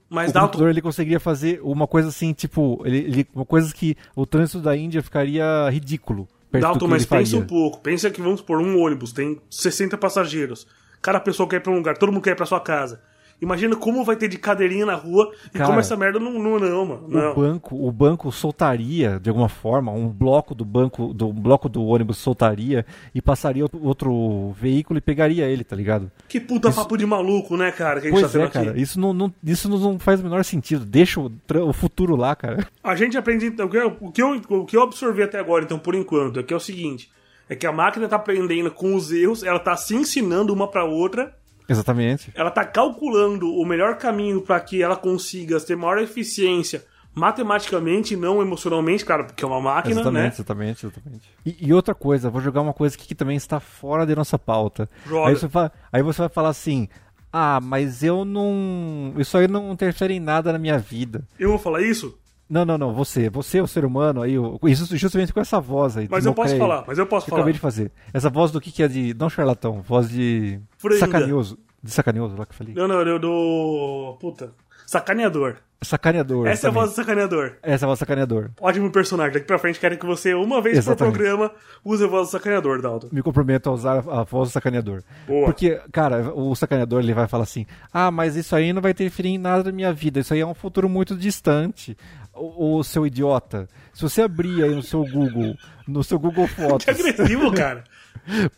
Mas 0.09 0.31
o 0.31 0.35
computador 0.35 0.71
ele 0.71 0.81
conseguiria 0.81 1.19
fazer 1.19 1.61
uma 1.65 1.89
coisa 1.89 2.09
assim, 2.09 2.33
tipo, 2.33 2.81
ele, 2.85 2.99
ele- 2.99 3.29
uma 3.35 3.45
coisa 3.45 3.75
que 3.75 3.97
o 4.15 4.25
trânsito 4.25 4.61
da 4.61 4.77
Índia 4.77 5.03
ficaria 5.03 5.69
ridículo. 5.71 6.29
Dalton, 6.53 6.87
mas 6.87 7.05
pensa 7.05 7.33
faria. 7.33 7.45
um 7.45 7.47
pouco. 7.49 7.81
Pensa 7.81 8.09
que 8.11 8.23
vamos 8.23 8.41
por 8.41 8.61
um 8.61 8.79
ônibus, 8.81 9.13
tem 9.13 9.41
60 9.51 9.99
passageiros. 9.99 10.69
Cada 11.03 11.19
pessoa 11.19 11.49
quer 11.49 11.57
ir 11.57 11.61
pra 11.61 11.73
um 11.73 11.77
lugar, 11.77 11.99
todo 11.99 12.13
mundo 12.13 12.23
quer 12.23 12.31
ir 12.31 12.37
pra 12.37 12.47
sua 12.47 12.61
casa. 12.61 13.01
Imagina 13.41 13.77
como 13.77 14.05
vai 14.05 14.17
ter 14.17 14.27
de 14.29 14.37
cadeirinha 14.37 14.85
na 14.85 14.95
rua 14.97 15.31
e 15.47 15.51
Cara, 15.59 15.67
como 15.67 15.79
essa 15.79 15.97
merda 15.97 16.19
não, 16.19 16.33
não, 16.33 16.59
não 16.59 16.87
mano. 16.87 17.05
Não. 17.09 17.33
O 17.33 17.35
banco, 17.37 17.87
o 17.87 17.93
banco 17.93 18.33
soltaria 18.33 19.21
de 19.21 19.29
alguma 19.31 19.49
forma, 19.49 19.93
um 19.93 20.09
bloco 20.09 20.55
do 20.55 20.65
banco, 20.65 21.15
do 21.15 21.29
um 21.29 21.33
bloco 21.33 21.69
do 21.69 21.85
ônibus 21.85 22.19
soltaria 22.19 22.85
e 23.15 23.23
passaria 23.23 23.63
outro, 23.63 23.81
outro 23.85 24.51
veículo 24.61 24.99
e 24.99 25.01
pegaria 25.01 25.47
ele, 25.47 25.63
tá 25.63 25.77
ligado? 25.77 26.11
Que 26.29 26.41
puta 26.41 26.73
papo 26.73 26.97
de 26.97 27.07
maluco, 27.07 27.57
né, 27.57 27.71
cara, 27.71 28.01
que 28.01 28.09
a 28.09 28.11
gente 28.11 28.21
Pois 28.21 28.33
tá 28.33 28.43
é, 28.43 28.49
cara, 28.49 28.71
aqui. 28.73 28.81
isso 28.81 28.99
não, 28.99 29.13
não- 29.13 29.33
isso 29.45 29.69
não 29.69 29.99
faz 29.99 30.21
o 30.21 30.25
menor 30.25 30.45
sentido. 30.45 30.85
Deixa 30.85 31.21
o, 31.21 31.31
o 31.67 31.73
futuro 31.73 32.17
lá, 32.17 32.35
cara. 32.35 32.67
A 32.83 32.97
gente 32.97 33.17
aprende, 33.17 33.47
então, 33.47 33.67
o 33.67 33.71
que, 33.71 33.77
eu, 33.77 33.97
o, 34.01 34.11
que 34.11 34.23
eu, 34.23 34.31
o 34.49 34.65
que 34.65 34.77
eu 34.77 34.83
absorvi 34.83 35.23
até 35.23 35.39
agora, 35.39 35.63
então, 35.65 35.79
por 35.79 35.95
enquanto, 35.95 36.41
é 36.41 36.43
que 36.43 36.53
é 36.53 36.57
o 36.57 36.61
seguinte: 36.61 37.11
é 37.49 37.55
que 37.55 37.67
a 37.67 37.73
máquina 37.73 38.09
tá 38.09 38.17
aprendendo 38.17 38.71
com 38.71 38.95
os 38.95 39.13
erros, 39.13 39.43
ela 39.43 39.59
tá 39.59 39.77
se 39.77 39.95
ensinando 39.95 40.53
uma 40.53 40.67
pra 40.69 40.85
outra, 40.85 41.35
Exatamente. 41.69 42.33
ela 42.35 42.51
tá 42.51 42.65
calculando 42.65 43.49
o 43.55 43.65
melhor 43.67 43.97
caminho 43.99 44.41
pra 44.41 44.59
que 44.61 44.83
ela 44.83 44.97
consiga 44.97 45.61
ter 45.61 45.77
maior 45.77 45.99
eficiência 45.99 46.85
matematicamente, 47.15 48.17
não 48.17 48.41
emocionalmente, 48.41 49.05
claro, 49.05 49.25
porque 49.27 49.45
é 49.45 49.47
uma 49.47 49.61
máquina, 49.61 49.95
Exatamente, 50.01 50.23
né? 50.23 50.29
exatamente, 50.29 50.87
exatamente. 50.87 51.29
E, 51.45 51.57
e 51.69 51.73
outra 51.73 51.95
coisa, 51.95 52.31
vou 52.31 52.41
jogar 52.41 52.61
uma 52.61 52.73
coisa 52.73 52.95
aqui 52.97 53.07
que 53.09 53.15
também 53.15 53.37
está 53.37 53.59
fora 53.61 54.07
da 54.07 54.15
nossa 54.15 54.39
pauta. 54.39 54.89
Joga. 55.07 55.29
Aí 55.29 55.35
você, 55.37 55.49
fala- 55.49 55.73
aí 55.93 56.03
você 56.03 56.23
vai 56.23 56.29
falar 56.29 56.49
assim: 56.51 56.89
Ah, 57.33 57.61
mas 57.63 58.03
eu 58.03 58.25
não. 58.25 59.13
Isso 59.19 59.37
aí 59.37 59.49
não 59.49 59.73
interfere 59.73 60.15
em 60.15 60.21
nada 60.21 60.53
na 60.53 60.59
minha 60.59 60.79
vida. 60.79 61.23
Eu 61.39 61.51
vou 61.51 61.59
falar 61.59 61.83
isso? 61.83 62.17
Não, 62.49 62.65
não, 62.65 62.79
não. 62.79 62.95
Você. 62.95 63.29
Você 63.31 63.59
é 63.59 63.63
o 63.63 63.67
ser 63.67 63.85
humano 63.85 64.23
aí. 64.23 64.35
Isso 64.65 64.97
justamente 64.97 65.33
com 65.33 65.41
essa 65.41 65.61
voz 65.61 65.97
aí. 65.97 66.09
Mas 66.11 66.25
eu 66.25 66.33
posso 66.33 66.53
democré- 66.55 66.59
falar, 66.75 66.85
mas 66.87 66.99
eu 66.99 67.07
posso 67.07 67.27
que 67.27 67.31
eu 67.31 67.33
falar. 67.33 67.41
acabei 67.43 67.53
de 67.53 67.59
fazer. 67.61 67.93
Essa 68.13 68.31
voz 68.31 68.51
do 68.51 68.61
que, 68.61 68.73
que 68.73 68.83
é 68.83 68.89
de. 68.89 69.15
Não 69.15 69.29
charlatão, 69.29 69.83
voz 69.83 70.09
de. 70.09 70.61
Sacaneoso. 70.99 71.59
De 71.83 71.91
sacaneoso 71.91 72.37
lá 72.37 72.45
que 72.47 72.53
eu 72.53 72.57
falei. 72.57 72.75
Não, 72.75 72.89
não, 72.89 73.01
eu 73.03 73.19
do. 73.19 74.17
Puta. 74.21 74.53
Sacaneador. 74.87 75.57
Sacaneador. 75.83 76.49
Essa 76.49 76.67
é 76.67 76.71
a 76.71 76.73
também. 76.73 76.83
voz 76.83 76.91
do 76.93 76.97
sacaneador. 76.97 77.53
Essa 77.63 77.85
é 77.85 77.87
a 77.87 77.89
voz 77.89 77.99
do 77.99 78.01
sacaneador. 78.01 78.51
Ótimo 78.61 78.91
personagem. 78.91 79.35
Daqui 79.35 79.47
pra 79.47 79.59
frente 79.61 79.79
quero 79.79 79.97
que 79.97 80.05
você, 80.05 80.35
uma 80.35 80.61
vez 80.61 80.79
Exatamente. 80.79 81.13
por 81.15 81.19
programa, 81.23 81.53
use 81.85 82.03
a 82.03 82.07
voz 82.09 82.27
do 82.29 82.31
sacaneador, 82.33 82.83
Dalton. 82.83 83.09
Me 83.13 83.23
comprometo 83.23 83.69
a 83.71 83.73
usar 83.75 83.99
a 83.99 84.25
voz 84.25 84.49
do 84.49 84.53
sacaneador. 84.53 85.03
Boa. 85.25 85.45
Porque, 85.45 85.81
cara, 85.93 86.33
o 86.35 86.53
sacaneador 86.57 87.01
ele 87.01 87.15
vai 87.15 87.29
falar 87.29 87.45
assim: 87.45 87.65
ah, 87.93 88.11
mas 88.11 88.35
isso 88.35 88.57
aí 88.57 88.73
não 88.73 88.83
vai 88.83 88.91
interferir 88.91 89.29
em 89.29 89.39
nada 89.39 89.65
na 89.65 89.73
minha 89.73 89.93
vida. 89.93 90.19
Isso 90.19 90.35
aí 90.35 90.41
é 90.41 90.47
um 90.47 90.55
futuro 90.55 90.89
muito 90.89 91.15
distante. 91.15 91.97
O, 92.39 92.79
o 92.79 92.85
seu 92.85 93.07
idiota. 93.07 93.69
Se 93.93 94.03
você 94.03 94.23
abrir 94.23 94.63
aí 94.63 94.75
no 94.75 94.83
seu 94.83 95.05
Google, 95.05 95.57
no 95.87 96.03
seu 96.05 96.19
Google 96.19 96.47
Fotos. 96.49 96.85
Que 96.85 96.91
agressivo, 96.91 97.53
cara. 97.53 97.85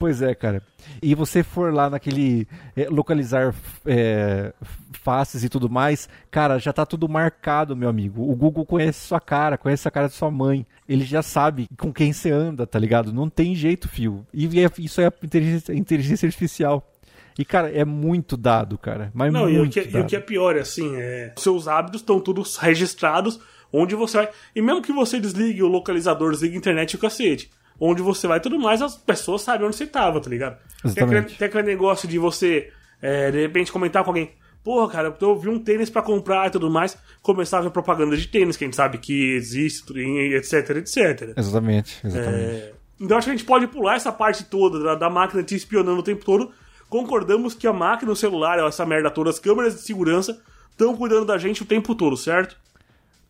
Pois 0.01 0.21
é, 0.21 0.35
cara. 0.35 0.63
E 1.01 1.15
você 1.15 1.45
for 1.45 1.73
lá 1.73 1.89
naquele 1.89 2.49
é, 2.75 2.89
localizar 2.89 3.55
é, 3.87 4.53
faces 4.93 5.45
e 5.45 5.49
tudo 5.49 5.71
mais, 5.71 6.09
cara, 6.29 6.59
já 6.59 6.73
tá 6.73 6.85
tudo 6.85 7.09
marcado, 7.09 7.77
meu 7.77 7.89
amigo. 7.89 8.29
O 8.29 8.35
Google 8.35 8.67
conhece 8.67 9.07
sua 9.07 9.21
cara, 9.21 9.57
conhece 9.57 9.87
a 9.87 9.91
cara 9.91 10.09
de 10.09 10.15
sua 10.15 10.31
mãe. 10.31 10.67
Ele 10.89 11.05
já 11.05 11.23
sabe 11.23 11.69
com 11.79 11.93
quem 11.93 12.13
você 12.13 12.33
anda, 12.33 12.67
tá 12.67 12.81
ligado? 12.81 13.13
Não 13.13 13.29
tem 13.31 13.55
jeito, 13.55 13.89
fio. 13.89 14.27
E 14.35 14.61
é- 14.61 14.71
isso 14.79 15.01
é 15.01 15.07
inteligência, 15.23 15.73
inteligência 15.73 16.27
artificial. 16.27 16.91
E, 17.39 17.45
cara, 17.45 17.71
é 17.71 17.85
muito 17.85 18.37
dado, 18.37 18.77
cara. 18.77 19.11
Mas 19.15 19.33
Não, 19.33 19.49
e 19.49 19.57
muito 19.57 19.71
o, 19.71 19.73
que, 19.73 19.89
e 19.89 19.93
dado. 19.93 20.03
o 20.03 20.07
que 20.07 20.17
é 20.17 20.21
pior, 20.21 20.57
é 20.57 20.61
assim, 20.61 20.97
é. 20.97 21.33
Seus 21.37 21.69
hábitos 21.69 22.01
estão 22.01 22.19
todos 22.19 22.57
registrados 22.57 23.39
onde 23.73 23.95
você 23.95 24.19
vai. 24.19 24.29
E 24.55 24.61
mesmo 24.63 24.83
que 24.83 24.93
você 24.93 25.19
desligue 25.21 25.63
o 25.63 25.69
localizador, 25.69 26.33
desligue 26.33 26.55
a 26.55 26.59
internet 26.59 26.93
e 26.93 26.97
o 26.97 26.99
cacete. 26.99 27.51
Onde 27.79 28.03
você 28.03 28.27
vai 28.27 28.39
e 28.39 28.41
tudo 28.41 28.59
mais, 28.59 28.83
as 28.83 28.95
pessoas 28.97 29.43
sabem 29.43 29.67
onde 29.67 29.77
você 29.77 29.87
tava, 29.87 30.21
tá 30.21 30.29
ligado? 30.29 30.59
Tem 30.95 31.03
aquele, 31.05 31.37
tem 31.39 31.49
aquele 31.49 31.63
negócio 31.67 32.07
de 32.07 32.19
você, 32.19 32.71
é, 33.01 33.31
de 33.31 33.41
repente, 33.41 33.73
comentar 33.73 34.05
com 34.05 34.11
alguém. 34.11 34.31
Porra, 34.63 34.93
cara, 34.93 35.17
eu 35.19 35.39
vi 35.39 35.49
um 35.49 35.59
tênis 35.59 35.89
pra 35.89 36.03
comprar 36.03 36.47
e 36.49 36.51
tudo 36.51 36.71
mais. 36.71 36.97
Começar 37.23 37.59
a 37.59 37.61
ver 37.63 37.71
propaganda 37.71 38.15
de 38.15 38.29
tênis, 38.29 38.59
que 38.59 38.65
a 38.65 38.67
gente 38.67 38.77
sabe 38.77 38.99
que 38.99 39.35
existe, 39.35 39.91
etc, 40.35 40.77
etc. 40.77 41.33
Exatamente, 41.37 41.99
exatamente. 42.05 42.45
É, 42.45 42.73
Então 43.01 43.17
acho 43.17 43.25
que 43.27 43.31
a 43.31 43.37
gente 43.37 43.47
pode 43.47 43.67
pular 43.69 43.97
essa 43.97 44.13
parte 44.13 44.45
toda 44.45 44.79
da, 44.79 44.95
da 44.95 45.09
máquina 45.09 45.43
te 45.43 45.55
espionando 45.55 46.01
o 46.01 46.03
tempo 46.03 46.23
todo. 46.23 46.53
Concordamos 46.91 47.55
que 47.55 47.67
a 47.67 47.73
máquina, 47.73 48.13
o 48.13 48.17
celular, 48.17 48.59
essa 48.59 48.85
merda 48.85 49.11
toda, 49.11 49.31
as 49.31 49.39
câmeras 49.39 49.75
de 49.75 49.81
segurança 49.81 50.43
estão 50.71 50.95
cuidando 50.95 51.25
da 51.25 51.39
gente 51.39 51.63
o 51.63 51.67
tempo 51.67 51.95
todo, 51.95 52.15
certo? 52.17 52.57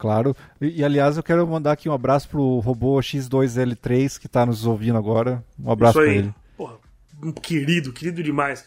Claro. 0.00 0.34
E, 0.60 0.80
e, 0.80 0.84
aliás, 0.84 1.18
eu 1.18 1.22
quero 1.22 1.46
mandar 1.46 1.72
aqui 1.72 1.86
um 1.88 1.92
abraço 1.92 2.26
pro 2.28 2.58
robô 2.60 2.98
X2L3 3.00 4.18
que 4.18 4.26
tá 4.26 4.46
nos 4.46 4.64
ouvindo 4.64 4.96
agora. 4.96 5.44
Um 5.62 5.70
abraço 5.70 6.00
aí. 6.00 6.16
ele. 6.18 6.34
Porra, 6.56 6.74
um 7.22 7.30
querido, 7.30 7.92
querido 7.92 8.22
demais. 8.22 8.64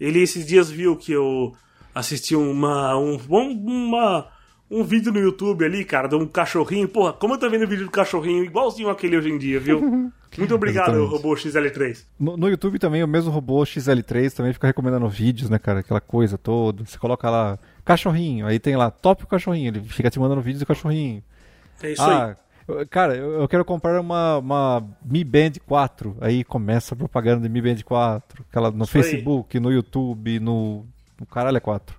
Ele 0.00 0.20
esses 0.22 0.46
dias 0.46 0.70
viu 0.70 0.96
que 0.96 1.10
eu 1.12 1.52
assisti 1.92 2.36
uma, 2.36 2.96
um, 2.96 3.18
um- 3.28 3.88
uma, 3.88 4.28
um 4.70 4.84
vídeo 4.84 5.12
no 5.12 5.18
YouTube 5.18 5.64
ali, 5.64 5.84
cara, 5.84 6.06
de 6.08 6.14
um 6.14 6.26
cachorrinho. 6.26 6.88
Porra, 6.88 7.12
como 7.12 7.34
eu 7.34 7.38
tô 7.38 7.50
vendo 7.50 7.66
vídeo 7.66 7.84
do 7.86 7.90
cachorrinho 7.90 8.44
igualzinho 8.44 8.88
aquele 8.88 9.16
hoje 9.16 9.30
em 9.30 9.38
dia, 9.38 9.58
viu? 9.58 9.80
Muito 10.38 10.54
obrigado, 10.54 10.92
Exatamente. 10.94 11.10
robô 11.10 11.34
XL3. 11.34 12.04
No, 12.18 12.36
no 12.38 12.48
YouTube 12.48 12.78
também, 12.78 13.02
o 13.04 13.08
mesmo 13.08 13.30
robô 13.30 13.62
XL3 13.64 14.32
também 14.32 14.52
fica 14.54 14.66
recomendando 14.68 15.06
vídeos, 15.08 15.50
né, 15.50 15.58
cara? 15.58 15.80
Aquela 15.80 16.00
coisa 16.00 16.38
toda. 16.38 16.84
Você 16.86 16.96
coloca 16.98 17.28
lá, 17.28 17.58
cachorrinho, 17.84 18.46
aí 18.46 18.58
tem 18.58 18.76
lá, 18.76 18.90
top 18.90 19.24
o 19.24 19.26
cachorrinho. 19.26 19.68
Ele 19.68 19.80
fica 19.80 20.10
te 20.10 20.18
mandando 20.18 20.40
vídeos 20.40 20.60
do 20.60 20.66
cachorrinho. 20.66 21.22
É 21.82 21.92
isso 21.92 22.02
aí. 22.02 22.10
ah, 22.14 22.36
eu- 22.68 22.86
cara, 22.86 23.16
eu, 23.16 23.48
quero 23.48 23.64
comprar 23.64 24.00
uma, 24.00 24.38
uma 24.38 24.88
Mi 25.04 25.24
Band 25.24 25.52
4. 25.66 26.16
Aí 26.20 26.44
começa 26.44 26.94
a 26.94 26.96
propaganda 26.96 27.42
de 27.42 27.48
Mi 27.48 27.60
Band 27.60 27.82
4. 27.84 28.44
Aquela 28.48 28.70
no 28.70 28.84
Isso 28.84 28.96
aí. 28.96 29.02
Facebook, 29.02 29.58
no 29.60 29.72
YouTube, 29.72 30.38
no. 30.40 30.86
No 31.18 31.26
caralho 31.26 31.56
é 31.56 31.60
4. 31.60 31.94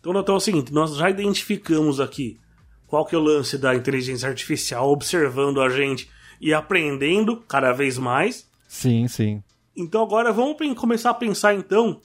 Então, 0.00 0.18
então 0.18 0.34
é 0.34 0.38
o 0.38 0.40
seguinte, 0.40 0.72
nós 0.72 0.96
já 0.96 1.08
identificamos 1.10 2.00
aqui 2.00 2.38
qual 2.86 3.04
que 3.04 3.14
é 3.14 3.18
o 3.18 3.22
lance 3.22 3.58
da 3.58 3.74
inteligência 3.74 4.28
artificial 4.28 4.88
observando 4.90 5.60
a 5.60 5.68
gente 5.68 6.08
e 6.40 6.52
aprendendo 6.52 7.38
cada 7.48 7.72
vez 7.72 7.98
mais. 7.98 8.46
Sim, 8.68 9.08
sim. 9.08 9.42
Então 9.76 10.02
agora 10.02 10.32
vamos 10.32 10.56
começar 10.76 11.10
a 11.10 11.14
pensar 11.14 11.54
então 11.54 12.00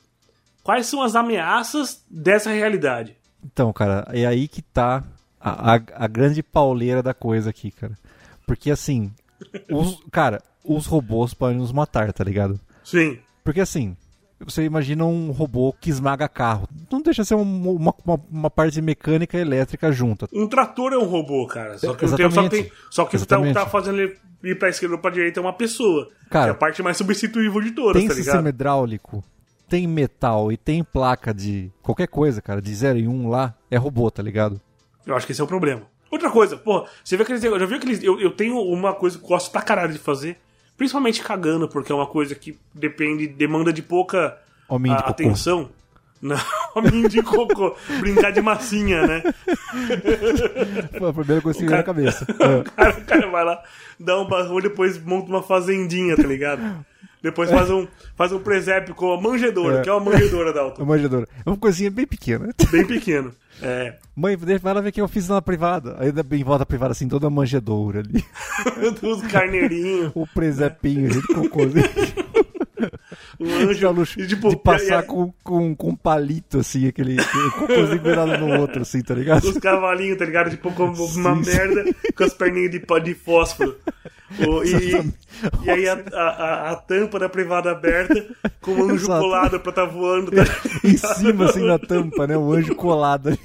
quais 0.70 0.86
são 0.86 1.02
as 1.02 1.16
ameaças 1.16 2.04
dessa 2.08 2.52
realidade. 2.52 3.16
Então, 3.44 3.74
cara, 3.74 4.08
é 4.14 4.24
aí 4.28 4.48
que 4.48 4.62
tá 4.62 5.04
a, 5.42 5.74
a, 5.74 5.82
a 5.96 6.08
grande 6.08 6.44
pauleira 6.44 7.02
da 7.02 7.12
coisa 7.12 7.50
aqui, 7.50 7.72
cara. 7.72 7.98
Porque 8.46 8.70
assim, 8.70 9.12
os, 9.72 10.00
cara, 10.12 10.40
os 10.64 10.86
robôs 10.86 11.34
podem 11.34 11.58
nos 11.58 11.72
matar, 11.72 12.14
tá 12.14 12.24
ligado? 12.24 12.60
Sim. 12.84 13.18
Porque 13.44 13.62
assim, 13.62 13.98
você 14.40 14.64
imagina 14.64 15.06
um 15.06 15.32
robô 15.32 15.74
que 15.82 15.90
esmaga 15.90 16.30
carro. 16.30 16.68
Não 16.92 17.02
deixa 17.02 17.24
ser 17.24 17.34
um- 17.34 17.72
uma, 17.72 17.96
uma, 18.06 18.20
uma 18.30 18.50
parte 18.52 18.80
mecânica 18.80 19.38
e 19.40 19.42
elétrica 19.42 19.92
junta. 19.92 20.28
Um 20.32 20.48
trator 20.48 20.94
é 20.94 20.98
um 21.00 21.06
robô, 21.06 21.48
cara. 21.48 21.80
Só 21.80 21.96
que, 21.96 22.06
não 22.06 22.16
tem, 22.16 22.30
só 22.32 22.44
que, 22.44 22.50
tem, 22.50 22.72
só 22.92 23.06
que 23.06 23.16
o 23.16 23.20
que 23.20 23.26
tá, 23.26 23.38
tá 23.38 23.42
Exatamente. 23.44 23.72
fazendo 23.72 24.00
ele 24.02 24.16
ir 24.44 24.60
pra 24.60 24.70
esquerda 24.70 24.94
ou 24.96 25.02
pra 25.02 25.10
direita 25.10 25.40
é 25.40 25.42
uma 25.42 25.52
pessoa. 25.54 26.10
Cara, 26.30 26.46
que 26.46 26.50
é 26.50 26.52
a 26.52 26.56
parte 26.56 26.84
mais 26.84 26.96
substituível 26.98 27.60
de 27.60 27.72
todas, 27.72 28.00
Tem 28.00 28.08
tá 28.08 28.14
sistema 28.14 28.38
ligado? 28.38 28.54
hidráulico, 28.54 29.24
tem 29.70 29.88
metal 29.88 30.52
e 30.52 30.58
tem 30.58 30.84
placa 30.84 31.34
de 31.34 31.72
qualquer 31.82 32.08
coisa, 32.08 32.42
cara, 32.42 32.62
de 32.62 32.74
0 32.74 33.00
e 33.00 33.08
1 33.08 33.12
um 33.12 33.30
lá, 33.30 33.54
é 33.70 33.78
robô, 33.78 34.10
tá 34.10 34.24
ligado? 34.24 34.60
Eu 35.06 35.16
acho 35.16 35.26
que 35.26 35.32
esse 35.32 35.42
é 35.42 35.44
o 35.44 35.48
problema. 35.48 35.84
Outra 36.12 36.30
coisa, 36.32 36.58
pô, 36.58 36.88
você 37.04 37.16
vê 37.16 37.24
aqueles. 37.24 37.42
Já 37.42 37.66
viu 37.66 37.78
aqueles. 37.78 38.04
Eu, 38.04 38.20
eu 38.20 38.32
tenho 38.32 38.58
uma 38.60 38.94
coisa 38.94 39.18
que 39.18 39.24
eu 39.24 39.28
gosto 39.28 39.52
pra 39.52 39.62
caralho 39.62 39.94
de 39.94 40.00
fazer. 40.00 40.38
Principalmente 40.76 41.22
cagando, 41.22 41.68
porque 41.68 41.92
é 41.92 41.96
uma 41.96 42.08
coisa 42.08 42.34
que 42.34 42.58
depende, 42.74 43.28
demanda 43.28 43.72
de 43.72 43.82
pouca 43.82 44.38
Hominho 44.68 44.96
de 44.98 45.04
a- 45.04 45.08
atenção. 45.08 45.70
Não, 46.22 46.36
hominho 46.76 47.08
de 47.08 47.22
cocô. 47.24 47.76
Brincar 48.02 48.32
de 48.32 48.42
massinha, 48.42 49.08
né? 49.08 49.24
Foi 50.98 51.10
a 51.10 51.14
primeira 51.14 51.42
coisa 51.42 51.60
que 51.60 51.66
veio 51.66 51.78
na 51.78 51.84
cabeça. 51.84 52.26
O 52.60 52.64
cara, 52.72 52.98
o 52.98 53.06
cara 53.06 53.28
vai 53.32 53.46
lá, 53.46 53.64
dá 54.00 54.20
um 54.20 54.28
barulho, 54.28 54.70
depois 54.70 55.02
monta 55.02 55.30
uma 55.30 55.42
fazendinha, 55.44 56.16
tá 56.16 56.24
ligado? 56.24 56.62
Depois 57.22 57.50
faz 57.50 57.70
um, 57.70 57.86
faz 58.16 58.32
um 58.32 58.40
presépio 58.40 58.96
com 58.96 59.12
a 59.14 59.20
manjedora, 59.22 59.80
É. 59.80 59.82
que 59.82 59.90
é 59.90 59.94
uma 59.94 60.12
manjedora, 60.12 60.50
A 60.52 60.54
Dalton. 60.54 60.86
manjedora. 60.86 61.28
É 61.46 61.50
uma 61.50 61.58
coisinha 61.58 61.92
bem 61.92 62.08
pequena. 62.08 62.50
Bem 62.72 62.86
pequeno. 62.86 63.32
É. 63.62 63.96
Mãe, 64.16 64.38
deixa- 64.38 64.62
lá 64.74 64.80
ver 64.80 64.88
o 64.90 64.92
que 64.94 65.02
eu 65.02 65.08
fiz 65.08 65.28
na 65.28 65.42
privada. 65.42 65.98
Aí 66.00 66.14
em 66.40 66.44
volta 66.46 66.60
da 66.60 66.66
privada, 66.66 66.94
assim, 66.94 67.10
toda 67.10 67.28
a 67.28 67.30
manjedoura 67.30 68.00
ali. 68.00 68.24
Os 69.04 69.22
carneirinhos, 69.28 70.12
O 70.16 70.26
presepinho, 70.28 71.12
gente, 71.12 71.28
cocôzinho. 71.28 71.84
o 72.18 72.19
Dá 73.40 73.56
anjo. 73.70 73.92
luxo 73.92 74.20
E, 74.20 74.28
tipo, 74.28 74.50
de 74.50 74.58
passar 74.58 75.04
com, 75.04 75.34
com, 75.44 75.76
com 75.76 75.90
um 75.90 75.96
palito, 75.96 76.60
assim, 76.60 76.88
aquele, 76.88 77.16
cocôzinho 77.58 78.02
grudado 78.02 78.38
no 78.38 78.60
outro, 78.60 78.82
assim, 78.82 79.02
tá 79.02 79.14
ligado? 79.14 79.44
os 79.46 79.58
cavalinhos, 79.58 80.18
tá 80.18 80.26
ligado? 80.26 80.50
Tipo, 80.50 80.72
como 80.74 80.92
uma 80.94 81.36
Sim, 81.38 81.44
sim. 81.44 81.56
merda 81.58 81.86
com 82.16 82.24
as 82.24 82.34
perninhas 82.34 82.72
de, 82.72 82.80
de 83.04 83.14
fósforo. 83.16 83.76
O- 84.48 84.64
e, 84.64 84.92
e 85.64 85.70
aí 85.72 85.90
a, 85.90 86.04
a, 86.14 86.72
a- 86.72 86.76
tampa 86.76 87.18
da 87.18 87.28
privada 87.28 87.72
aberta 87.72 88.24
com 88.62 88.74
o 88.74 88.84
anjo 88.84 89.06
Exato. 89.06 89.22
colado 89.22 89.60
pra 89.60 89.72
tá 89.72 89.86
voando. 89.86 90.30
Tá 90.30 90.44
Em 90.88 90.96
cima, 90.96 91.46
assim, 91.46 91.66
na 91.66 91.80
tampa, 91.80 92.28
né? 92.28 92.38
O 92.38 92.54
anjo 92.54 92.76
colado. 92.76 93.36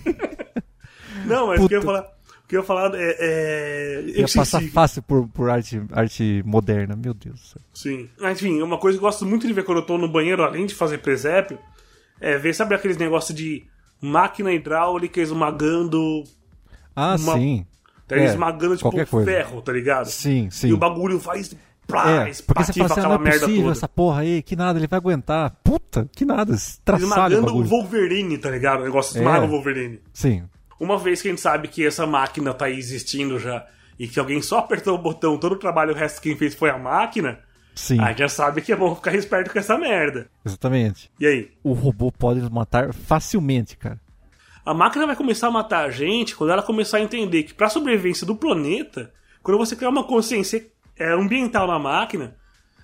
Não, 1.24 1.46
mas 1.46 1.60
o 1.62 1.68
que 1.68 1.74
eu 1.74 1.78
ia 1.80 1.84
falar, 1.86 2.02
o 2.02 2.23
que 2.54 2.58
eu 2.58 2.60
ia 2.62 2.66
falar 2.66 2.92
é. 2.94 3.16
é 3.18 4.04
Ia 4.20 4.26
passar 4.34 4.62
fácil 4.62 5.02
por, 5.02 5.28
por 5.28 5.50
arte, 5.50 5.82
arte 5.92 6.42
moderna, 6.46 6.94
meu 6.96 7.12
Deus 7.14 7.40
do 7.40 7.46
céu. 7.46 7.62
Sim. 7.72 8.08
Mas, 8.20 8.38
enfim, 8.40 8.62
uma 8.62 8.78
coisa 8.78 8.96
que 8.98 9.04
eu 9.04 9.08
gosto 9.08 9.26
muito 9.26 9.46
de 9.46 9.52
ver 9.52 9.64
quando 9.64 9.78
eu 9.78 9.86
tô 9.86 9.98
no 9.98 10.08
banheiro, 10.08 10.42
além 10.42 10.66
de 10.66 10.74
fazer 10.74 10.98
presépio, 10.98 11.58
é 12.20 12.38
ver, 12.38 12.54
sabe 12.54 12.74
aqueles 12.74 12.96
negócios 12.96 13.36
de 13.36 13.64
máquina 14.00 14.52
hidráulica 14.52 15.20
esmagando. 15.20 16.24
Ah, 16.94 17.16
Uma- 17.18 17.34
sim. 17.34 17.66
Tá 18.06 18.16
É, 18.16 18.24
esmagando, 18.26 18.76
tipo, 18.76 18.90
qualquer 18.90 19.06
coisa. 19.06 19.30
ferro, 19.30 19.62
tá 19.62 19.72
ligado? 19.72 20.06
Sim, 20.06 20.48
sim. 20.50 20.68
E 20.68 20.72
o 20.72 20.76
bagulho 20.76 21.18
faz. 21.18 21.56
Plá, 21.86 22.10
É, 22.10 22.24
porque 22.24 22.32
você 22.32 22.42
fala 22.44 22.60
assim, 22.62 22.80
ah, 22.80 22.86
aquela 22.86 23.08
não 23.08 23.14
é 23.14 23.18
merda 23.18 23.40
possível 23.40 23.62
toda. 23.64 23.72
essa 23.72 23.88
porra 23.88 24.20
aí, 24.22 24.42
que 24.42 24.56
nada, 24.56 24.78
ele 24.78 24.86
vai 24.86 24.96
aguentar. 24.98 25.54
Puta, 25.62 26.08
que 26.16 26.24
nada, 26.24 26.54
traçalho 26.82 27.04
Esmagando 27.38 27.56
o. 27.58 27.62
Wolverine, 27.64 28.38
tá 28.38 28.50
ligado? 28.50 28.80
O 28.80 28.84
negócio 28.84 29.18
esmaga 29.18 29.44
É. 29.44 29.48
o 29.48 29.50
Wolverine. 29.50 30.00
Sim, 30.12 30.44
Uma 30.78 30.98
vez 30.98 31.22
que 31.22 31.28
a 31.28 31.30
gente 31.30 31.40
sabe 31.40 31.68
que 31.68 31.86
essa 31.86 32.06
máquina 32.06 32.52
tá 32.52 32.66
aí 32.66 32.76
existindo 32.76 33.38
já 33.38 33.66
e 33.98 34.08
que 34.08 34.18
alguém 34.18 34.42
só 34.42 34.58
apertou 34.58 34.94
o 34.94 34.98
botão, 34.98 35.38
todo 35.38 35.52
o 35.52 35.58
trabalho, 35.58 35.92
o 35.92 35.96
resto 35.96 36.20
quem 36.20 36.36
fez 36.36 36.54
foi 36.54 36.70
a 36.70 36.78
máquina, 36.78 37.40
sim, 37.74 38.00
a 38.00 38.08
gente 38.08 38.18
já 38.18 38.28
sabe 38.28 38.60
que 38.60 38.72
é 38.72 38.76
bom 38.76 38.94
ficar 38.94 39.14
esperto 39.14 39.52
com 39.52 39.58
essa 39.58 39.78
merda. 39.78 40.28
exatamente. 40.44 41.10
E 41.18 41.26
aí? 41.26 41.50
O 41.62 41.72
robô 41.72 42.10
pode 42.10 42.40
nos 42.40 42.50
matar 42.50 42.92
facilmente, 42.92 43.76
cara. 43.76 44.00
A 44.66 44.72
máquina 44.72 45.06
vai 45.06 45.14
começar 45.14 45.48
a 45.48 45.50
matar 45.50 45.84
a 45.84 45.90
gente 45.90 46.34
quando 46.34 46.50
ela 46.50 46.62
começar 46.62 46.96
a 46.96 47.02
entender 47.02 47.42
que 47.42 47.52
pra 47.52 47.68
sobrevivência 47.68 48.26
do 48.26 48.34
planeta, 48.34 49.12
quando 49.42 49.58
você 49.58 49.76
criar 49.76 49.90
uma 49.90 50.04
consciência 50.04 50.66
é, 50.96 51.12
ambiental 51.12 51.66
na 51.66 51.78
máquina, 51.78 52.34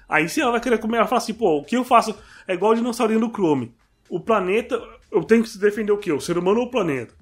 aí 0.07 0.29
sim 0.29 0.43
ela 0.43 0.53
vai 0.53 0.61
querer 0.61 0.79
comer, 0.79 0.99
ela 0.99 1.07
fala 1.07 1.23
assim, 1.23 1.33
pô, 1.33 1.59
o 1.59 1.65
que 1.65 1.77
eu 1.77 1.85
faço 1.85 2.15
é 2.47 2.53
igual 2.53 2.73
o 2.73 2.75
dinossaurinho 2.75 3.21
do 3.21 3.31
Chrome. 3.31 3.75
O 4.11 4.21
planeta, 4.21 4.79
eu 5.11 5.25
tenho 5.25 5.43
que 5.43 5.49
se 5.49 5.59
defender 5.59 5.93
o 5.93 5.99
quê? 5.99 6.13
O 6.13 6.21
ser 6.21 6.37
humano 6.37 6.61
ou 6.61 6.67
o 6.67 6.71
planeta? 6.71 7.15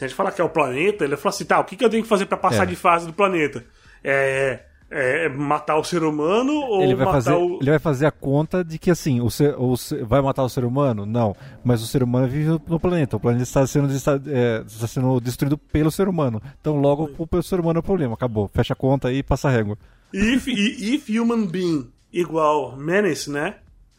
Se 0.00 0.04
a 0.06 0.08
gente 0.08 0.16
falar 0.16 0.32
que 0.32 0.40
é 0.40 0.44
o 0.44 0.48
planeta, 0.48 1.04
ele 1.04 1.14
fala 1.14 1.28
assim, 1.34 1.44
tá, 1.44 1.60
o 1.60 1.64
que, 1.64 1.76
que 1.76 1.84
eu 1.84 1.90
tenho 1.90 2.02
que 2.02 2.08
fazer 2.08 2.24
pra 2.24 2.38
passar 2.38 2.62
É. 2.62 2.66
de 2.66 2.74
fase 2.74 3.06
do 3.06 3.12
planeta? 3.12 3.62
É, 4.02 4.60
é 4.90 5.28
matar 5.28 5.76
o 5.76 5.84
ser 5.84 6.02
humano 6.02 6.54
ou 6.54 6.82
Ele 6.82 6.94
vai, 6.94 7.04
matar 7.04 7.18
fazer, 7.18 7.34
o... 7.34 7.58
ele 7.60 7.68
vai 7.68 7.78
fazer 7.78 8.06
a 8.06 8.10
conta 8.10 8.64
de 8.64 8.78
que 8.78 8.90
assim, 8.90 9.20
o 9.20 9.28
ser, 9.30 9.54
o 9.58 9.76
ser- 9.76 10.02
vai 10.02 10.22
matar 10.22 10.42
o 10.42 10.48
ser 10.48 10.64
humano? 10.64 11.04
Não. 11.04 11.36
Mas 11.62 11.82
o 11.82 11.86
ser 11.86 12.02
humano 12.02 12.26
vive 12.26 12.48
no, 12.66 12.80
planeta. 12.80 13.18
O 13.18 13.20
planeta 13.20 13.42
está 13.42 13.66
sendo, 13.66 13.92
está, 13.92 14.18
é, 14.26 14.64
está 14.66 14.86
sendo 14.86 15.20
destruído 15.20 15.58
pelo 15.58 15.90
ser 15.90 16.08
humano. 16.08 16.40
Então 16.62 16.80
logo 16.80 17.10
o, 17.18 17.28
o 17.36 17.42
ser 17.42 17.60
humano 17.60 17.76
é 17.76 17.80
o 17.80 17.82
problema. 17.82 18.14
Acabou. 18.14 18.48
Fecha 18.54 18.72
a 18.72 18.76
conta 18.76 19.12
e 19.12 19.22
passa 19.22 19.48
a 19.48 19.50
régua. 19.50 19.76
If, 20.14 20.48
if 20.48 21.10
human 21.10 21.44
being 21.46 21.92
igual 22.10 22.74
menace, 22.74 23.30
né? 23.30 23.56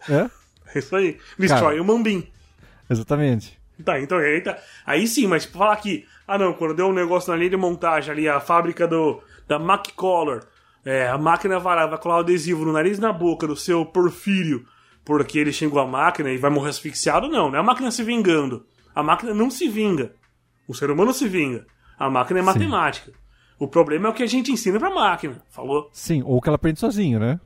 É? 0.09 0.27
É 0.73 0.79
isso 0.79 0.95
aí. 0.95 1.19
Destroy 1.37 1.75
Cara. 1.75 1.81
human 1.83 2.01
being. 2.01 2.27
Exatamente. 2.89 3.61
Tá, 3.84 3.99
então 3.99 4.17
aí, 4.17 4.41
tá. 4.41 4.57
aí 4.86 5.07
sim, 5.07 5.27
mas 5.27 5.43
tipo, 5.43 5.57
falar 5.57 5.75
que, 5.77 6.05
ah 6.27 6.38
não, 6.38 6.53
quando 6.53 6.73
deu 6.73 6.88
um 6.88 6.93
negócio 6.93 7.32
na 7.32 7.38
linha 7.38 7.51
de 7.51 7.57
montagem 7.57 8.11
ali, 8.11 8.29
a 8.29 8.39
fábrica 8.39 8.88
do, 8.88 9.21
da 9.47 9.57
Mac 9.59 9.88
Color, 9.95 10.45
é, 10.86 11.07
a 11.07 11.17
máquina 11.17 11.59
vai 11.59 11.88
vai 11.88 11.97
colar 11.97 12.17
o 12.17 12.19
adesivo 12.19 12.65
no 12.65 12.73
nariz 12.73 12.97
e 12.97 13.01
na 13.01 13.13
boca 13.13 13.47
do 13.47 13.55
seu 13.55 13.86
Porfírio, 13.86 14.65
porque 15.05 15.39
ele 15.39 15.53
xingou 15.53 15.79
a 15.79 15.88
máquina 15.88 16.29
e 16.32 16.38
vai 16.38 16.49
morrer 16.49 16.69
asfixiado, 16.69 17.27
não, 17.27 17.49
não 17.49 17.57
é 17.57 17.59
a 17.59 17.63
máquina 17.63 17.91
se 17.91 18.03
vingando. 18.03 18.65
A 18.93 19.01
máquina 19.01 19.34
não 19.34 19.49
se 19.49 19.67
vinga. 19.69 20.13
O 20.67 20.73
ser 20.73 20.91
humano 20.91 21.13
se 21.13 21.27
vinga. 21.27 21.65
A 21.97 22.09
máquina 22.09 22.39
é 22.39 22.43
matemática. 22.43 23.11
O 23.59 23.67
problema 23.67 24.07
é 24.07 24.09
o 24.11 24.13
que 24.13 24.23
a 24.23 24.27
gente 24.27 24.51
ensina 24.51 24.79
pra 24.79 24.89
máquina, 24.89 25.41
falou? 25.49 25.89
Sim, 25.93 26.23
ou 26.25 26.41
que 26.41 26.49
ela 26.49 26.55
aprende 26.55 26.79
sozinho, 26.79 27.19
né? 27.19 27.39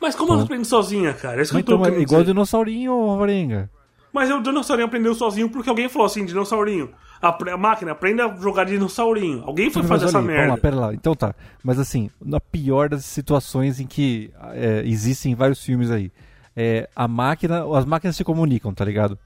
Mas 0.00 0.14
como 0.14 0.34
ela 0.34 0.42
aprende 0.42 0.66
sozinha, 0.66 1.14
cara? 1.14 1.38
É 1.38 1.42
isso 1.42 1.52
que 1.52 1.60
eu 1.60 1.64
tô 1.64 1.72
então, 1.72 1.86
é 1.86 1.88
querendo 1.88 2.02
igual 2.02 2.20
o 2.20 2.22
dizer. 2.22 2.34
dinossaurinho, 2.34 2.92
Alvarenga. 2.92 3.70
Mas 4.14 4.30
o 4.30 4.40
dinossaurinho 4.40 4.86
aprendeu 4.86 5.12
sozinho 5.12 5.50
porque 5.50 5.68
alguém 5.68 5.88
falou 5.88 6.06
assim, 6.06 6.24
dinossaurinho. 6.24 6.90
A, 7.20 7.36
a 7.52 7.56
máquina 7.56 7.90
aprende 7.90 8.22
a 8.22 8.32
jogar 8.36 8.62
dinossaurinho. 8.62 9.42
Alguém 9.44 9.70
foi 9.70 9.82
fazer 9.82 10.04
essa 10.04 10.18
aí, 10.18 10.24
Vamos 10.24 10.38
lá, 10.38 10.46
merda. 10.46 10.60
pera 10.60 10.76
lá. 10.76 10.94
Então 10.94 11.16
tá. 11.16 11.34
Mas 11.64 11.80
assim, 11.80 12.08
na 12.24 12.38
pior 12.38 12.88
das 12.88 13.04
situações 13.04 13.80
em 13.80 13.88
que 13.88 14.30
é, 14.52 14.82
existem 14.86 15.34
vários 15.34 15.64
filmes 15.64 15.90
aí. 15.90 16.12
É, 16.54 16.88
a 16.94 17.08
máquina, 17.08 17.64
as 17.76 17.84
máquinas 17.84 18.14
se 18.14 18.22
comunicam, 18.22 18.72
tá 18.72 18.84
ligado? 18.84 19.18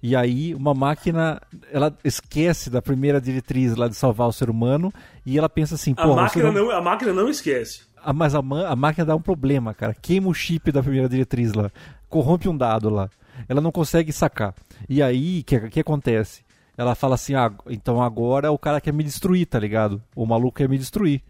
E 0.00 0.14
aí 0.14 0.54
uma 0.54 0.72
máquina, 0.72 1.42
ela 1.72 1.92
esquece 2.04 2.70
da 2.70 2.80
primeira 2.80 3.20
diretriz 3.20 3.74
lá 3.74 3.88
de 3.88 3.96
salvar 3.96 4.28
o 4.28 4.32
ser 4.32 4.48
humano 4.48 4.92
e 5.26 5.36
ela 5.36 5.48
pensa 5.48 5.74
assim, 5.74 5.94
A 5.96 6.06
pô, 6.06 6.14
máquina, 6.14 6.52
não, 6.52 6.70
a 6.70 6.80
máquina 6.80 7.12
não 7.12 7.28
esquece. 7.28 7.80
Ah, 8.00 8.12
mas 8.12 8.36
a, 8.36 8.38
a 8.38 8.76
máquina 8.76 9.04
dá 9.04 9.16
um 9.16 9.20
problema, 9.20 9.74
cara. 9.74 9.96
Queima 10.00 10.28
o 10.28 10.34
chip 10.34 10.70
da 10.70 10.80
primeira 10.80 11.08
diretriz 11.08 11.52
lá. 11.54 11.72
Corrompe 12.08 12.48
um 12.48 12.56
dado 12.56 12.88
lá. 12.88 13.10
Ela 13.48 13.60
não 13.60 13.70
consegue 13.72 14.12
sacar. 14.12 14.54
E 14.88 15.02
aí, 15.02 15.40
o 15.40 15.44
que, 15.44 15.70
que 15.70 15.80
acontece? 15.80 16.42
Ela 16.76 16.94
fala 16.94 17.16
assim: 17.16 17.34
ah, 17.34 17.52
então 17.68 18.00
agora 18.00 18.50
o 18.50 18.58
cara 18.58 18.80
quer 18.80 18.92
me 18.92 19.02
destruir, 19.04 19.46
tá 19.46 19.58
ligado? 19.58 20.02
O 20.14 20.24
maluco 20.24 20.56
quer 20.56 20.68
me 20.68 20.78
destruir. 20.78 21.22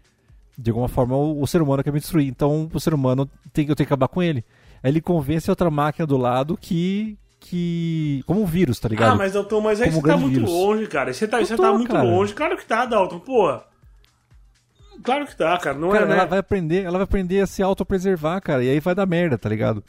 De 0.57 0.69
alguma 0.71 0.87
forma, 0.87 1.15
o, 1.15 1.41
o 1.41 1.47
ser 1.47 1.61
humano 1.61 1.83
quer 1.83 1.91
me 1.91 1.99
destruir. 1.99 2.27
Então, 2.27 2.69
o 2.73 2.79
ser 2.79 2.93
humano 2.93 3.29
tem 3.53 3.65
que 3.65 3.71
eu 3.71 3.75
tenho 3.75 3.87
que 3.87 3.93
acabar 3.93 4.07
com 4.07 4.21
ele. 4.21 4.43
Aí 4.83 4.91
ele 4.91 5.01
convence 5.01 5.49
a 5.49 5.53
outra 5.53 5.71
máquina 5.71 6.05
do 6.05 6.17
lado 6.17 6.57
que. 6.57 7.17
que. 7.39 8.23
como 8.27 8.41
um 8.41 8.45
vírus, 8.45 8.79
tá 8.79 8.87
ligado? 8.89 9.13
Ah, 9.13 9.15
mas 9.15 9.33
Dalton, 9.33 9.61
mas 9.61 9.81
aí 9.81 9.89
Como 9.89 10.01
você 10.01 10.07
tá 10.07 10.17
muito 10.17 10.33
vírus. 10.35 10.49
longe, 10.49 10.87
cara. 10.87 11.13
Você 11.13 11.27
tá, 11.27 11.39
Eu 11.39 11.45
você 11.45 11.55
tô, 11.55 11.63
tá 11.63 11.73
muito 11.73 11.91
cara. 11.91 12.03
longe. 12.03 12.33
Claro 12.33 12.57
que 12.57 12.65
tá, 12.65 12.85
Dalton, 12.85 13.19
porra. 13.19 13.63
Claro 15.01 15.25
que 15.25 15.35
tá, 15.35 15.57
cara. 15.57 15.77
Não 15.77 15.89
Cara, 15.89 16.03
é, 16.05 16.07
né? 16.09 16.15
ela 16.15 16.25
vai 16.25 16.39
aprender, 16.39 16.83
ela 16.83 16.97
vai 16.97 17.03
aprender 17.05 17.39
a 17.39 17.47
se 17.47 17.63
autopreservar, 17.63 18.41
cara. 18.41 18.63
E 18.63 18.69
aí 18.69 18.79
vai 18.79 18.93
dar 18.93 19.05
merda, 19.05 19.37
tá 19.37 19.47
ligado? 19.47 19.83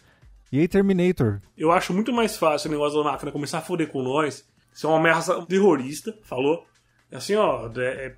E 0.53 0.59
aí 0.59 0.67
Terminator. 0.69 1.41
Eu 1.57 1.71
acho 1.71 1.93
muito 1.93 2.13
mais 2.13 2.37
fácil 2.37 2.69
o 2.69 2.73
negócio 2.73 3.03
da 3.03 3.11
máquina 3.11 3.31
começar 3.33 3.59
a 3.59 3.63
foder 3.63 3.89
com 3.89 4.03
nós. 4.03 4.45
Ser 4.73 4.87
uma 4.87 4.97
ameaça 4.99 5.45
terrorista, 5.47 6.17
falou? 6.25 6.65
É 7.11 7.17
Assim, 7.17 7.35
ó. 7.37 7.69
É, 7.77 8.07
é- 8.07 8.15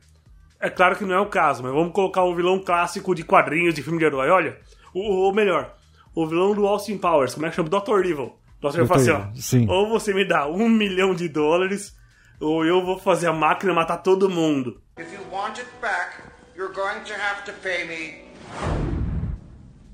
é 0.60 0.70
claro 0.70 0.96
que 0.96 1.04
não 1.04 1.14
é 1.14 1.20
o 1.20 1.26
caso, 1.26 1.62
mas 1.62 1.72
vamos 1.72 1.92
colocar 1.92 2.22
um 2.24 2.34
vilão 2.36 2.58
clássico 2.62 3.14
de 3.14 3.24
quadrinhos 3.24 3.74
de 3.74 3.82
filme 3.82 3.98
de 3.98 4.04
herói. 4.04 4.30
Olha, 4.30 4.56
o, 4.94 5.28
o 5.28 5.32
melhor, 5.34 5.74
o 6.14 6.24
vilão 6.26 6.54
do 6.54 6.66
Austin 6.66 6.98
Powers, 6.98 7.34
como 7.34 7.46
é 7.46 7.50
que 7.50 7.56
chama? 7.56 7.68
Dr. 7.68 8.00
Evil. 8.06 8.32
Dr. 8.60 8.68
Evil 8.76 8.86
fala 8.86 9.00
assim, 9.00 9.10
ó. 9.10 9.26
Sim. 9.34 9.66
Ou 9.68 9.88
você 9.88 10.14
me 10.14 10.24
dá 10.24 10.46
um 10.46 10.68
milhão 10.68 11.14
de 11.16 11.28
dólares, 11.28 11.96
ou 12.40 12.64
eu 12.64 12.84
vou 12.84 12.96
fazer 12.98 13.26
a 13.26 13.32
máquina 13.32 13.74
matar 13.74 13.98
todo 13.98 14.30
mundo. 14.30 14.80
If 14.98 15.12
you 15.12 15.20
want 15.32 15.58
it 15.58 15.66
back, 15.80 16.22
you're 16.56 16.72
going 16.72 17.00
to 17.06 17.12
have 17.14 17.44
to 17.44 17.52
pay 17.60 17.84
me 17.88 19.01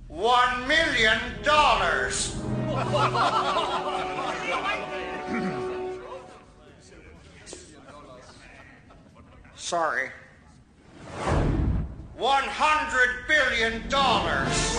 one 0.09 0.67
million 0.67 1.19
dollars. 1.43 2.35
Sorry. 9.55 10.11
One 12.17 12.45
hundred 12.45 13.29
billion 13.29 13.89
dollars. 13.89 14.75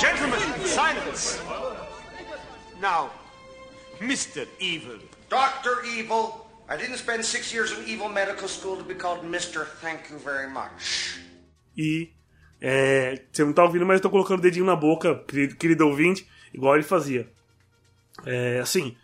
Gentlemen, 0.00 0.40
silence! 0.66 1.40
Now, 2.80 3.10
Mr. 3.98 4.46
Evil. 4.60 4.98
Dr. 5.30 5.84
Evil. 5.86 6.46
I 6.68 6.76
didn't 6.76 6.96
spend 6.96 7.24
six 7.24 7.54
years 7.54 7.70
in 7.72 7.84
evil 7.86 8.08
medical 8.08 8.48
school 8.48 8.76
to 8.76 8.82
be 8.82 8.94
called 8.94 9.20
Mr. 9.22 9.64
Thank 9.80 10.10
you 10.10 10.18
very 10.18 10.50
much. 10.50 11.18
E 11.76 12.15
é, 12.68 13.22
você 13.30 13.44
não 13.44 13.52
tá 13.52 13.62
ouvindo, 13.62 13.86
mas 13.86 13.96
eu 13.98 14.02
tô 14.02 14.10
colocando 14.10 14.40
o 14.40 14.42
dedinho 14.42 14.64
na 14.66 14.74
boca, 14.74 15.14
querido, 15.28 15.54
querido 15.54 15.86
ouvinte, 15.86 16.26
igual 16.52 16.74
ele 16.74 16.82
fazia. 16.82 17.28
É, 18.24 18.58
assim, 18.60 18.96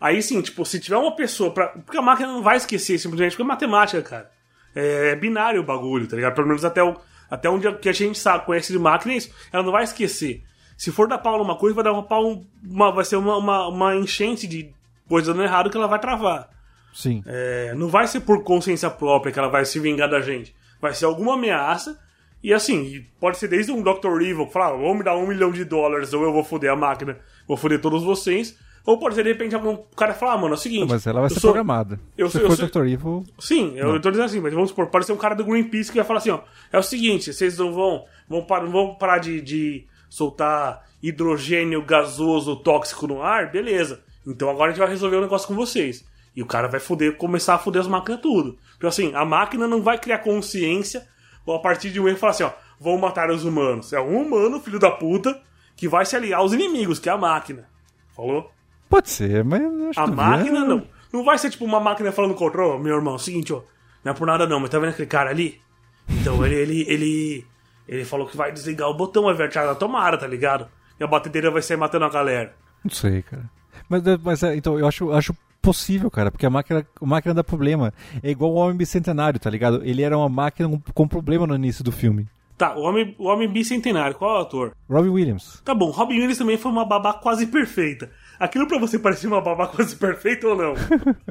aí 0.00 0.22
sim, 0.22 0.40
tipo, 0.40 0.64
se 0.64 0.80
tiver 0.80 0.96
uma 0.96 1.14
pessoa 1.14 1.52
pra. 1.52 1.68
Porque 1.68 1.98
a 1.98 2.02
máquina 2.02 2.28
não 2.32 2.42
vai 2.42 2.56
esquecer 2.56 2.98
simplesmente, 2.98 3.32
porque 3.32 3.42
é 3.42 3.46
matemática, 3.46 4.00
cara. 4.02 4.30
É, 4.74 5.14
binário 5.16 5.60
o 5.60 5.64
bagulho, 5.64 6.06
tá 6.06 6.16
ligado? 6.16 6.34
Pelo 6.34 6.46
menos 6.46 6.64
até, 6.64 6.82
o, 6.82 6.96
até 7.28 7.50
onde 7.50 7.66
a- 7.68 7.74
que 7.74 7.88
a 7.88 7.92
gente 7.92 8.18
sabe, 8.18 8.46
conhece 8.46 8.72
de 8.72 8.78
máquina 8.78 9.12
é 9.12 9.16
isso. 9.16 9.34
Ela 9.52 9.62
não 9.64 9.72
vai 9.72 9.84
esquecer. 9.84 10.42
Se 10.78 10.90
for 10.90 11.06
dar 11.08 11.18
pau 11.18 11.36
numa 11.36 11.56
coisa, 11.58 11.74
vai 11.74 11.84
dar 11.84 11.92
uma 11.92 12.04
pau. 12.04 12.42
Uma, 12.64 12.90
vai 12.92 13.04
ser 13.04 13.16
uma, 13.16 13.36
uma, 13.36 13.68
uma 13.68 13.96
enchente 13.96 14.46
de 14.46 14.72
coisa 15.08 15.32
dando 15.34 15.44
errado 15.44 15.68
que 15.68 15.76
ela 15.76 15.88
vai 15.88 15.98
travar. 15.98 16.48
Sim. 16.94 17.22
É, 17.26 17.74
não 17.74 17.88
vai 17.88 18.06
ser 18.06 18.20
por 18.20 18.42
consciência 18.44 18.88
própria 18.88 19.30
que 19.32 19.38
ela 19.38 19.48
vai 19.48 19.64
se 19.64 19.78
vingar 19.78 20.08
da 20.08 20.20
gente. 20.20 20.54
Vai 20.80 20.94
ser 20.94 21.04
alguma 21.04 21.34
ameaça. 21.34 21.98
E 22.42 22.52
assim, 22.54 23.04
pode 23.20 23.36
ser 23.38 23.48
desde 23.48 23.70
um 23.70 23.82
Dr. 23.82 24.20
Evil 24.22 24.46
que 24.46 24.52
fala, 24.52 24.74
"Ah, 24.74 24.76
vou 24.78 24.94
me 24.94 25.04
dar 25.04 25.16
um 25.16 25.26
milhão 25.26 25.50
de 25.50 25.64
dólares 25.64 26.12
ou 26.14 26.22
eu 26.22 26.32
vou 26.32 26.42
foder 26.42 26.70
a 26.72 26.76
máquina, 26.76 27.18
vou 27.46 27.56
foder 27.56 27.80
todos 27.80 28.02
vocês. 28.02 28.56
Ou 28.86 28.98
pode 28.98 29.14
ser 29.14 29.22
de 29.24 29.28
repente 29.32 29.54
algum 29.54 29.76
cara 29.94 30.14
falar, 30.14 30.32
ah, 30.32 30.38
mano, 30.38 30.54
é 30.54 30.56
o 30.56 30.58
seguinte. 30.58 30.88
Mas 30.88 31.06
ela 31.06 31.20
vai 31.20 31.28
ser 31.28 31.38
sou- 31.38 31.50
programada. 31.52 32.00
eu 32.16 32.28
Se 32.30 32.38
sou- 32.38 32.48
eu 32.48 32.56
for 32.56 32.66
Dr. 32.66 32.86
Evil, 32.88 33.24
Sim, 33.38 33.74
eu, 33.76 33.90
eu 33.94 34.00
tô 34.00 34.10
dizendo 34.10 34.24
assim, 34.24 34.40
mas 34.40 34.54
vamos 34.54 34.70
supor, 34.70 34.86
pode 34.86 35.04
ser 35.04 35.12
um 35.12 35.18
cara 35.18 35.34
do 35.34 35.44
Greenpeace 35.44 35.90
que 35.92 35.98
vai 35.98 36.06
falar 36.06 36.18
assim, 36.20 36.30
ó, 36.30 36.40
é 36.72 36.78
o 36.78 36.82
seguinte, 36.82 37.30
vocês 37.30 37.58
não 37.58 37.74
vão, 37.74 38.04
vão, 38.26 38.42
par, 38.42 38.62
não 38.62 38.70
vão 38.72 38.94
parar 38.94 39.18
de, 39.18 39.42
de 39.42 39.84
soltar 40.08 40.82
hidrogênio 41.02 41.82
gasoso 41.84 42.56
tóxico 42.56 43.06
no 43.06 43.22
ar, 43.22 43.50
beleza. 43.52 44.00
Então 44.26 44.48
agora 44.48 44.70
a 44.70 44.70
gente 44.70 44.80
vai 44.80 44.88
resolver 44.88 45.16
o 45.16 45.20
negócio 45.20 45.46
com 45.46 45.54
vocês. 45.54 46.02
E 46.34 46.42
o 46.42 46.46
cara 46.46 46.66
vai 46.66 46.80
foder, 46.80 47.16
começar 47.16 47.54
a 47.56 47.58
foder 47.58 47.82
as 47.82 47.88
máquinas 47.88 48.20
tudo. 48.22 48.56
Porque 48.72 48.86
assim, 48.86 49.12
a 49.14 49.24
máquina 49.26 49.68
não 49.68 49.82
vai 49.82 49.98
criar 49.98 50.18
consciência 50.18 51.06
ou 51.50 51.56
a 51.56 51.60
partir 51.60 51.90
de 51.90 52.00
um 52.00 52.08
erro 52.08 52.16
falar 52.16 52.30
assim, 52.30 52.44
ó, 52.44 52.50
vão 52.78 52.96
matar 52.96 53.30
os 53.30 53.44
humanos. 53.44 53.92
É 53.92 54.00
um 54.00 54.22
humano, 54.22 54.60
filho 54.60 54.78
da 54.78 54.90
puta, 54.90 55.40
que 55.76 55.88
vai 55.88 56.06
se 56.06 56.14
aliar 56.16 56.40
aos 56.40 56.52
inimigos, 56.52 56.98
que 56.98 57.08
é 57.08 57.12
a 57.12 57.18
máquina. 57.18 57.68
Falou? 58.14 58.50
pode 58.88 59.08
ser, 59.08 59.44
mas 59.44 59.62
acho 59.90 60.00
A 60.00 60.06
máquina 60.06 60.58
é- 60.60 60.64
não. 60.64 60.86
Não 61.12 61.24
vai 61.24 61.38
ser 61.38 61.50
tipo 61.50 61.64
uma 61.64 61.80
máquina 61.80 62.12
falando 62.12 62.34
contra, 62.34 62.64
ô, 62.64 62.78
meu 62.78 62.96
irmão, 62.96 63.16
é 63.16 63.18
seguinte, 63.18 63.52
ó. 63.52 63.62
Não 64.04 64.12
é 64.12 64.14
por 64.14 64.26
nada 64.26 64.46
não, 64.46 64.60
mas 64.60 64.70
tá 64.70 64.78
vendo 64.78 64.90
aquele 64.90 65.08
cara 65.08 65.30
ali? 65.30 65.60
Então 66.08 66.44
ele, 66.44 66.54
ele, 66.54 66.84
ele, 66.88 67.46
ele 67.88 68.04
falou 68.04 68.26
que 68.26 68.36
vai 68.36 68.52
desligar 68.52 68.88
o 68.88 68.94
botão, 68.94 69.24
vai 69.24 69.34
vertigar 69.34 69.66
na 69.66 69.74
tomada, 69.74 70.16
tá 70.18 70.26
ligado? 70.26 70.68
E 70.98 71.04
a 71.04 71.06
batedeira 71.06 71.50
vai 71.50 71.62
sair 71.62 71.76
matando 71.76 72.04
a 72.04 72.10
galera. 72.10 72.54
Não 72.84 72.90
sei, 72.90 73.22
cara. 73.22 73.44
Mas, 73.88 74.02
mas 74.22 74.42
é, 74.42 74.54
então, 74.56 74.78
eu 74.78 74.86
acho, 74.86 75.12
acho 75.12 75.34
possível, 75.60 76.10
cara, 76.10 76.30
porque 76.30 76.46
a 76.46 76.50
máquina, 76.50 76.86
a 77.00 77.06
máquina 77.06 77.34
dá 77.34 77.44
problema. 77.44 77.92
É 78.22 78.30
igual 78.30 78.52
o 78.52 78.56
Homem 78.56 78.76
Bicentenário, 78.76 79.38
tá 79.38 79.50
ligado? 79.50 79.82
Ele 79.84 80.02
era 80.02 80.16
uma 80.16 80.28
máquina 80.28 80.68
com, 80.94 81.06
problema 81.08 81.46
no 81.46 81.54
início 81.54 81.84
do 81.84 81.92
filme. 81.92 82.26
Tá, 82.56 82.76
o 82.76 82.82
homem, 82.82 83.14
o 83.18 83.24
homem 83.24 83.48
bicentenário, 83.48 84.14
qual 84.16 84.36
é 84.36 84.38
o 84.38 84.42
ator? 84.42 84.76
Robin 84.86 85.08
Williams. 85.08 85.62
Tá 85.64 85.74
bom, 85.74 85.90
Robin 85.90 86.16
Williams 86.16 86.36
também 86.36 86.58
foi 86.58 86.70
uma 86.70 86.84
babá 86.84 87.14
quase 87.14 87.46
perfeita. 87.46 88.10
Aquilo 88.38 88.68
pra 88.68 88.78
você 88.78 88.98
parecia 88.98 89.30
uma 89.30 89.40
babá 89.40 89.66
quase 89.66 89.96
perfeita 89.96 90.46
ou 90.46 90.54
não? 90.54 90.74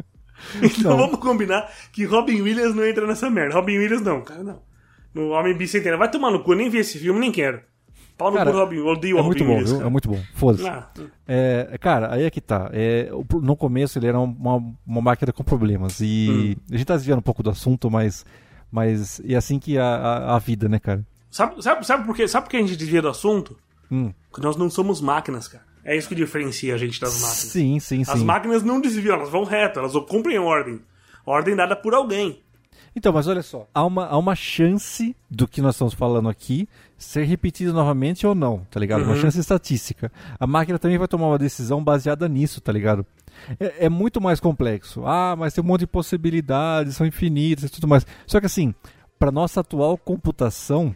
então 0.64 0.92
Não. 0.92 0.98
vamos 0.98 1.20
combinar 1.20 1.72
que 1.92 2.04
Robin 2.04 2.42
Williams 2.42 2.74
não 2.74 2.84
entra 2.84 3.06
nessa 3.06 3.30
merda. 3.30 3.54
Robin 3.54 3.78
Williams 3.78 4.02
não, 4.02 4.22
cara, 4.22 4.42
não. 4.44 4.62
No 5.14 5.30
Homem 5.30 5.56
Bicentenário. 5.56 6.00
Vai 6.00 6.10
tomar 6.10 6.32
no 6.32 6.42
cu, 6.44 6.54
eu 6.54 6.58
nem 6.58 6.70
vi 6.70 6.80
esse 6.80 6.98
filme, 6.98 7.20
nem 7.20 7.32
quero. 7.32 7.62
Pau 8.20 8.30
no 8.32 8.38
Cara, 8.38 8.52
Robin, 8.52 8.80
odeio 8.80 9.18
É 9.18 9.22
o 9.22 9.24
Robin 9.24 9.28
muito 9.40 9.44
bom, 9.46 9.52
Williams. 9.54 9.72
cara. 9.72 9.86
É 9.86 9.90
muito 9.90 10.10
bom. 10.10 10.20
Foda-se. 10.36 10.68
Ah, 10.68 10.90
É, 11.26 11.78
cara, 11.80 12.14
aí 12.14 12.24
é 12.24 12.30
que 12.30 12.42
tá. 12.42 12.70
É, 12.74 13.10
no 13.42 13.56
começo 13.56 13.98
ele 13.98 14.08
era 14.08 14.20
uma, 14.20 14.58
uma 14.86 15.02
máquina 15.02 15.32
com 15.32 15.42
problemas. 15.44 16.02
E 16.02 16.58
Hum. 16.60 16.62
a 16.70 16.78
gente 16.78 16.86
tá 16.86 16.96
desviando 16.98 17.20
um 17.20 17.24
pouco 17.24 17.42
do 17.42 17.50
assunto, 17.50 17.90
mas. 17.90 18.26
Mas 18.70 19.22
é 19.26 19.36
assim 19.36 19.58
que 19.58 19.78
é 19.78 19.82
a, 19.82 19.86
a, 19.96 20.36
a 20.36 20.40
vida, 20.40 20.68
né, 20.70 20.78
cara? 20.80 21.04
Sabe, 21.32 21.64
sabe, 21.64 21.86
sabe, 21.88 22.06
por 22.06 22.16
quê? 22.16 22.28
sabe 22.28 22.46
por 22.46 22.52
que 22.52 22.58
a 22.58 22.60
gente 22.62 22.76
desvia 22.76 23.02
do 23.02 23.08
assunto? 23.08 23.58
Hum. 23.90 24.12
Porque 24.30 24.46
nós 24.46 24.58
não 24.58 24.70
somos 24.70 25.00
máquinas, 25.02 25.48
cara. 25.48 25.64
É 25.84 25.96
isso 25.96 26.10
que 26.10 26.14
diferencia 26.14 26.76
a 26.76 26.78
gente 26.78 27.00
das 27.00 27.14
máquinas. 27.14 27.36
Sim, 27.38 27.80
sim, 27.80 28.04
sim. 28.04 28.12
As 28.12 28.22
máquinas 28.22 28.62
não 28.64 28.82
desviam, 28.82 29.16
elas 29.16 29.30
vão 29.30 29.44
reto, 29.46 29.80
elas 29.80 29.94
cumprem 30.08 30.38
ordem. 30.38 30.82
Ordem 31.26 31.56
dada 31.56 31.76
por 31.76 31.94
alguém. 31.94 32.42
Então, 32.96 33.14
mas 33.14 33.28
olha 33.28 33.42
só, 33.42 33.68
há 33.74 33.86
uma, 33.86 34.08
há 34.08 34.18
uma 34.18 34.36
chance 34.36 35.16
do 35.30 35.48
que 35.48 35.62
nós 35.62 35.76
estamos 35.76 35.94
falando 35.94 36.28
aqui 36.28 36.68
ser 37.00 37.24
repetido 37.24 37.72
novamente 37.72 38.28
ou 38.28 38.36
não, 38.36 38.60
tá 38.70 38.80
ligado? 38.80 39.04
Uma 39.04 39.16
chance 39.16 39.40
estatística. 39.40 40.12
A 40.38 40.46
máquina 40.46 40.78
também 40.78 40.98
vai 40.98 41.08
tomar 41.08 41.28
uma 41.28 41.38
decisão 41.38 41.82
baseada 41.82 42.28
nisso, 42.28 42.60
tá 42.60 42.74
ligado? 42.74 43.06
É, 43.58 43.86
é 43.86 43.90
muito 43.90 44.20
mais 44.20 44.40
complexo. 44.42 45.06
Ah, 45.06 45.34
mas 45.38 45.54
tem 45.54 45.64
um 45.64 45.68
monte 45.68 45.82
de 45.82 45.88
possibilidades, 45.88 46.98
são 46.98 47.08
infinitas 47.08 47.64
e 47.64 47.70
tudo 47.70 47.88
mais. 47.88 48.06
Só 48.28 48.40
que 48.42 48.46
assim, 48.46 48.76
para 49.18 49.32
nossa 49.32 49.62
atual 49.62 49.98
computação, 49.98 50.94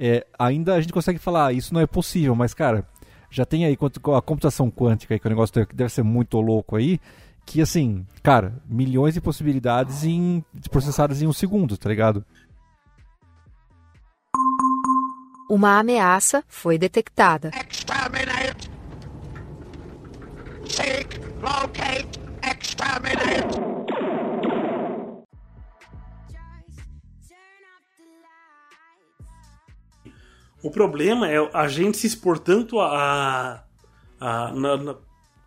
é, 0.00 0.26
ainda 0.38 0.74
a 0.74 0.80
gente 0.80 0.92
consegue 0.92 1.18
falar, 1.18 1.48
ah, 1.48 1.52
isso 1.52 1.74
não 1.74 1.82
é 1.82 1.86
possível, 1.86 2.34
mas 2.34 2.54
cara, 2.54 2.86
já 3.30 3.44
tem 3.44 3.66
aí 3.66 3.74
a 3.74 4.22
computação 4.22 4.70
quântica 4.70 5.14
aí, 5.14 5.20
que 5.20 5.26
é 5.26 5.28
um 5.28 5.32
negócio 5.34 5.66
que 5.66 5.76
deve 5.76 5.92
ser 5.92 6.02
muito 6.02 6.40
louco 6.40 6.76
aí, 6.76 6.98
que 7.44 7.60
assim, 7.60 8.06
cara, 8.22 8.54
milhões 8.66 9.14
de 9.14 9.20
possibilidades 9.20 10.04
em, 10.04 10.42
processadas 10.70 11.20
em 11.20 11.26
um 11.26 11.32
segundo, 11.32 11.76
tá 11.76 11.88
ligado? 11.88 12.24
Uma 15.54 15.78
ameaça 15.80 16.42
foi 16.48 16.78
detectada. 16.78 17.50
Exterminate! 17.70 18.70
Seek, 20.66 21.18
locate, 21.42 22.18
exterminate! 22.42 23.58
O 30.62 30.70
problema 30.70 31.28
é 31.28 31.36
a 31.52 31.66
gente 31.66 31.96
se 31.98 32.06
expor 32.06 32.38
tanto 32.38 32.78
a. 32.80 33.64
a, 34.20 34.52
na- 34.52 34.76
na- 34.76 34.96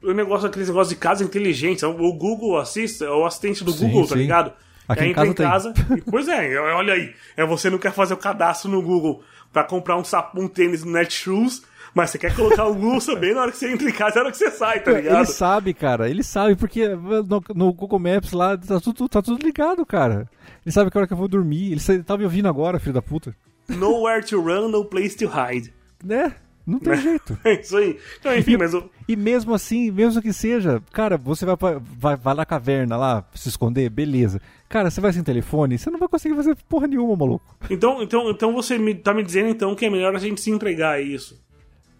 o 0.03 0.13
negócio, 0.13 0.47
aqueles 0.47 0.67
negócios 0.67 0.89
de 0.93 0.97
casa 0.99 1.23
inteligentes. 1.23 1.81
O 1.83 1.93
Google 2.13 2.59
assiste, 2.59 3.03
é 3.03 3.09
o 3.09 3.25
assistente 3.25 3.63
do 3.63 3.71
Sim, 3.71 3.87
Google, 3.87 4.03
tá 4.07 4.13
sim. 4.15 4.21
ligado? 4.21 4.53
Aqui 4.87 5.03
Aí 5.03 5.09
em 5.09 5.33
casa 5.33 5.73
tem. 5.73 5.97
e- 5.97 6.01
Pois 6.01 6.27
é, 6.27 6.59
olha 6.59 6.93
aí. 6.93 7.15
É 7.35 7.43
você 7.45 7.69
não 7.71 7.79
quer 7.79 7.91
fazer 7.91 8.13
o 8.13 8.17
cadastro 8.17 8.69
no 8.69 8.81
Google 8.83 9.23
pra 9.51 9.63
comprar 9.63 9.97
um, 9.97 10.03
sapo, 10.03 10.39
um 10.39 10.47
tênis 10.47 10.83
no 10.83 10.91
Netshoes, 10.91 11.63
mas 11.93 12.09
você 12.09 12.17
quer 12.17 12.35
colocar 12.35 12.65
o 12.65 12.75
Google 12.75 12.99
também 12.99 13.33
na 13.33 13.41
hora 13.41 13.51
que 13.51 13.57
você 13.57 13.71
entra 13.71 13.89
em 13.89 13.93
casa 13.93 14.15
e 14.15 14.15
na 14.15 14.21
hora 14.23 14.31
que 14.31 14.37
você 14.37 14.51
sai, 14.51 14.81
tá 14.81 14.91
ligado? 14.91 15.15
Ele 15.15 15.25
sabe, 15.25 15.73
cara, 15.73 16.09
ele 16.09 16.23
sabe, 16.23 16.55
porque 16.55 16.87
no, 16.89 17.43
no 17.55 17.73
Google 17.73 17.99
Maps 17.99 18.33
lá 18.33 18.57
tá 18.57 18.79
tudo, 18.79 19.07
tá 19.07 19.21
tudo 19.21 19.45
ligado, 19.45 19.85
cara. 19.85 20.29
Ele 20.65 20.73
sabe 20.73 20.91
que 20.91 20.97
hora 20.97 21.07
que 21.07 21.13
eu 21.13 21.17
vou 21.17 21.27
dormir. 21.27 21.71
Ele, 21.71 21.81
ele 21.87 22.03
tá 22.03 22.17
me 22.17 22.23
ouvindo 22.25 22.49
agora, 22.49 22.79
filho 22.79 22.93
da 22.93 23.01
puta. 23.01 23.35
Nowhere 23.69 24.25
to 24.25 24.41
run, 24.41 24.67
no 24.67 24.83
place 24.83 25.15
to 25.15 25.25
hide. 25.25 25.73
Né? 26.03 26.35
Não 26.65 26.79
tem 26.79 26.95
jeito. 26.97 27.37
É 27.43 27.59
isso 27.61 27.77
aí. 27.77 27.99
Então, 28.19 28.35
enfim, 28.35 28.57
mas 28.57 28.73
o. 28.73 28.89
E 29.07 29.15
mesmo 29.15 29.53
assim, 29.53 29.91
mesmo 29.91 30.21
que 30.21 30.33
seja, 30.33 30.81
cara, 30.91 31.15
você 31.17 31.45
vai, 31.45 31.55
pra- 31.55 31.79
vai, 31.79 32.15
vai 32.15 32.33
na 32.33 32.45
caverna 32.45 32.97
lá 32.97 33.23
se 33.35 33.49
esconder, 33.49 33.89
beleza. 33.89 34.41
Cara, 34.67 34.89
você 34.89 34.99
vai 34.99 35.13
sem 35.13 35.23
telefone, 35.23 35.77
você 35.77 35.89
não 35.91 35.99
vai 35.99 36.07
conseguir 36.07 36.35
fazer 36.35 36.55
porra 36.67 36.87
nenhuma, 36.87 37.15
maluco. 37.15 37.45
Então, 37.69 38.01
então, 38.01 38.29
então 38.31 38.51
você 38.53 38.77
me, 38.79 38.95
tá 38.95 39.13
me 39.13 39.21
dizendo 39.23 39.49
então 39.49 39.75
que 39.75 39.85
é 39.85 39.89
melhor 39.89 40.15
a 40.15 40.19
gente 40.19 40.41
se 40.41 40.49
entregar 40.49 40.93
a 40.93 41.01
isso. 41.01 41.39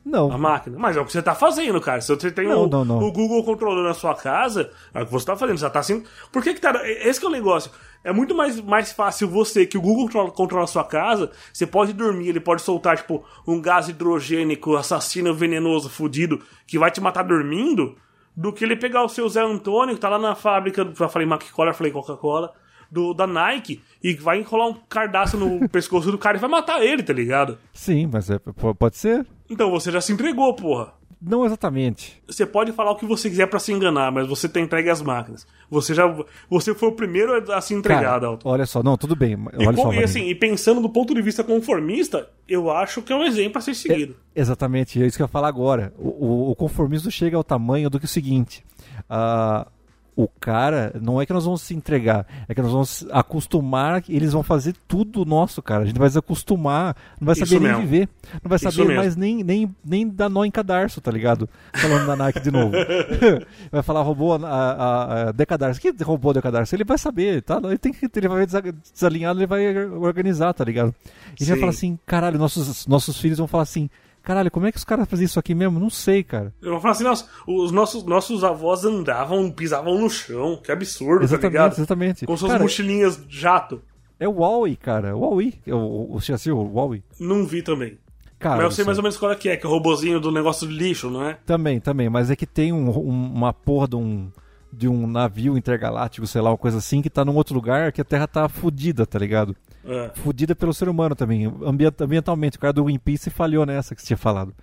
Não. 0.04 0.32
A 0.32 0.38
máquina. 0.38 0.78
Mas 0.78 0.96
é 0.96 1.02
o 1.02 1.06
que 1.06 1.12
você 1.12 1.22
tá 1.22 1.34
fazendo, 1.34 1.82
cara. 1.82 2.00
Se 2.00 2.10
você 2.16 2.30
tem 2.30 2.48
Não, 2.48 2.66
o, 2.66 2.68
não, 2.70 2.86
não. 2.86 3.00
o 3.00 3.12
Google 3.12 3.44
controlando 3.44 3.88
a 3.88 3.94
sua 3.96 4.14
casa, 4.14 4.70
é 4.94 5.02
o 5.02 5.06
que 5.06 5.12
você 5.12 5.26
tá 5.26 5.36
fazendo. 5.36 5.58
Você 5.58 5.68
tá 5.70 5.80
assim. 5.80 6.04
Por 6.32 6.44
que 6.44 6.54
que 6.54 6.62
tá. 6.62 6.80
Esse 6.86 7.20
que 7.20 7.26
é 7.26 7.30
o 7.30 7.32
negócio. 7.32 7.72
É 8.06 8.14
muito 8.14 8.36
mais, 8.36 8.62
mais 8.62 8.92
fácil 8.92 9.28
você, 9.28 9.66
que 9.66 9.80
o 9.80 9.82
Google 9.82 10.06
controla, 10.06 10.32
controla 10.32 10.64
a 10.66 10.68
sua 10.68 10.84
casa, 10.84 11.32
você 11.52 11.66
pode 11.66 11.92
dormir, 11.92 12.30
ele 12.30 12.40
pode 12.40 12.62
soltar, 12.62 12.98
tipo, 12.98 13.26
um 13.48 13.60
gás 13.60 13.90
hidrogênico 13.90 14.76
assassino, 14.76 15.34
venenoso, 15.34 15.90
fudido, 15.90 16.40
que 16.68 16.78
vai 16.78 16.92
te 16.92 17.02
matar 17.02 17.24
dormindo, 17.24 17.98
do 18.38 18.54
que 18.54 18.64
ele 18.64 18.76
pegar 18.76 19.04
o 19.04 19.10
seu 19.10 19.28
Zé 19.28 19.42
Antônio, 19.42 19.96
que 19.96 20.02
tá 20.02 20.08
lá 20.08 20.20
na 20.20 20.36
fábrica, 20.36 20.88
já 20.96 21.10
falei 21.10 21.28
Coca-Cola, 21.28 21.74
falei 21.74 21.92
Coca-Cola, 21.92 22.54
do, 22.92 23.12
da 23.12 23.26
Nike, 23.26 23.82
e 24.04 24.14
vai 24.14 24.40
enrolar 24.40 24.68
um 24.68 24.76
cardaço 24.88 25.36
no 25.36 25.66
pescoço 25.70 26.12
do 26.12 26.18
cara 26.20 26.38
e 26.38 26.40
vai 26.40 26.50
matar 26.50 26.86
ele, 26.86 27.02
tá 27.02 27.12
ligado? 27.12 27.58
Sim, 27.74 28.08
mas 28.14 28.30
é- 28.30 28.40
pode 28.78 28.98
ser. 28.98 29.26
Então 29.50 29.72
você 29.72 29.92
já 29.92 30.00
se 30.00 30.14
entregou, 30.14 30.54
porra. 30.54 30.94
Não 31.28 31.44
exatamente. 31.46 32.22
Você 32.28 32.46
pode 32.46 32.72
falar 32.72 32.92
o 32.92 32.96
que 32.96 33.06
você 33.06 33.30
quiser 33.30 33.48
pra 33.48 33.58
se 33.60 33.72
enganar, 33.74 34.12
mas 34.12 34.28
você 34.28 34.48
tá 34.48 34.60
entregue 34.60 34.90
às 34.90 35.02
máquinas. 35.02 35.48
Você 35.70 35.94
já 35.96 36.06
você 36.50 36.76
foi 36.76 36.90
o 36.90 36.92
primeiro 36.92 37.52
a 37.52 37.60
se 37.62 37.74
entregar, 37.74 38.04
Cara, 38.04 38.20
Dalton. 38.20 38.48
olha 38.50 38.66
só, 38.66 38.84
não, 38.84 38.96
tudo 38.96 39.16
bem. 39.16 39.34
E, 39.58 39.66
Olha 39.68 39.76
com- 39.76 39.84
só, 39.84 39.94
e 39.94 40.04
assim, 40.04 40.28
e 40.30 40.36
pensando 40.36 40.80
do 40.82 40.90
ponto 40.90 41.14
de 41.16 41.22
vista 41.22 41.44
conformista, 41.44 42.30
eu 42.48 42.70
acho 42.70 43.02
que 43.02 43.12
é 43.12 43.16
um 43.16 43.24
exemplo 43.24 43.58
a 43.58 43.62
ser 43.62 43.74
seguido. 43.74 44.16
Exatamente, 44.36 45.02
é 45.02 45.08
isso 45.08 45.18
que 45.18 45.24
eu 45.24 45.26
ia 45.26 45.30
falar 45.30 45.48
agora. 45.48 45.92
O, 45.98 46.10
o- 46.28 46.52
o 46.52 46.56
conformismo 46.56 47.10
chega 47.10 47.36
ao 47.38 47.44
tamanho 47.44 47.90
do 47.90 48.00
que 48.00 48.06
o 48.06 48.10
seguinte: 48.10 48.64
ah, 49.10 49.68
o 50.16 50.28
cara, 50.28 50.94
não 51.02 51.22
é 51.22 51.26
que 51.26 51.34
nós 51.34 51.44
vamos 51.44 51.62
se 51.62 51.76
entregar, 51.76 52.26
é 52.48 52.54
que 52.56 52.62
nós 52.62 52.72
vamos 52.72 53.06
acostumar, 53.12 54.02
eles 54.08 54.32
vão 54.32 54.42
fazer 54.44 54.74
tudo 54.88 55.26
nosso, 55.26 55.62
cara. 55.62 55.84
A 55.84 55.86
gente 55.86 56.00
vai 56.00 56.10
se 56.10 56.18
acostumar, 56.18 56.96
não 57.20 57.26
vai 57.26 57.36
saber 57.36 57.60
nem 57.60 57.82
viver, 57.82 58.10
não 58.42 58.50
vai 58.50 58.58
saber 58.58 58.96
mais 58.96 59.16
nem, 59.16 59.44
nem, 59.44 59.76
nem 59.84 60.08
dar 60.08 60.30
nó 60.30 60.46
em 60.46 60.52
cadarço, 60.52 61.02
tá 61.02 61.12
ligado? 61.12 61.50
Falando 61.74 62.08
da 62.08 62.16
Nike 62.16 62.40
de 62.40 62.52
novo. 62.52 62.72
vai 63.72 63.84
falar 63.84 64.04
roubou 64.04 64.36
a, 64.36 64.48
a, 64.48 65.30
a 65.30 65.32
decadarço. 65.32 65.82
Que 65.82 65.92
roubou 66.02 66.32
a 66.32 66.36
decadarço? 66.36 66.74
Ele 66.74 66.86
vai 66.86 66.98
saber, 66.98 67.42
tá? 67.42 67.60
Ele, 67.64 67.78
tem 67.78 67.92
que, 67.92 68.10
ele 68.16 68.28
vai 68.30 68.40
ver 68.40 68.46
desa- 68.46 68.76
desalinhado, 68.94 69.40
ele 69.40 69.48
vai 69.48 69.86
organizar, 69.86 70.54
tá 70.54 70.64
ligado? 70.64 70.96
E 71.40 71.44
ele 71.44 71.50
vai 71.50 71.56
Sim. 71.56 71.60
falar 71.60 71.72
assim, 71.72 72.00
caralho, 72.06 72.40
nossos, 72.40 72.88
nossos 72.88 73.20
filhos 73.20 73.38
vão 73.38 73.48
falar 73.48 73.64
assim, 73.64 73.90
caralho, 74.26 74.52
como 74.52 74.66
é 74.68 74.72
que 74.72 74.78
os 74.78 74.84
caras 74.84 75.08
fazem 75.08 75.26
isso 75.26 75.40
aqui 75.40 75.54
mesmo? 75.56 75.80
Não 75.80 75.90
sei, 75.90 76.24
cara. 76.24 76.54
Eu 76.62 76.72
vou 76.72 76.82
falar 76.82 76.92
assim, 76.94 77.04
nossa, 77.04 77.28
os 77.48 77.72
nossos, 77.72 78.04
nossos 78.04 78.44
avós 78.44 78.84
andavam, 78.84 79.50
pisavam 79.52 79.98
no 80.00 80.10
chão. 80.10 80.60
Que 80.62 80.72
absurdo, 80.72 81.20
tá 81.20 81.24
Exatamente, 81.26 81.52
ligado? 81.52 81.72
exatamente. 81.74 82.26
Com 82.26 82.36
suas 82.36 82.52
Cara, 82.52 82.64
mochilinhas 82.64 83.24
jato. 83.30 83.82
É 84.20 84.28
o 84.28 84.32
Huawei, 84.32 84.76
cara. 84.76 85.16
O 85.16 85.22
Huawei. 85.22 85.54
É 85.68 85.74
O, 85.74 85.78
o, 86.12 86.20
você 86.20 86.28
já 86.28 86.36
assistiu 86.36 86.58
o 86.58 86.74
Huawei? 86.74 87.04
Não 87.20 87.46
vi 87.46 87.62
também. 87.62 87.98
Cara, 88.40 88.56
mas 88.58 88.66
eu 88.66 88.72
sei 88.72 88.86
mais 88.86 88.98
ou 88.98 89.04
menos 89.04 89.18
qual 89.18 89.32
é 89.32 89.36
que 89.36 89.48
é, 89.50 89.56
que 89.58 89.66
é 89.66 89.70
o 89.70 89.72
robozinho 89.72 90.20
do 90.20 90.32
negócio 90.32 90.68
de 90.68 90.74
lixo, 90.74 91.10
não 91.10 91.24
é? 91.26 91.38
Também, 91.46 91.80
também. 91.80 92.10
Mas 92.10 92.30
é 92.30 92.36
que 92.36 92.46
tem 92.46 92.74
um- 92.74 92.90
um- 92.90 93.34
uma 93.34 93.54
porra 93.54 93.88
de 93.88 93.96
um, 93.96 94.30
de 94.72 94.88
um 94.90 95.08
navio 95.08 95.58
intergaláctico, 95.58 96.28
sei 96.28 96.42
lá, 96.42 96.52
uma 96.52 96.58
coisa 96.58 96.78
assim, 96.80 97.02
que 97.02 97.10
tá 97.10 97.24
num 97.24 97.36
outro 97.36 97.56
lugar 97.56 97.92
que 97.94 98.02
a 98.02 98.06
Terra 98.06 98.28
tá 98.28 98.48
fodida, 98.50 99.06
tá 99.06 99.18
ligado? 99.18 99.56
É. 99.86 100.12
Fodida 100.16 100.56
pelo 100.56 100.74
ser 100.74 100.90
humano 100.90 101.16
também, 101.16 101.46
ambient- 101.64 102.02
ambientalmente. 102.02 102.58
O 102.58 102.60
cara 102.60 102.74
do 102.74 102.84
Greenpeace 102.86 103.30
falhou 103.30 103.66
nessa 103.66 103.94
que 103.96 104.02
você 104.02 104.08
tinha 104.08 104.18
falado. 104.18 104.54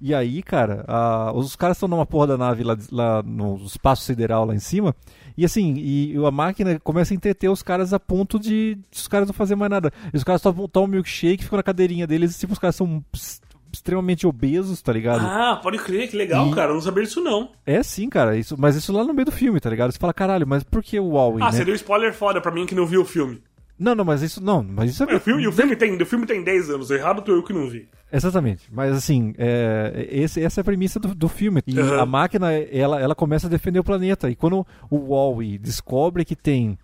E 0.00 0.12
aí, 0.14 0.42
cara, 0.42 0.84
a- 0.88 1.32
os 1.34 1.54
caras 1.56 1.76
estão 1.76 1.88
numa 1.88 2.04
porra 2.04 2.26
da 2.26 2.36
nave 2.36 2.62
lá, 2.64 2.76
lá 2.90 3.22
no 3.22 3.56
espaço 3.64 4.02
sideral 4.02 4.44
lá 4.44 4.54
em 4.54 4.58
cima. 4.58 4.94
E 5.36 5.44
assim, 5.44 5.74
e 5.78 6.14
a 6.26 6.30
máquina 6.30 6.78
começa 6.80 7.14
a 7.14 7.16
entreter 7.16 7.48
os 7.48 7.62
caras 7.62 7.92
a 7.92 8.00
ponto 8.00 8.38
de, 8.38 8.74
de 8.74 8.80
os 9.00 9.08
caras 9.08 9.26
não 9.28 9.32
fazerem 9.34 9.58
mais 9.60 9.70
nada. 9.70 9.92
E 10.12 10.16
os 10.16 10.24
caras 10.24 10.42
tomam 10.42 10.68
um 10.76 10.86
milkshake, 10.86 11.44
ficam 11.44 11.56
na 11.56 11.62
cadeirinha 11.62 12.06
deles, 12.06 12.36
e 12.36 12.38
tipo, 12.40 12.52
os 12.52 12.58
caras 12.58 12.76
são 12.76 13.02
extremamente 13.72 14.26
obesos, 14.26 14.80
tá 14.82 14.92
ligado? 14.92 15.24
Ah, 15.26 15.58
pode 15.62 15.78
crer, 15.78 16.08
que 16.08 16.16
legal, 16.16 16.48
E- 16.48 16.54
cara. 16.54 16.70
Eu 16.70 16.74
não 16.74 16.80
sabia 16.82 17.02
disso, 17.02 17.20
não. 17.20 17.50
É 17.66 17.82
sim, 17.82 18.08
cara, 18.08 18.36
isso, 18.36 18.56
mas 18.58 18.76
isso 18.76 18.92
lá 18.92 19.02
no 19.04 19.12
meio 19.14 19.26
do 19.26 19.32
filme, 19.32 19.58
tá 19.58 19.68
ligado? 19.70 19.90
Você 19.90 19.98
fala, 19.98 20.14
caralho, 20.14 20.46
mas 20.46 20.62
por 20.62 20.82
que 20.82 20.98
o 21.00 21.10
Huawei, 21.12 21.42
Ah, 21.42 21.46
né? 21.46 21.52
você 21.52 21.64
deu 21.64 21.74
spoiler 21.74 22.12
foda 22.14 22.40
pra 22.40 22.52
mim 22.52 22.66
que 22.66 22.74
não 22.74 22.86
viu 22.86 23.02
o 23.02 23.04
filme. 23.04 23.42
Não, 23.78 23.94
não, 23.94 24.04
mas 24.04 24.22
isso 24.22 24.42
não, 24.42 24.62
mas 24.62 24.90
isso 24.90 25.02
é 25.02 25.16
O 25.16 25.20
filme, 25.20 25.46
o 25.48 25.52
filme, 25.52 25.74
tem, 25.74 26.00
o 26.00 26.06
filme 26.06 26.26
tem 26.26 26.44
10 26.44 26.70
anos, 26.70 26.90
errado 26.90 27.22
tô 27.22 27.32
eu 27.32 27.42
que 27.42 27.52
não 27.52 27.68
vi. 27.68 27.88
Exatamente. 28.12 28.68
Mas 28.70 28.92
assim, 28.94 29.34
é, 29.36 30.06
esse- 30.08 30.40
essa 30.40 30.60
é 30.60 30.62
a 30.62 30.64
premissa 30.64 31.00
do, 31.00 31.12
do 31.12 31.28
filme. 31.28 31.60
E 31.66 31.76
Uhum. 31.80 31.98
a 32.00 32.06
máquina, 32.06 32.52
ela, 32.52 33.00
ela 33.00 33.14
começa 33.14 33.48
a 33.48 33.50
defender 33.50 33.80
o 33.80 33.84
planeta. 33.84 34.30
E 34.30 34.36
quando 34.36 34.64
o 34.88 34.96
Wall-E 34.96 35.58
descobre 35.58 36.24
que 36.24 36.36
tem. 36.36 36.78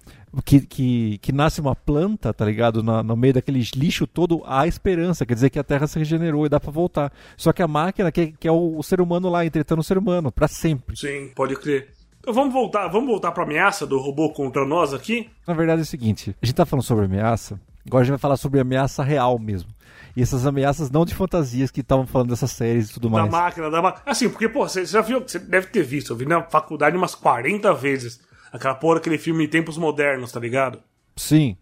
Que, 0.44 0.60
que, 0.60 1.18
que 1.18 1.32
nasce 1.32 1.60
uma 1.60 1.74
planta, 1.74 2.32
tá 2.32 2.44
ligado? 2.44 2.82
Na- 2.82 3.02
no 3.02 3.16
meio 3.16 3.34
daquele 3.34 3.60
lixo 3.76 4.06
todo, 4.06 4.42
há 4.44 4.66
esperança. 4.66 5.24
Quer 5.26 5.34
dizer 5.34 5.50
que 5.50 5.58
a 5.58 5.64
Terra 5.64 5.86
se 5.86 5.98
regenerou 5.98 6.46
e 6.46 6.48
dá 6.48 6.58
pra 6.58 6.70
voltar. 6.72 7.12
Só 7.36 7.52
que 7.52 7.62
a 7.62 7.68
máquina 7.68 8.10
quer, 8.10 8.32
quer 8.38 8.50
o, 8.50 8.76
o 8.78 8.82
ser 8.82 9.00
humano 9.00 9.28
lá, 9.28 9.44
entretendo 9.44 9.78
o 9.80 9.84
ser 9.84 9.98
humano, 9.98 10.30
pra 10.32 10.48
sempre. 10.48 10.96
Sim, 10.96 11.30
pode 11.34 11.54
crer. 11.56 11.88
Então 12.20 12.34
vamos 12.34 12.52
voltar, 12.52 12.86
vamos 12.88 13.08
voltar 13.08 13.32
pra 13.32 13.44
ameaça 13.44 13.86
do 13.86 13.98
robô 13.98 14.30
contra 14.30 14.64
nós 14.66 14.92
aqui? 14.92 15.30
Na 15.46 15.54
verdade 15.54 15.80
é 15.80 15.82
o 15.82 15.86
seguinte: 15.86 16.36
a 16.40 16.46
gente 16.46 16.54
tá 16.54 16.66
falando 16.66 16.84
sobre 16.84 17.06
ameaça, 17.06 17.58
agora 17.86 18.02
a 18.02 18.04
gente 18.04 18.10
vai 18.12 18.18
falar 18.18 18.36
sobre 18.36 18.60
ameaça 18.60 19.02
real 19.02 19.38
mesmo. 19.38 19.70
E 20.16 20.22
essas 20.22 20.44
ameaças 20.46 20.90
não 20.90 21.04
de 21.04 21.14
fantasias 21.14 21.70
que 21.70 21.80
estavam 21.80 22.06
falando 22.06 22.30
dessas 22.30 22.50
séries 22.50 22.90
e 22.90 22.94
tudo 22.94 23.08
Da 23.08 23.20
mais. 23.20 23.30
máquina, 23.30 23.70
da 23.70 23.80
máquina. 23.80 24.02
Assim, 24.04 24.28
porque, 24.28 24.48
pô, 24.48 24.68
você 24.68 24.84
já 24.84 25.00
viu, 25.00 25.20
você 25.20 25.38
deve 25.38 25.68
ter 25.68 25.82
visto, 25.82 26.12
eu 26.12 26.16
vi 26.16 26.26
na 26.26 26.42
faculdade 26.42 26.96
umas 26.96 27.14
40 27.14 27.72
vezes 27.74 28.20
aquela 28.52 28.74
porra 28.74 28.96
daquele 28.96 29.16
filme 29.18 29.46
Tempos 29.46 29.78
Modernos, 29.78 30.32
tá 30.32 30.40
ligado? 30.40 30.80
Sim. 31.16 31.56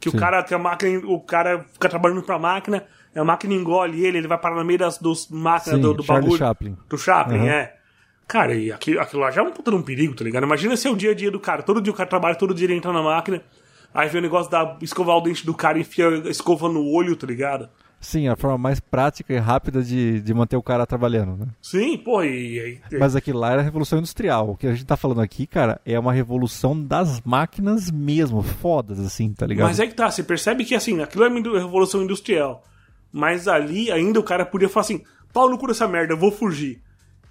Que 0.00 0.10
Sim. 0.10 0.16
o 0.16 0.20
cara, 0.20 0.42
que 0.42 0.54
a 0.54 0.58
máquina, 0.58 1.00
o 1.06 1.20
cara 1.20 1.64
fica 1.72 1.88
trabalhando 1.88 2.22
pra 2.22 2.38
máquina, 2.38 2.82
a 3.14 3.22
máquina 3.24 3.52
engole 3.54 4.04
ele, 4.04 4.18
ele 4.18 4.26
vai 4.28 4.38
parar 4.38 4.56
no 4.56 4.64
meio 4.64 4.78
das 4.78 4.96
dos 4.98 5.28
máquinas 5.28 5.76
Sim, 5.76 5.82
do, 5.82 5.94
do 5.94 6.02
Charlie 6.02 6.22
bagulho. 6.24 6.38
Chaplin. 6.38 6.76
Do 6.88 6.98
Chaplin, 6.98 7.38
Uhum. 7.40 7.46
é. 7.48 7.74
Cara, 8.32 8.54
e 8.54 8.72
aquilo, 8.72 8.98
aquilo 8.98 9.20
lá 9.20 9.30
já 9.30 9.42
é 9.42 9.44
um 9.44 9.52
puta 9.52 9.70
de 9.70 9.76
um 9.76 9.82
perigo, 9.82 10.14
tá 10.14 10.24
ligado? 10.24 10.44
Imagina 10.44 10.74
ser 10.74 10.88
o 10.88 10.96
dia 10.96 11.10
a 11.10 11.14
dia 11.14 11.30
do 11.30 11.38
cara. 11.38 11.62
Todo 11.62 11.82
dia 11.82 11.92
o 11.92 11.94
cara 11.94 12.08
trabalha, 12.08 12.34
todo 12.34 12.54
dia 12.54 12.64
ele 12.64 12.74
entra 12.74 12.90
na 12.90 13.02
máquina, 13.02 13.42
aí 13.92 14.08
vê 14.08 14.16
o 14.16 14.22
negócio 14.22 14.50
da 14.50 14.78
escovar 14.80 15.18
o 15.18 15.20
dente 15.20 15.44
do 15.44 15.52
cara 15.52 15.76
e 15.76 15.82
enfia 15.82 16.08
a 16.08 16.30
escova 16.30 16.66
no 16.66 16.82
olho, 16.82 17.14
tá 17.14 17.26
ligado? 17.26 17.68
Sim, 18.00 18.28
a 18.28 18.34
forma 18.34 18.56
mais 18.56 18.80
prática 18.80 19.34
e 19.34 19.36
rápida 19.36 19.82
de, 19.82 20.22
de 20.22 20.32
manter 20.32 20.56
o 20.56 20.62
cara 20.62 20.86
trabalhando, 20.86 21.36
né? 21.36 21.48
Sim, 21.60 21.98
pô, 21.98 22.22
e, 22.22 22.80
e 22.90 22.98
Mas 22.98 23.14
aquilo 23.14 23.38
lá 23.38 23.52
era 23.52 23.60
a 23.60 23.64
revolução 23.64 23.98
industrial. 23.98 24.48
O 24.48 24.56
que 24.56 24.66
a 24.66 24.72
gente 24.72 24.86
tá 24.86 24.96
falando 24.96 25.20
aqui, 25.20 25.46
cara, 25.46 25.78
é 25.84 25.98
uma 25.98 26.14
revolução 26.14 26.82
das 26.82 27.20
máquinas 27.20 27.90
mesmo, 27.90 28.40
fodas, 28.42 28.98
assim, 28.98 29.30
tá 29.34 29.46
ligado? 29.46 29.68
Mas 29.68 29.78
é 29.78 29.86
que 29.86 29.94
tá, 29.94 30.10
você 30.10 30.22
percebe 30.22 30.64
que 30.64 30.74
assim, 30.74 31.02
aquilo 31.02 31.24
é 31.24 31.28
uma 31.28 31.58
revolução 31.60 32.02
industrial. 32.02 32.64
Mas 33.12 33.46
ali 33.46 33.92
ainda 33.92 34.18
o 34.18 34.22
cara 34.22 34.46
podia 34.46 34.70
falar 34.70 34.84
assim: 34.84 35.02
pau 35.34 35.50
no 35.50 35.58
cu 35.58 35.66
dessa 35.66 35.86
merda, 35.86 36.14
eu 36.14 36.18
vou 36.18 36.32
fugir. 36.32 36.80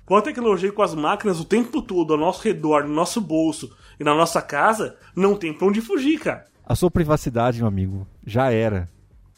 Com 0.06 0.16
a 0.16 0.22
tecnologia 0.22 0.70
e 0.70 0.72
com 0.72 0.82
as 0.82 0.94
máquinas 0.96 1.40
o 1.40 1.46
tempo 1.46 1.82
todo 1.82 2.14
ao 2.14 2.20
nosso 2.20 2.44
redor, 2.44 2.84
no 2.84 2.94
nosso 2.94 3.22
bolso 3.22 3.72
e 4.00 4.04
na 4.04 4.14
nossa 4.16 4.42
casa, 4.42 4.96
não 5.16 5.36
tem 5.36 5.54
pra 5.54 5.68
onde 5.68 5.80
fugir, 5.82 6.20
cara. 6.20 6.46
A 6.66 6.76
sua 6.76 6.92
privacidade, 6.92 7.60
meu 7.60 7.68
amigo, 7.68 8.06
já 8.26 8.52
era. 8.52 8.90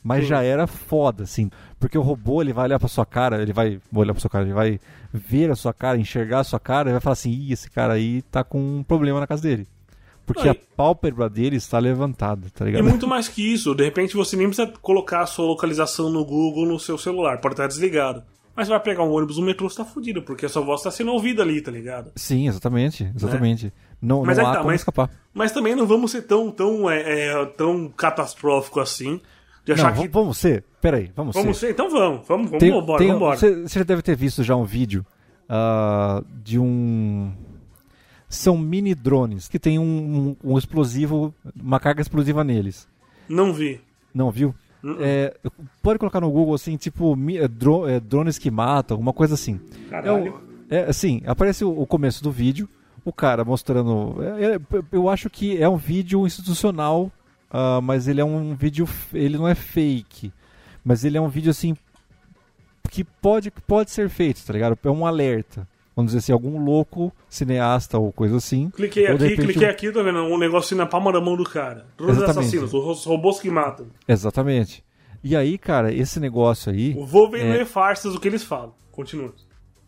Mas 0.04 0.24
Sim. 0.24 0.30
já 0.30 0.44
era 0.44 0.68
foda, 0.68 1.24
assim. 1.24 1.50
Porque 1.80 1.98
o 1.98 2.02
robô, 2.02 2.42
ele 2.42 2.52
vai 2.54 2.66
olhar 2.66 2.80
pra 2.80 2.88
sua 2.90 3.06
cara, 3.06 3.42
ele 3.42 3.54
vai 3.54 3.80
olhar 3.94 4.14
pra 4.14 4.20
sua 4.22 4.30
cara, 4.30 4.44
ele 4.46 4.54
vai 4.54 4.80
ver 5.14 5.50
a 5.52 5.56
sua 5.56 5.74
cara, 5.74 5.98
enxergar 5.98 6.40
a 6.40 6.44
sua 6.44 6.60
cara, 6.60 6.90
e 6.90 6.92
vai 6.92 7.02
falar 7.02 7.14
assim, 7.14 7.32
Ih, 7.32 7.54
esse 7.54 7.70
cara 7.70 7.94
aí 7.94 8.22
tá 8.24 8.44
com 8.44 8.60
um 8.60 8.84
problema 8.84 9.20
na 9.20 9.28
casa 9.28 9.42
dele. 9.44 9.68
Porque 10.26 10.44
Não, 10.44 10.52
a 10.52 10.54
e- 10.54 10.62
pálpebra 10.76 11.30
dele 11.30 11.56
está 11.58 11.80
levantada, 11.80 12.48
tá 12.54 12.64
E 12.66 12.68
ligado? 12.72 12.84
muito 12.90 13.08
mais 13.08 13.28
que 13.28 13.42
isso, 13.54 13.74
de 13.76 13.84
repente 13.84 14.16
você 14.16 14.36
nem 14.38 14.48
precisa 14.48 14.72
colocar 14.82 15.22
a 15.22 15.26
sua 15.26 15.46
localização 15.46 16.10
no 16.10 16.24
Google 16.26 16.66
no 16.66 16.80
seu 16.80 16.98
celular, 16.98 17.40
pode 17.40 17.54
estar 17.54 17.68
desligado. 17.68 18.24
Mas 18.56 18.68
você 18.68 18.74
vai 18.74 18.80
pegar 18.82 19.04
um 19.04 19.12
ônibus, 19.12 19.38
um 19.38 19.44
metrô, 19.46 19.68
você 19.70 19.78
tá 19.78 19.86
fudido, 19.86 20.22
porque 20.22 20.46
a 20.46 20.50
sua 20.50 20.62
voz 20.62 20.82
tá 20.82 20.92
sendo 20.92 21.12
ouvida 21.12 21.42
ali, 21.42 21.60
tá 21.62 21.72
ligado? 21.72 22.12
Sim, 22.16 22.48
exatamente, 22.48 23.12
exatamente. 23.16 23.74
Não, 24.02 24.24
Mas 24.24 24.38
não 24.38 24.46
é 24.46 24.48
há 24.48 24.54
tá, 24.58 24.64
mas- 24.64 24.82
escapar. 24.82 25.10
Mas 25.34 25.52
também 25.52 25.76
não 25.76 25.88
vamos 25.88 26.12
ser 26.12 26.22
tão, 26.24 26.52
tão, 26.52 26.90
é, 26.90 27.30
é, 27.32 27.46
tão 27.46 27.90
catastrófico 27.90 28.80
assim, 28.80 29.20
de 29.66 29.74
Não, 29.74 29.76
achar 29.76 29.92
v- 29.96 30.02
que. 30.04 30.08
vamos 30.10 30.38
ser. 30.38 30.64
Peraí, 30.82 31.12
vamos, 31.16 31.34
Vamos 31.36 31.58
ser. 31.58 31.68
ser, 31.68 31.72
então 31.72 31.90
vamos, 31.90 32.28
vamos, 32.28 32.46
vamos, 32.48 32.60
Tem- 32.60 32.72
vambora, 32.72 33.00
tem- 33.00 33.12
vambora. 33.12 33.38
Você, 33.38 33.62
você 33.64 33.80
já 33.80 33.86
deve 33.86 34.02
ter 34.02 34.16
visto 34.16 34.44
já 34.44 34.56
um 34.56 34.66
vídeo 34.66 35.04
ah, 35.50 36.22
de 36.44 36.60
um. 36.60 37.32
São 38.30 38.58
mini 38.58 38.94
drones 38.96 39.48
que 39.48 39.60
tem 39.60 39.78
um, 39.80 40.36
um- 40.44 40.54
um 40.54 40.58
explosivo, 40.58 41.34
uma 41.60 41.80
carga 41.80 42.02
explosiva 42.02 42.44
neles. 42.44 42.88
Não 43.30 43.54
vi. 43.54 43.80
Não 44.14 44.30
viu? 44.32 44.54
É, 45.00 45.36
pode 45.82 45.98
colocar 45.98 46.20
no 46.20 46.30
Google 46.30 46.54
assim, 46.56 46.76
tipo 46.76 47.16
é, 47.32 47.46
é, 47.96 48.00
drones 48.00 48.38
que 48.38 48.52
matam, 48.52 48.96
alguma 48.96 49.14
coisa 49.14 49.34
assim. 49.36 49.60
É, 49.86 49.90
Caralho. 49.90 50.34
o- 50.34 50.54
é, 50.70 50.84
assim, 50.90 51.22
aparece 51.26 51.64
o, 51.64 51.86
começo 51.86 52.22
do 52.24 52.32
vídeo, 52.32 52.68
o 53.06 53.14
cara 53.14 53.46
mostrando. 53.46 54.16
é, 54.24 54.56
é, 54.56 54.60
eu 54.92 55.08
acho 55.08 55.30
que 55.30 55.62
é 55.62 55.70
um 55.70 55.78
vídeo 55.78 56.26
institucional, 56.26 57.12
ah, 57.50 57.80
mas 57.82 58.08
ele 58.08 58.20
é 58.20 58.26
um 58.26 58.56
vídeo. 58.56 58.88
Ele 59.14 59.38
não 59.38 59.48
é 59.48 59.54
fake. 59.56 60.34
Mas 60.84 61.06
ele 61.06 61.18
é 61.18 61.22
um 61.22 61.30
vídeo 61.30 61.52
assim. 61.52 61.78
Que 62.90 63.04
pode, 63.04 63.50
pode 63.52 63.92
ser 63.92 64.10
feito, 64.10 64.44
tá 64.46 64.52
ligado? 64.54 64.78
É 64.84 64.90
um 64.90 65.06
alerta. 65.06 65.68
Vamos 65.96 66.12
dizer 66.12 66.20
assim, 66.20 66.32
algum 66.32 66.64
louco 66.64 67.14
cineasta 67.30 68.00
ou 68.00 68.12
coisa 68.12 68.38
assim. 68.38 68.70
Cliquei 68.72 69.06
aqui, 69.06 69.24
repente 69.24 69.46
cliquei 69.46 69.68
aqui, 69.68 69.92
tá 69.92 70.02
vendo? 70.02 70.20
Um 70.24 70.38
negocinho 70.38 70.80
na 70.80 70.86
palma 70.88 71.12
da 71.12 71.22
mão 71.22 71.36
do 71.38 71.44
cara. 71.44 71.86
Todos 71.96 72.18
os 72.18 72.24
Exatamente. 72.24 72.48
assassinos, 72.58 72.74
os 72.74 73.06
robôs 73.06 73.40
que 73.40 73.50
matam. 73.52 73.88
Exatamente. 74.08 74.84
E 75.24 75.36
aí, 75.36 75.58
cara, 75.58 75.94
esse 75.94 76.20
negócio 76.20 76.72
aí. 76.72 76.94
Vou 76.94 77.30
vender 77.30 77.62
É. 77.62 77.66
farsas 77.66 78.16
o 78.16 78.20
que 78.20 78.28
eles 78.28 78.44
falam. 78.44 78.74
Continua. 78.92 79.34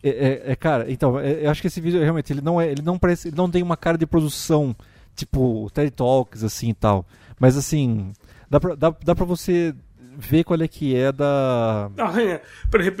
É, 0.02 0.08
é- 0.10 0.52
é, 0.52 0.56
cara, 0.56 0.90
então, 0.90 1.18
é- 1.18 1.44
eu 1.44 1.50
acho 1.50 1.60
que 1.60 1.66
esse 1.66 1.80
vídeo 1.80 2.00
realmente 2.00 2.32
ele 2.32 2.40
não 2.40 2.60
é, 2.60 2.70
ele 2.70 2.82
não 2.82 2.98
parece, 2.98 3.28
ele 3.28 3.36
não 3.36 3.50
tem 3.50 3.62
uma 3.62 3.76
cara 3.76 3.98
de 3.98 4.06
produção 4.06 4.74
tipo 5.16 5.68
TED 5.74 5.90
Talks 5.90 6.44
assim 6.44 6.68
e 6.70 6.74
tal. 6.74 7.04
Mas 7.40 7.56
assim, 7.56 8.12
dá 8.48 8.60
pra, 8.60 8.74
dá, 8.74 8.94
dá 9.04 9.14
pra 9.14 9.24
você 9.24 9.74
ver 10.16 10.44
qual 10.44 10.60
é 10.60 10.68
que 10.68 10.94
é 10.94 11.10
da 11.12 11.90
Ah, 11.98 12.22
é. 12.22 12.40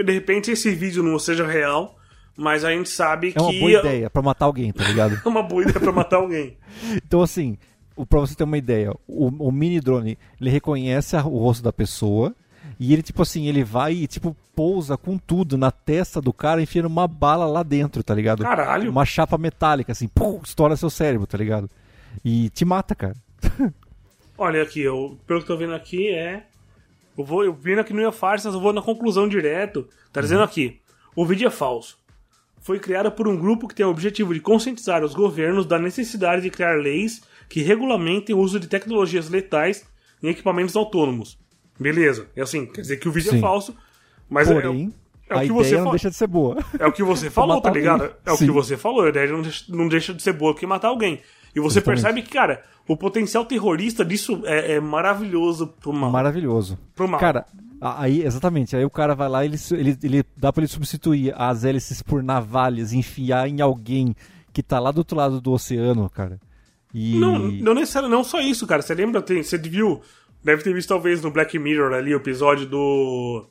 De 0.02 0.12
repente 0.12 0.50
esse 0.50 0.74
vídeo 0.74 1.02
não 1.02 1.18
seja 1.18 1.46
real, 1.46 1.96
mas 2.36 2.64
a 2.64 2.70
gente 2.70 2.88
sabe 2.88 3.32
é 3.34 3.40
uma 3.40 3.50
que 3.50 3.60
boa 3.60 3.72
ideia 3.72 4.10
pra 4.10 4.22
matar 4.22 4.44
alguém, 4.46 4.72
tá 4.72 4.84
ligado? 4.84 5.20
é 5.24 5.28
uma 5.28 5.42
boa 5.42 5.62
ideia 5.62 5.80
pra 5.80 5.92
matar 5.92 6.16
alguém. 6.16 6.56
Então 7.06 7.22
assim, 7.22 7.56
o- 7.96 8.04
pra 8.06 8.20
você 8.20 8.34
ter 8.34 8.44
uma 8.44 8.58
ideia, 8.58 8.92
o, 9.08 9.26
o 9.48 9.50
mini 9.52 9.80
drone, 9.80 10.18
ele 10.40 10.50
reconhece 10.50 11.16
o 11.16 11.20
rosto 11.38 11.62
da 11.62 11.72
pessoa 11.72 12.34
e 12.78 12.92
ele 12.92 13.02
tipo 13.02 13.22
assim, 13.22 13.46
ele 13.46 13.64
vai 13.64 13.92
e 13.94 14.06
tipo 14.06 14.36
pousa 14.54 14.96
com 14.96 15.16
tudo 15.18 15.56
na 15.58 15.70
testa 15.70 16.20
do 16.20 16.32
cara, 16.32 16.62
enfiando 16.62 16.86
uma 16.86 17.06
bala 17.08 17.46
lá 17.46 17.62
dentro, 17.62 18.02
tá 18.02 18.14
ligado? 18.14 18.42
Caralho. 18.42 18.90
Uma 18.90 19.04
chapa 19.04 19.36
metálica 19.38 19.92
assim, 19.92 20.08
pum, 20.08 20.40
estoura 20.44 20.76
seu 20.76 20.90
cérebro, 20.90 21.26
tá 21.26 21.36
ligado? 21.38 21.68
E 22.24 22.48
te 22.50 22.64
mata, 22.64 22.94
cara. 22.94 23.14
Olha 24.38 24.62
aqui, 24.62 24.80
eu, 24.80 25.18
pelo 25.26 25.40
que 25.42 25.50
eu 25.50 25.56
tô 25.56 25.58
vendo 25.58 25.74
aqui 25.74 26.08
é. 26.10 26.44
Eu 27.16 27.24
vou, 27.24 27.44
eu 27.44 27.54
vendo 27.54 27.78
aqui 27.80 27.92
no 27.94 28.00
Ia 28.02 28.12
Farsas, 28.12 28.52
eu 28.54 28.60
vou 28.60 28.72
na 28.72 28.82
conclusão 28.82 29.26
direto. 29.26 29.88
Tá 30.12 30.20
dizendo 30.20 30.42
aqui: 30.42 30.80
o 31.14 31.24
vídeo 31.24 31.46
é 31.48 31.50
falso. 31.50 31.98
Foi 32.66 32.80
criado 32.80 33.12
por 33.12 33.28
um 33.28 33.36
grupo 33.36 33.68
que 33.68 33.76
tem 33.76 33.86
o 33.86 33.90
objetivo 33.90 34.34
de 34.34 34.40
conscientizar 34.40 35.04
os 35.04 35.14
governos 35.14 35.64
da 35.66 35.78
necessidade 35.78 36.42
de 36.42 36.50
criar 36.50 36.76
leis 36.76 37.22
que 37.48 37.62
regulamentem 37.62 38.34
o 38.34 38.40
uso 38.40 38.58
de 38.58 38.66
tecnologias 38.66 39.30
letais 39.30 39.86
em 40.20 40.30
equipamentos 40.30 40.74
autônomos. 40.74 41.38
Beleza, 41.78 42.26
é 42.34 42.42
assim, 42.42 42.66
quer 42.66 42.80
dizer 42.80 42.96
que 42.96 43.08
o 43.08 43.12
vídeo 43.12 43.30
Sim. 43.30 43.38
é 43.38 43.40
falso, 43.40 43.76
mas 44.28 44.50
é- 44.50 44.54
Porém, 44.54 44.92
é, 45.30 45.34
o 45.34 45.36
a 45.38 45.40
que 45.42 45.46
ideia 45.46 45.62
você 45.64 45.76
não 45.76 45.84
fa- 45.84 45.90
deixa 45.90 46.10
de 46.10 46.16
ser 46.16 46.26
boa. 46.26 46.56
é 46.80 46.86
o 46.88 46.90
que 46.92 47.04
você 47.04 47.30
falou, 47.30 47.60
tá 47.60 47.70
ligado? 47.70 48.02
alguém. 48.02 48.16
É 48.26 48.32
o 48.32 48.36
Sim. 48.36 48.46
que 48.46 48.50
você 48.52 48.76
falou, 48.76 49.04
a 49.04 49.10
ideia 49.10 49.30
não 49.30 49.42
deixa, 49.42 49.64
não 49.68 49.86
deixa 49.86 50.12
de 50.12 50.20
ser 50.20 50.32
boa 50.32 50.52
que 50.52 50.66
matar 50.66 50.88
alguém. 50.88 51.20
E 51.54 51.60
você 51.60 51.78
Exatamente. 51.78 52.02
percebe 52.02 52.22
que, 52.22 52.30
cara, 52.34 52.64
o 52.88 52.96
potencial 52.96 53.44
terrorista 53.44 54.04
disso 54.04 54.42
é, 54.44 54.72
é 54.72 54.80
maravilhoso 54.80 55.68
pro 55.68 55.92
mal. 55.92 56.10
Maravilhoso. 56.10 56.76
Pro 56.96 57.06
mal. 57.06 57.20
Cara, 57.20 57.46
aí, 57.80 58.22
exatamente, 58.22 58.76
aí 58.76 58.84
o 58.84 58.90
cara 58.90 59.14
vai 59.14 59.28
lá 59.28 59.44
e 59.44 59.48
ele, 59.48 59.58
ele, 59.72 59.98
ele 60.02 60.24
dá 60.36 60.52
pra 60.52 60.62
ele 60.62 60.68
substituir 60.68 61.34
as 61.36 61.64
hélices 61.64 62.02
por 62.02 62.22
navalhas, 62.22 62.92
enfiar 62.92 63.48
em 63.48 63.60
alguém 63.60 64.14
que 64.52 64.62
tá 64.62 64.78
lá 64.78 64.90
do 64.90 64.98
outro 64.98 65.16
lado 65.16 65.40
do 65.40 65.52
oceano, 65.52 66.08
cara. 66.08 66.40
E. 66.94 67.18
Não, 67.18 67.38
não 67.38 67.74
necessariamente, 67.74 68.16
não 68.16 68.24
só 68.24 68.40
isso, 68.40 68.66
cara. 68.66 68.80
Você 68.80 68.94
lembra, 68.94 69.20
tem, 69.20 69.42
você 69.42 69.58
viu, 69.58 70.00
deve 70.42 70.62
ter 70.62 70.72
visto 70.72 70.88
talvez 70.88 71.20
no 71.20 71.30
Black 71.30 71.58
Mirror 71.58 71.92
ali 71.92 72.14
o 72.14 72.16
episódio 72.16 72.66
do. 72.66 73.46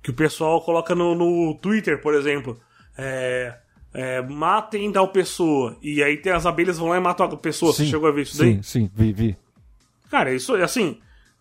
Que 0.00 0.10
o 0.10 0.14
pessoal 0.14 0.62
coloca 0.62 0.94
no, 0.94 1.14
no 1.14 1.54
Twitter, 1.56 2.00
por 2.00 2.14
exemplo. 2.14 2.58
É, 2.96 3.56
é, 3.92 4.22
matem 4.22 4.92
tal 4.92 5.08
pessoa. 5.08 5.76
E 5.82 6.00
aí 6.02 6.16
tem 6.16 6.32
as 6.32 6.46
abelhas 6.46 6.78
vão 6.78 6.88
lá 6.88 6.96
e 6.96 7.00
matam 7.00 7.26
a 7.26 7.36
pessoa. 7.36 7.72
Você 7.72 7.84
Sim, 7.84 7.90
chegou 7.90 8.08
a 8.08 8.12
ver 8.12 8.22
isso 8.22 8.38
daí? 8.38 8.54
Sim, 8.54 8.62
sim, 8.62 8.90
vi, 8.94 9.12
vi. 9.12 9.36
Cara, 10.08 10.32
isso 10.32 10.54
é 10.54 10.62
assim. 10.62 11.00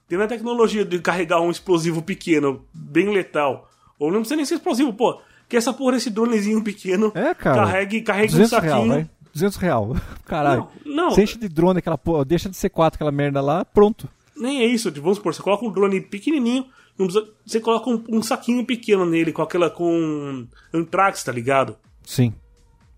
Tendo 0.09 0.23
a 0.23 0.27
tecnologia 0.27 0.83
de 0.83 0.99
carregar 0.99 1.39
um 1.39 1.51
explosivo 1.51 2.01
pequeno, 2.01 2.65
bem 2.73 3.09
letal. 3.09 3.69
Ou 3.99 4.09
não 4.11 4.19
precisa 4.19 4.35
nem 4.35 4.45
ser 4.45 4.55
explosivo, 4.55 4.91
pô. 4.93 5.21
Que 5.47 5.55
essa 5.55 5.71
porra 5.71 5.93
desse 5.93 6.09
dronezinho 6.09 6.63
pequeno 6.63 7.11
É, 7.15 7.33
cara. 7.33 7.63
carregue, 7.63 8.01
carregue 8.01 8.33
um 8.33 8.37
200 8.37 8.49
saquinho. 8.49 8.73
real, 8.73 8.87
vai. 8.87 9.09
200 9.33 9.57
real. 9.57 9.95
Caralho. 10.25 10.67
Não, 10.85 10.95
não. 10.95 11.11
Você 11.11 11.23
enche 11.23 11.37
de 11.37 11.47
drone 11.47 11.79
aquela 11.79 11.97
porra, 11.97 12.25
deixa 12.25 12.49
de 12.49 12.57
ser 12.57 12.69
4 12.69 12.97
aquela 12.97 13.11
merda 13.11 13.39
lá, 13.41 13.63
pronto. 13.63 14.09
Nem 14.35 14.61
é 14.61 14.65
isso, 14.65 14.89
tipo, 14.89 15.03
vamos 15.03 15.17
supor, 15.17 15.33
você 15.33 15.41
coloca 15.41 15.65
um 15.65 15.71
drone 15.71 15.99
pequenininho, 16.01 16.65
precisa- 16.97 17.27
você 17.45 17.59
coloca 17.59 17.89
um, 17.89 18.03
um 18.09 18.21
saquinho 18.23 18.65
pequeno 18.65 19.05
nele, 19.05 19.31
com 19.33 19.41
aquela, 19.41 19.69
com 19.69 20.47
antrax, 20.73 21.23
tá 21.23 21.31
ligado? 21.31 21.75
Sim. 22.03 22.33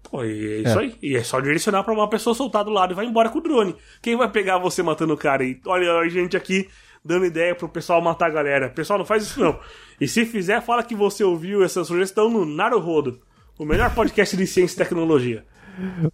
Pô, 0.09 0.23
e 0.23 0.29
é 0.29 0.57
isso 0.61 0.79
É. 0.79 0.81
aí. 0.81 0.95
E 1.01 1.15
é 1.15 1.23
só 1.23 1.39
direcionar 1.39 1.83
pra 1.83 1.93
uma 1.93 2.07
pessoa 2.09 2.35
soltar 2.35 2.63
do 2.63 2.69
lado 2.69 2.91
e 2.91 2.95
vai 2.95 3.05
embora 3.05 3.29
com 3.29 3.39
o 3.39 3.41
drone. 3.41 3.75
Quem 4.01 4.15
vai 4.17 4.29
pegar 4.29 4.57
você 4.57 4.83
matando 4.83 5.13
o 5.13 5.17
cara? 5.17 5.43
E 5.43 5.59
olha 5.65 5.93
a 5.99 6.09
gente 6.09 6.35
aqui 6.35 6.67
dando 7.03 7.25
ideia 7.25 7.55
pro 7.55 7.67
pessoal 7.69 8.01
matar 8.01 8.27
a 8.27 8.29
galera. 8.33 8.69
Pessoal, 8.69 8.99
não 8.99 9.05
faz 9.05 9.23
isso 9.23 9.39
não. 9.39 9.59
E 9.99 10.07
se 10.07 10.25
fizer, 10.25 10.61
fala 10.61 10.83
que 10.83 10.95
você 10.95 11.23
ouviu 11.23 11.63
essa 11.63 11.83
sugestão 11.83 12.29
no 12.29 12.45
Naruhodo, 12.45 13.19
o 13.57 13.65
melhor 13.65 13.93
podcast 13.93 14.35
de 14.35 14.47
ciência 14.47 14.75
e 14.75 14.77
tecnologia. 14.77 15.45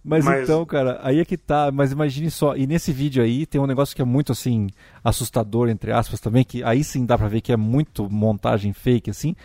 Mas, 0.04 0.24
Mas- 0.24 0.44
então, 0.44 0.64
cara, 0.66 1.00
aí 1.02 1.20
é 1.20 1.26
que 1.26 1.36
tá. 1.36 1.72
Mas 1.74 1.92
imagine 1.92 2.30
só. 2.30 2.56
E 2.56 2.68
nesse 2.68 2.94
vídeo 2.94 3.24
aí 3.24 3.44
tem 3.46 3.60
um 3.60 3.66
negócio 3.66 3.96
que 3.96 4.02
é 4.02 4.06
muito 4.06 4.32
assim 4.32 4.68
assustador 5.04 5.68
entre 5.68 5.92
aspas 5.92 6.20
também, 6.20 6.44
que 6.44 6.64
aí 6.64 6.84
sim 6.84 7.06
dá 7.06 7.18
pra 7.18 7.28
ver 7.28 7.42
que 7.42 7.52
é 7.52 7.58
muito 7.58 8.08
montagem 8.10 8.72
fake 8.72 9.10
assim. 9.10 9.36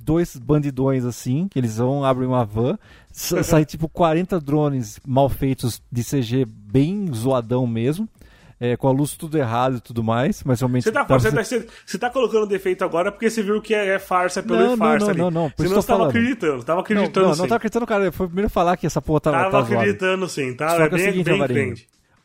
Dois 0.00 0.36
bandidões 0.36 1.04
assim, 1.04 1.46
que 1.48 1.56
eles 1.58 1.76
vão 1.78 2.04
abrem 2.04 2.26
uma 2.28 2.44
van, 2.44 2.76
sa- 3.12 3.42
sai 3.44 3.64
tipo 3.64 3.88
40 3.88 4.40
drones 4.40 4.98
mal 5.06 5.28
feitos 5.28 5.80
de 5.90 6.02
CG 6.02 6.44
bem 6.46 7.06
zoadão 7.14 7.64
mesmo. 7.66 8.08
É, 8.60 8.76
com 8.76 8.86
a 8.86 8.92
luz 8.92 9.16
tudo 9.16 9.38
errado 9.38 9.78
e 9.78 9.80
tudo 9.80 10.04
mais, 10.04 10.44
mas 10.44 10.60
realmente 10.60 10.84
Você 10.84 10.92
tá, 10.92 11.00
dá 11.00 11.06
pra 11.06 11.18
você, 11.18 11.32
tá, 11.32 11.42
você, 11.86 11.98
tá 11.98 12.10
colocando 12.10 12.46
defeito 12.46 12.84
agora 12.84 13.10
porque 13.10 13.30
você 13.30 13.42
viu 13.42 13.60
que 13.62 13.74
é, 13.74 13.94
é 13.94 13.98
farsa 13.98 14.42
pelo 14.42 14.58
Não, 14.58 14.68
não, 14.70 14.76
farsa 14.76 15.06
não, 15.06 15.10
ali. 15.12 15.18
não, 15.18 15.30
não, 15.30 15.46
isso 15.46 15.54
Senão 15.58 15.80
você 15.80 15.86
tava 15.86 15.98
falando. 16.00 16.08
acreditando, 16.10 16.62
tava 16.62 16.76
Não, 16.76 16.82
acreditando 16.82 17.26
não, 17.26 17.34
sim. 17.34 17.40
não 17.40 17.48
tava 17.48 17.56
acreditando, 17.56 17.86
cara. 17.86 18.12
Foi 18.12 18.26
primeiro 18.26 18.50
falar 18.50 18.76
que 18.76 18.86
essa 18.86 19.00
porra 19.00 19.20
tá, 19.20 19.30
Tava 19.32 19.50
tá 19.50 19.62
zoada. 19.62 19.74
acreditando 19.76 20.28
sim, 20.28 20.54
tá? 20.54 20.68
Só 20.76 20.82
É 20.82 20.88
que 20.88 20.94
é 20.94 20.98
o 20.98 20.98
bem, 20.98 21.04
seguinte, 21.06 21.24
bem 21.24 21.34
Alvarinho, 21.34 21.74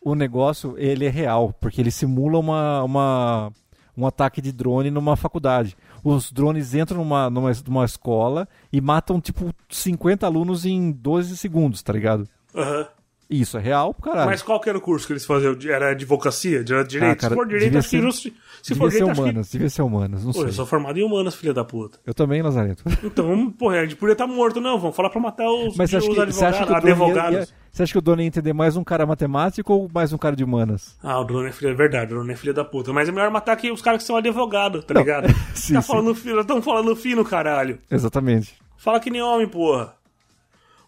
o 0.02 0.14
negócio, 0.14 0.76
ele 0.78 1.06
é 1.06 1.10
real, 1.10 1.54
porque 1.60 1.82
ele 1.82 1.90
simula 1.90 2.38
uma, 2.38 2.84
uma, 2.84 3.52
um 3.98 4.06
ataque 4.06 4.42
de 4.42 4.52
drone 4.52 4.92
numa 4.92 5.16
faculdade. 5.16 5.76
Os 6.04 6.32
drones 6.32 6.76
entram 6.76 6.98
numa, 7.00 7.30
numa, 7.30 7.52
numa 7.66 7.86
escola 7.86 8.48
e 8.72 8.80
matam, 8.82 9.20
tipo, 9.20 9.52
50 9.70 10.26
alunos 10.28 10.66
em 10.66 10.92
12 10.92 11.36
segundos, 11.38 11.82
tá 11.82 11.92
ligado? 11.94 12.28
Aham. 12.54 12.88
Isso 13.30 13.58
é 13.58 13.62
real, 13.62 13.94
caralho. 13.96 14.30
Mas 14.30 14.42
qual 14.44 14.60
que 14.60 14.70
era 14.70 14.78
o 14.78 14.82
curso 14.82 15.08
que 15.08 15.14
eles 15.14 15.26
faziam? 15.26 15.58
Era 15.68 15.92
advocacia? 15.92 16.60
Era 16.68 16.84
direito? 16.84 17.12
Ah, 17.14 17.16
cara, 17.16 17.34
se 17.34 17.36
for 17.36 17.48
direito, 17.48 17.78
acho 17.78 17.90
que 17.90 17.98
ser- 17.98 18.02
justi- 18.04 18.34
Se 18.62 18.76
for 18.76 18.92
ser 18.92 19.00
direito, 19.00 19.16
que... 19.16 19.22
humanas, 19.22 19.50
devia 19.52 19.70
ser 19.70 19.82
humanas, 19.82 20.24
não 20.24 20.32
Pô, 20.32 20.40
sei. 20.40 20.50
eu 20.50 20.54
sou 20.54 20.66
formado 20.66 21.00
em 21.00 21.04
humanas, 21.04 21.34
filha 21.36 21.54
da 21.54 21.64
puta. 21.64 21.98
Eu 22.06 22.14
também, 22.14 22.42
Lazareto. 22.42 22.84
Então, 23.04 23.50
porra, 23.52 23.78
a 23.80 23.84
gente 23.84 23.96
podia 23.96 24.14
estar 24.14 24.28
morto, 24.28 24.62
não. 24.62 24.78
Vamos 24.80 24.96
falar 24.96 25.10
pra 25.10 25.20
matar 25.20 25.50
os, 25.50 25.76
Mas 25.76 25.90
você 25.90 25.98
acha, 25.98 26.06
os 26.08 26.10
que, 26.10 26.16
você, 26.16 26.22
advogados. 26.22 26.44
acha 26.44 26.66
que 26.66 26.72
o 26.72 26.76
Drone 26.76 26.88
ia, 26.88 26.94
advogados. 26.94 27.50
ia- 27.50 27.56
você 27.72 27.84
acha 27.84 27.92
que 27.92 27.98
o 27.98 28.02
Drone 28.02 28.22
ia 28.24 28.28
entender 28.28 28.54
mais 28.54 28.78
um 28.78 28.84
cara 28.84 29.06
matemático 29.06 29.74
ou 29.74 29.90
mais 29.94 30.14
um 30.14 30.18
cara 30.18 30.36
de 30.36 30.44
humanas? 30.44 30.96
Ah, 31.04 31.20
o 31.20 31.24
drone 31.26 31.50
é 31.50 31.52
filho, 31.52 31.72
é 31.72 31.74
verdade, 31.74 32.06
o 32.14 32.16
drone 32.18 32.32
é 32.32 32.36
filho 32.36 32.54
da 32.54 32.64
puta. 32.64 32.94
Mas 32.94 33.10
é 33.10 33.12
melhor 33.12 33.30
matar 33.32 33.52
aqui 33.54 33.70
os 33.72 33.82
caras 33.82 34.02
que 34.02 34.08
são 34.08 34.16
advogados, 34.16 34.86
tá 34.86 34.94
Não, 34.94 35.02
ligado? 35.02 35.28
sim, 35.56 35.74
tá 35.74 35.82
sim. 35.82 35.88
falando 35.88 36.14
fino, 36.16 36.40
estão 36.42 36.62
falando 36.62 36.96
fino, 36.96 37.26
caralho. 37.26 37.80
Exatamente. 37.90 38.54
Fala 38.78 39.00
que 39.00 39.10
nem 39.10 39.22
homem, 39.22 39.48
porra. 39.48 39.95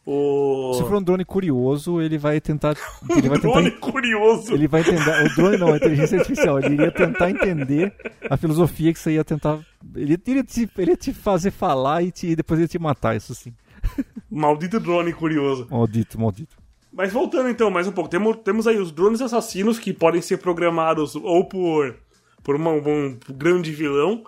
O. 0.09 0.73
Se 0.75 0.83
for 0.83 0.95
um 0.95 1.03
drone 1.03 1.25
curioso, 1.25 1.99
ele 2.01 2.17
vai 2.17 2.39
tentar. 2.39 2.77
Ele 3.11 3.27
vai 3.27 3.37
tentar. 3.39 3.59
drone 3.59 3.71
curioso. 3.71 4.53
Ele 4.53 4.65
vai 4.65 4.79
entender. 4.79 5.25
O 5.25 5.35
drone 5.35 5.57
não, 5.57 5.73
a 5.73 5.75
inteligência 5.75 6.17
artificial. 6.19 6.59
Ele 6.59 6.75
iria 6.75 6.91
tentar 6.91 7.29
entender 7.29 7.93
a 8.29 8.37
filosofia 8.37 8.93
que 8.93 8.99
você 8.99 9.11
ia 9.15 9.23
tentar. 9.25 9.59
Ele 9.93 10.17
iria 10.25 10.43
te, 10.45 10.69
ele 10.77 10.91
ia 10.91 10.95
te 10.97 11.11
fazer 11.13 11.51
falar 11.51 12.03
e, 12.03 12.11
te, 12.11 12.27
e 12.27 12.35
depois 12.37 12.57
ia 12.57 12.67
te 12.69 12.79
matar, 12.79 13.17
isso 13.17 13.35
sim. 13.35 13.53
Maldito 14.31 14.79
drone 14.79 15.11
curioso. 15.11 15.67
Maldito, 15.69 16.17
maldito. 16.17 16.55
Mas 16.93 17.11
voltando 17.11 17.49
então 17.49 17.69
mais 17.69 17.85
um 17.85 17.91
pouco, 17.91 18.09
temos, 18.09 18.37
temos 18.45 18.65
aí 18.65 18.77
os 18.77 18.93
drones 18.93 19.21
assassinos 19.21 19.77
que 19.77 19.91
podem 19.93 20.21
ser 20.21 20.37
programados 20.37 21.15
ou 21.17 21.43
por, 21.49 21.95
por 22.41 22.55
uma- 22.55 22.71
um 22.71 23.19
grande 23.29 23.71
vilão, 23.73 24.23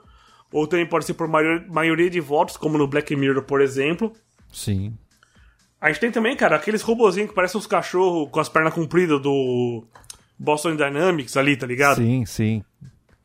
ou 0.52 0.68
também 0.68 0.86
pode 0.86 1.06
ser 1.06 1.14
por 1.14 1.28
maior- 1.28 1.64
maioria 1.70 2.10
de 2.10 2.20
votos, 2.20 2.58
como 2.58 2.78
no 2.78 2.86
Black 2.88 3.16
Mirror, 3.16 3.44
por 3.44 3.62
exemplo. 3.62 4.12
Sim. 4.52 4.94
A 5.82 5.88
gente 5.88 6.00
tem 6.02 6.12
também, 6.12 6.36
cara, 6.36 6.56
aqueles 6.56 6.82
robozinhos 6.82 7.30
que 7.30 7.36
parecem 7.36 7.60
os 7.60 7.68
cachorros 7.68 8.30
com 8.30 8.40
as 8.40 8.50
pernas 8.50 8.74
compridas 8.74 9.22
do 9.22 9.86
Boston 10.38 10.76
Dynamics 10.76 11.38
ali, 11.38 11.56
tá 11.56 11.66
ligado? 11.66 11.98
Sim, 11.98 12.26
sim. 12.26 12.64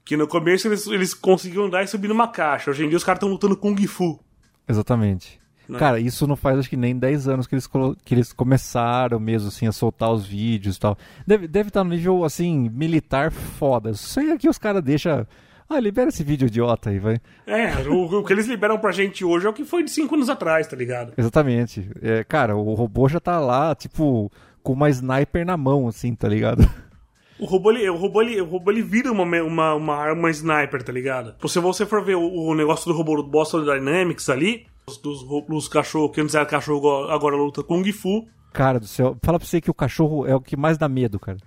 Que 0.04 0.16
no 0.16 0.28
começo 0.28 0.68
eles, 0.68 0.86
eles 0.86 1.14
conseguiam 1.14 1.64
andar 1.64 1.82
e 1.82 1.86
subir 1.86 2.08
numa 2.08 2.28
caixa. 2.28 2.70
Hoje 2.70 2.84
em 2.84 2.88
dia 2.88 2.96
os 2.96 3.04
caras 3.04 3.16
estão 3.16 3.28
lutando 3.28 3.56
Kung 3.56 3.76
Fu. 3.86 4.20
Exatamente. 4.68 5.40
Né? 5.68 5.78
Cara, 5.78 5.98
isso 5.98 6.26
não 6.26 6.36
faz 6.36 6.58
acho 6.58 6.68
que 6.68 6.76
nem 6.76 6.96
10 6.96 7.28
anos 7.28 7.46
que 7.46 7.54
eles, 7.54 7.68
que 8.04 8.14
eles 8.14 8.32
começaram 8.32 9.18
mesmo 9.18 9.48
assim 9.48 9.66
a 9.66 9.72
soltar 9.72 10.12
os 10.12 10.26
vídeos 10.26 10.76
e 10.76 10.80
tal. 10.80 10.96
Deve, 11.26 11.48
deve 11.48 11.68
estar 11.70 11.82
no 11.82 11.90
nível 11.90 12.24
assim, 12.24 12.68
militar 12.68 13.32
foda. 13.32 13.90
Isso 13.90 14.20
aí 14.20 14.30
aqui 14.30 14.48
os 14.48 14.58
caras 14.58 14.82
deixam. 14.82 15.26
Ah, 15.68 15.80
libera 15.80 16.08
esse 16.10 16.22
vídeo 16.22 16.46
idiota 16.46 16.90
aí, 16.90 16.98
vai. 16.98 17.16
É, 17.46 17.88
o, 17.88 18.20
o 18.20 18.24
que 18.24 18.32
eles 18.32 18.46
liberam 18.46 18.78
pra 18.78 18.92
gente 18.92 19.24
hoje 19.24 19.46
é 19.46 19.48
o 19.48 19.52
que 19.52 19.64
foi 19.64 19.82
de 19.82 19.90
5 19.90 20.14
anos 20.14 20.28
atrás, 20.28 20.66
tá 20.66 20.76
ligado? 20.76 21.12
Exatamente. 21.16 21.88
É, 22.02 22.22
cara, 22.24 22.54
o 22.56 22.74
robô 22.74 23.08
já 23.08 23.18
tá 23.18 23.40
lá, 23.40 23.74
tipo, 23.74 24.30
com 24.62 24.72
uma 24.74 24.90
sniper 24.90 25.44
na 25.46 25.56
mão, 25.56 25.88
assim, 25.88 26.14
tá 26.14 26.28
ligado? 26.28 26.68
O 27.38 27.46
robô, 27.46 27.72
ele, 27.72 27.88
o 27.90 27.96
robô, 27.96 28.22
ele, 28.22 28.40
o 28.40 28.44
robô, 28.44 28.70
ele 28.70 28.82
vira 28.82 29.10
uma, 29.10 29.24
uma, 29.42 29.74
uma 29.74 29.96
arma 29.96 30.30
sniper, 30.30 30.82
tá 30.82 30.92
ligado? 30.92 31.34
Se 31.48 31.58
você 31.58 31.84
for 31.84 32.04
ver 32.04 32.14
o, 32.14 32.22
o 32.30 32.54
negócio 32.54 32.86
do 32.90 32.96
robô 32.96 33.16
do 33.16 33.24
Boston 33.28 33.64
Dynamics 33.64 34.28
ali, 34.28 34.66
os, 34.86 34.98
dos, 34.98 35.22
ro- 35.22 35.44
dos 35.48 35.66
cachorros, 35.66 36.14
que 36.14 36.20
antes 36.20 36.34
era 36.34 36.46
cachorro, 36.46 37.08
agora 37.10 37.34
luta 37.36 37.62
Kung 37.64 37.90
Fu. 37.92 38.28
Cara 38.52 38.78
do 38.78 38.86
céu, 38.86 39.16
fala 39.22 39.38
pra 39.40 39.48
você 39.48 39.60
que 39.60 39.70
o 39.70 39.74
cachorro 39.74 40.26
é 40.26 40.34
o 40.36 40.40
que 40.40 40.56
mais 40.56 40.78
dá 40.78 40.88
medo, 40.88 41.18
cara. 41.18 41.38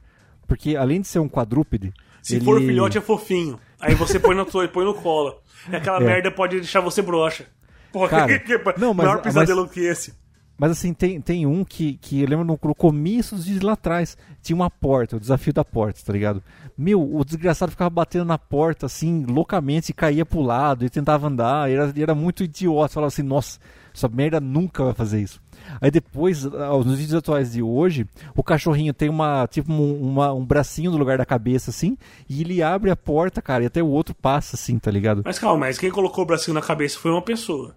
Porque 0.45 0.75
além 0.75 0.99
de 1.01 1.07
ser 1.07 1.19
um 1.19 1.29
quadrúpede. 1.29 1.93
Se 2.27 2.35
ele... 2.35 2.45
for 2.45 2.59
filhote, 2.59 2.97
é 2.97 3.01
fofinho. 3.01 3.59
Aí 3.79 3.93
você 3.95 4.19
põe 4.19 4.35
no, 4.35 4.45
põe 4.45 4.85
no 4.85 4.93
colo. 4.93 5.35
E 5.71 5.75
aquela 5.75 5.97
É. 5.97 6.03
merda 6.03 6.31
pode 6.31 6.55
deixar 6.57 6.81
você 6.81 7.01
broxa. 7.01 7.45
Porra, 7.91 8.09
Cara, 8.09 8.39
que, 8.39 8.57
que, 8.57 8.79
não, 8.79 8.93
mas- 8.93 9.07
maior 9.07 9.21
pesadelo 9.21 9.67
que 9.67 9.79
esse. 9.81 10.13
Mas 10.57 10.71
assim, 10.71 10.93
tem, 10.93 11.21
tem 11.21 11.45
um 11.45 11.63
que, 11.63 11.93
que 11.97 12.21
eu 12.21 12.27
lembro 12.27 12.43
no, 12.45 12.57
começo 12.57 13.35
dos 13.35 13.45
vídeos 13.45 13.63
lá 13.63 13.73
atrás. 13.73 14.17
Tinha 14.41 14.55
uma 14.55 14.69
porta, 14.71 15.17
o 15.17 15.19
desafio 15.19 15.53
da 15.53 15.63
porta, 15.63 15.99
tá 16.03 16.11
ligado? 16.11 16.41
Meu, 16.77 17.01
o 17.01 17.23
desgraçado 17.23 17.71
ficava 17.71 17.89
batendo 17.89 18.25
na 18.25 18.37
porta, 18.37 18.87
assim, 18.87 19.25
loucamente, 19.27 19.91
e 19.91 19.93
caía 19.93 20.25
pro 20.25 20.41
lado 20.41 20.83
e 20.85 20.89
tentava 20.89 21.27
andar. 21.27 21.69
E 21.69 21.73
era, 21.73 21.93
e 21.95 22.01
era 22.01 22.15
muito 22.15 22.43
idiota. 22.43 22.93
Falava 22.95 23.07
assim, 23.09 23.21
nossa, 23.21 23.59
essa 23.93 24.07
merda 24.07 24.39
nunca 24.39 24.83
vai 24.83 24.93
fazer 24.93 25.21
isso. 25.21 25.39
Aí 25.81 25.91
depois, 25.91 26.45
ah, 26.45 26.69
nos 26.77 26.97
vídeos 26.97 27.13
atuais 27.15 27.51
de 27.51 27.61
hoje, 27.61 28.07
o 28.35 28.41
cachorrinho 28.43 28.93
tem 28.93 29.09
uma, 29.09 29.47
tipo, 29.47 29.71
um, 29.71 30.01
uma- 30.01 30.33
um 30.33 30.45
bracinho 30.45 30.91
no 30.91 30.97
lugar 30.97 31.17
da 31.17 31.25
cabeça, 31.25 31.71
assim, 31.71 31.97
e 32.29 32.41
ele 32.41 32.63
abre 32.63 32.89
a 32.89 32.95
porta, 32.95 33.41
cara, 33.41 33.63
e 33.63 33.67
até 33.67 33.81
o 33.83 33.87
outro 33.87 34.15
passa, 34.15 34.55
assim, 34.55 34.79
tá 34.79 34.89
ligado? 34.89 35.23
Mas 35.25 35.37
calma, 35.39 35.61
mas 35.61 35.77
quem 35.77 35.91
colocou 35.91 36.23
o 36.23 36.27
bracinho 36.27 36.53
na 36.53 36.61
cabeça 36.61 36.97
foi 36.99 37.11
uma 37.11 37.21
pessoa. 37.21 37.75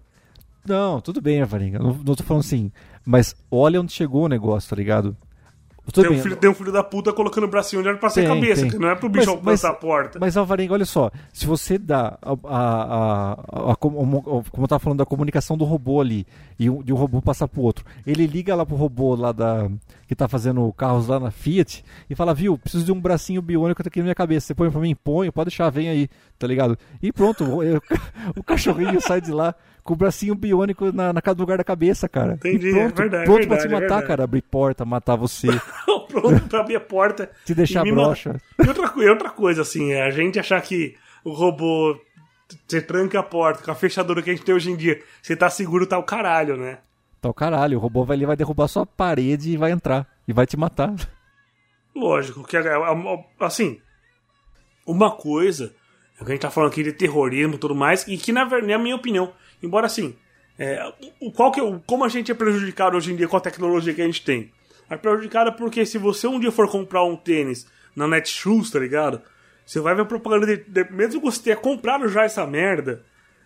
Não, 0.67 1.01
tudo 1.01 1.21
bem, 1.21 1.41
Avaringa. 1.41 1.79
Não, 1.79 1.93
não 1.93 2.15
tô 2.15 2.23
falando 2.23 2.41
assim. 2.43 2.71
Mas 3.05 3.35
olha 3.49 3.81
onde 3.81 3.91
chegou 3.91 4.25
o 4.25 4.29
negócio, 4.29 4.69
tá 4.69 4.75
ligado? 4.75 5.15
Tudo 5.91 6.07
Tem 6.07 6.17
um, 6.17 6.21
filho, 6.21 6.35
tem 6.37 6.49
um 6.49 6.53
filho 6.53 6.71
da 6.71 6.83
puta 6.83 7.11
colocando 7.11 7.45
o 7.45 7.47
bracinho 7.47 7.79
onde 7.79 7.89
era 7.89 7.97
pra 7.97 8.09
ser 8.09 8.21
Tem, 8.21 8.29
cabeça, 8.29 8.61
tem. 8.61 8.69
que 8.69 8.77
não 8.77 8.87
é 8.87 8.95
pro 8.95 9.09
bicho 9.09 9.25
Mas- 9.25 9.35
alcançar 9.35 9.67
mas- 9.69 9.77
a 9.77 9.79
porta. 9.81 10.19
Mas, 10.21 10.37
Alvarenga, 10.37 10.73
olha 10.73 10.85
só. 10.85 11.09
Se 11.33 11.45
você 11.47 11.77
dá. 11.77 12.17
A, 12.21 12.31
a, 12.45 13.33
a- 13.67 13.71
a- 13.71 13.75
como 13.75 14.21
como 14.23 14.63
eu 14.63 14.67
tava 14.67 14.79
falando 14.79 14.99
da 14.99 15.05
comunicação 15.05 15.57
do 15.57 15.65
robô 15.65 15.99
ali, 15.99 16.25
e 16.59 16.69
um- 16.69 16.83
de 16.83 16.93
um 16.93 16.95
robô 16.95 17.19
passar 17.19 17.47
pro 17.47 17.61
outro, 17.63 17.83
ele 18.05 18.27
liga 18.27 18.55
lá 18.55 18.63
pro 18.65 18.75
robô 18.75 19.15
lá 19.15 19.31
da. 19.31 19.69
que 20.07 20.15
tá 20.15 20.27
fazendo 20.27 20.71
carros 20.73 21.07
lá 21.07 21.19
na 21.19 21.31
Fiat 21.31 21.83
e 22.09 22.15
fala, 22.15 22.33
viu, 22.33 22.57
preciso 22.59 22.85
de 22.85 22.91
um 22.91 23.01
bracinho 23.01 23.41
biônico 23.41 23.81
aqui 23.85 23.99
na 23.99 24.03
minha 24.03 24.15
cabeça. 24.15 24.47
Você 24.47 24.53
põe 24.55 24.69
pra 24.69 24.79
mim? 24.79 24.95
Põe, 24.95 25.31
pode 25.31 25.49
deixar, 25.49 25.69
vem 25.71 25.89
aí, 25.89 26.07
tá 26.37 26.45
ligado? 26.45 26.77
E 27.01 27.11
pronto, 27.11 27.43
o, 27.43 27.59
o 28.39 28.43
cachorrinho 28.43 29.01
sai 29.01 29.19
de 29.19 29.31
lá 29.31 29.55
com 29.83 29.93
o 29.93 29.95
bracinho 29.95 30.35
biônico 30.35 30.91
na, 30.91 31.11
na, 31.13 31.21
no 31.25 31.33
lugar 31.39 31.57
da 31.57 31.63
cabeça, 31.63 32.07
cara. 32.07 32.33
Entendi, 32.33 32.69
e 32.69 32.71
pronto, 32.71 32.99
é 32.99 33.01
verdade, 33.01 33.25
pronto 33.25 33.43
é 33.43 33.47
pra 33.47 33.57
te 33.57 33.61
verdade, 33.61 33.65
é 33.65 33.69
matar, 33.75 33.87
verdade. 33.87 34.07
cara. 34.07 34.23
Abrir 34.23 34.41
porta, 34.43 34.85
matar 34.85 35.15
você. 35.15 35.47
Pronto 36.11 36.47
pra 36.49 36.59
abrir 36.59 36.75
a 36.75 36.79
porta. 36.81 37.31
Te 37.45 37.55
deixar 37.55 37.87
e 37.87 37.91
broxa. 37.91 38.35
E 38.61 38.67
outra, 38.67 38.91
e 38.97 39.09
outra 39.09 39.29
coisa, 39.29 39.61
assim, 39.61 39.93
é 39.93 40.01
a 40.03 40.11
gente 40.11 40.37
achar 40.39 40.61
que 40.61 40.95
o 41.23 41.31
robô. 41.31 41.97
Você 42.67 42.81
tranca 42.81 43.17
a 43.17 43.23
porta 43.23 43.63
com 43.63 43.71
a 43.71 43.75
fechadura 43.75 44.21
que 44.21 44.29
a 44.29 44.33
gente 44.33 44.43
tem 44.43 44.53
hoje 44.53 44.69
em 44.69 44.75
dia. 44.75 45.01
Você 45.21 45.37
tá 45.37 45.49
seguro, 45.49 45.87
tá 45.87 45.97
o 45.97 46.03
caralho, 46.03 46.57
né? 46.57 46.79
Tá 47.21 47.29
o 47.29 47.33
caralho, 47.33 47.77
o 47.77 47.81
robô 47.81 48.03
vai 48.03 48.17
ali, 48.17 48.25
vai 48.25 48.35
derrubar 48.35 48.67
sua 48.67 48.85
parede 48.85 49.51
e 49.51 49.57
vai 49.57 49.71
entrar. 49.71 50.05
E 50.27 50.33
vai 50.33 50.45
te 50.45 50.57
matar. 50.57 50.93
Lógico, 51.95 52.43
que 52.43 52.57
é- 52.57 52.59
é- 52.67 53.25
assim, 53.39 53.79
uma 54.85 55.11
coisa 55.11 55.73
é 56.19 56.23
o 56.23 56.25
que 56.25 56.31
a 56.31 56.35
gente 56.35 56.41
tá 56.41 56.51
falando 56.51 56.71
aqui 56.71 56.83
de 56.83 56.91
terrorismo 56.93 57.55
e 57.55 57.57
tudo 57.57 57.73
mais, 57.75 58.05
e 58.07 58.17
que 58.17 58.31
na, 58.31 58.45
na 58.45 58.77
minha 58.77 58.95
opinião, 58.95 59.31
embora 59.61 59.85
assim, 59.87 60.15
é, 60.57 60.81
o, 61.19 61.31
qual 61.31 61.51
que 61.51 61.61
como 61.85 62.03
a 62.03 62.09
gente 62.09 62.31
é 62.31 62.35
prejudicado 62.35 62.95
hoje 62.97 63.11
em 63.11 63.15
dia 63.15 63.27
com 63.27 63.37
a 63.37 63.41
tecnologia 63.41 63.93
que 63.93 64.01
a 64.01 64.05
gente 64.05 64.23
tem? 64.23 64.51
É 64.89 64.97
prejudicado 64.97 65.53
porque 65.53 65.85
se 65.85 65.97
você 65.97 66.27
um 66.27 66.39
dia 66.39 66.51
for 66.51 66.67
comprar 66.69 67.03
um 67.03 67.15
tênis 67.15 67.65
na 67.95 68.07
Netshoes, 68.07 68.69
tá 68.69 68.79
ligado? 68.79 69.21
Você 69.65 69.79
vai 69.79 69.95
ver 69.95 70.05
propaganda 70.05 70.45
de, 70.45 70.57
de- 70.57 70.91
mesmo 70.91 71.21
que 71.21 71.25
você 71.25 71.41
tenha 71.41 71.55
comprado 71.55 72.07
já 72.09 72.23
essa 72.23 72.45
merda, 72.45 73.03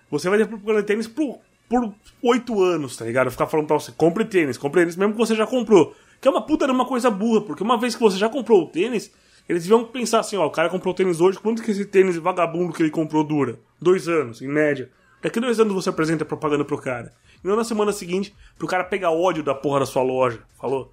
você 0.10 0.30
vai 0.30 0.40
ter 0.40 0.48
propaganda 0.48 0.82
de 0.82 0.88
tênis 0.88 1.08
por, 1.08 1.40
por 1.70 1.94
8 2.24 2.64
anos, 2.64 2.98
tá 2.98 3.06
ligado? 3.06 3.30
Ficar 3.30 3.48
falando 3.48 3.68
pra 3.68 3.78
você, 3.78 3.92
compre 3.92 4.26
tênis, 4.26 4.58
compre 4.58 4.82
tênis, 4.82 4.96
mesmo 4.96 5.14
que 5.14 5.20
você 5.20 5.36
já 5.36 5.46
comprou. 5.46 5.96
Que 6.20 6.28
é 6.28 6.32
uma 6.32 6.42
puta 6.46 6.66
de 6.66 6.72
uma 6.72 6.86
coisa 6.86 7.12
burra, 7.12 7.42
porque 7.42 7.62
uma 7.62 7.78
vez 7.80 7.96
que 7.96 8.02
você 8.02 8.18
já 8.18 8.28
comprou 8.30 8.64
o 8.64 8.68
tênis, 8.68 9.12
eles 9.48 9.64
deviam 9.64 9.84
pensar 9.86 10.20
assim, 10.22 10.38
ó, 10.38 10.48
o 10.48 10.52
cara 10.52 10.70
comprou 10.70 10.94
o 10.94 10.96
tênis 10.98 11.22
hoje, 11.22 11.38
quanto 11.38 11.62
que 11.62 11.70
esse 11.70 11.86
tênis 11.86 12.16
vagabundo 12.16 12.74
que 12.74 12.82
ele 12.82 12.90
comprou 12.90 13.24
dura? 13.24 13.60
Dois 13.80 14.08
anos, 14.08 14.42
em 14.42 14.48
média. 14.48 14.90
Daqui 15.26 15.40
dois 15.40 15.60
anos 15.60 15.74
você 15.74 15.90
apresenta 15.90 16.24
propaganda 16.24 16.64
pro 16.64 16.78
cara. 16.78 17.12
E 17.44 17.48
não 17.48 17.56
na 17.56 17.64
semana 17.64 17.92
seguinte, 17.92 18.32
pro 18.60 18.68
cara 18.68 18.84
pegar 18.84 19.10
ódio 19.10 19.42
da 19.42 19.56
porra 19.56 19.80
da 19.80 19.86
sua 19.88 20.04
loja. 20.04 20.40
Falou? 20.62 20.92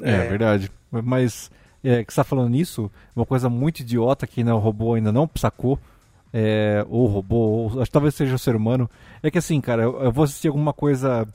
É, 0.00 0.26
verdade. 0.26 0.72
Mas, 0.90 1.50
é, 1.84 2.02
que 2.02 2.10
você 2.10 2.16
tá 2.16 2.24
falando 2.24 2.48
nisso, 2.48 2.90
uma 3.14 3.26
coisa 3.26 3.50
muito 3.50 3.80
idiota 3.80 4.26
que 4.26 4.42
né, 4.42 4.54
o 4.54 4.58
robô 4.58 4.94
ainda 4.94 5.12
não 5.12 5.28
sacou, 5.34 5.78
é, 6.32 6.82
ou 6.88 7.04
o 7.04 7.06
robô, 7.06 7.36
ou 7.36 7.66
acho 7.82 7.90
que 7.90 7.90
talvez 7.90 8.14
seja 8.14 8.34
o 8.34 8.38
ser 8.38 8.56
humano, 8.56 8.88
é 9.22 9.30
que 9.30 9.36
assim, 9.36 9.60
cara, 9.60 9.82
eu, 9.82 10.00
eu 10.00 10.10
vou 10.10 10.24
assistir 10.24 10.48
alguma 10.48 10.72
coisa. 10.72 11.28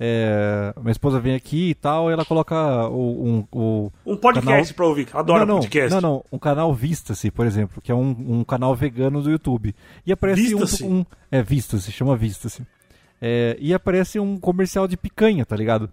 É, 0.00 0.72
minha 0.80 0.92
esposa 0.92 1.18
vem 1.18 1.34
aqui 1.34 1.70
e 1.70 1.74
tal, 1.74 2.08
e 2.08 2.12
ela 2.12 2.24
coloca 2.24 2.54
o, 2.88 3.26
um, 3.26 3.44
o 3.52 3.90
Um 4.06 4.16
podcast 4.16 4.46
canal- 4.46 4.74
pra 4.74 4.86
ouvir. 4.86 5.08
Adoro 5.12 5.40
não, 5.40 5.46
não, 5.46 5.60
podcast. 5.60 5.90
Não, 5.94 6.00
não, 6.00 6.24
um 6.30 6.38
canal 6.38 6.72
Vista-se, 6.74 7.30
por 7.30 7.46
exemplo, 7.46 7.82
que 7.82 7.90
é 7.90 7.94
um, 7.94 8.14
um 8.40 8.44
canal 8.44 8.74
vegano 8.74 9.20
do 9.22 9.30
YouTube. 9.30 9.74
E 10.06 10.12
aparece 10.12 10.54
um, 10.54 10.98
um. 11.00 11.06
É, 11.30 11.42
Vista-se, 11.42 11.90
chama 11.90 12.16
Vista-se. 12.16 12.62
É, 13.20 13.56
e 13.58 13.74
aparece 13.74 14.20
um 14.20 14.38
comercial 14.38 14.86
de 14.86 14.96
picanha, 14.96 15.44
tá 15.44 15.56
ligado? 15.56 15.90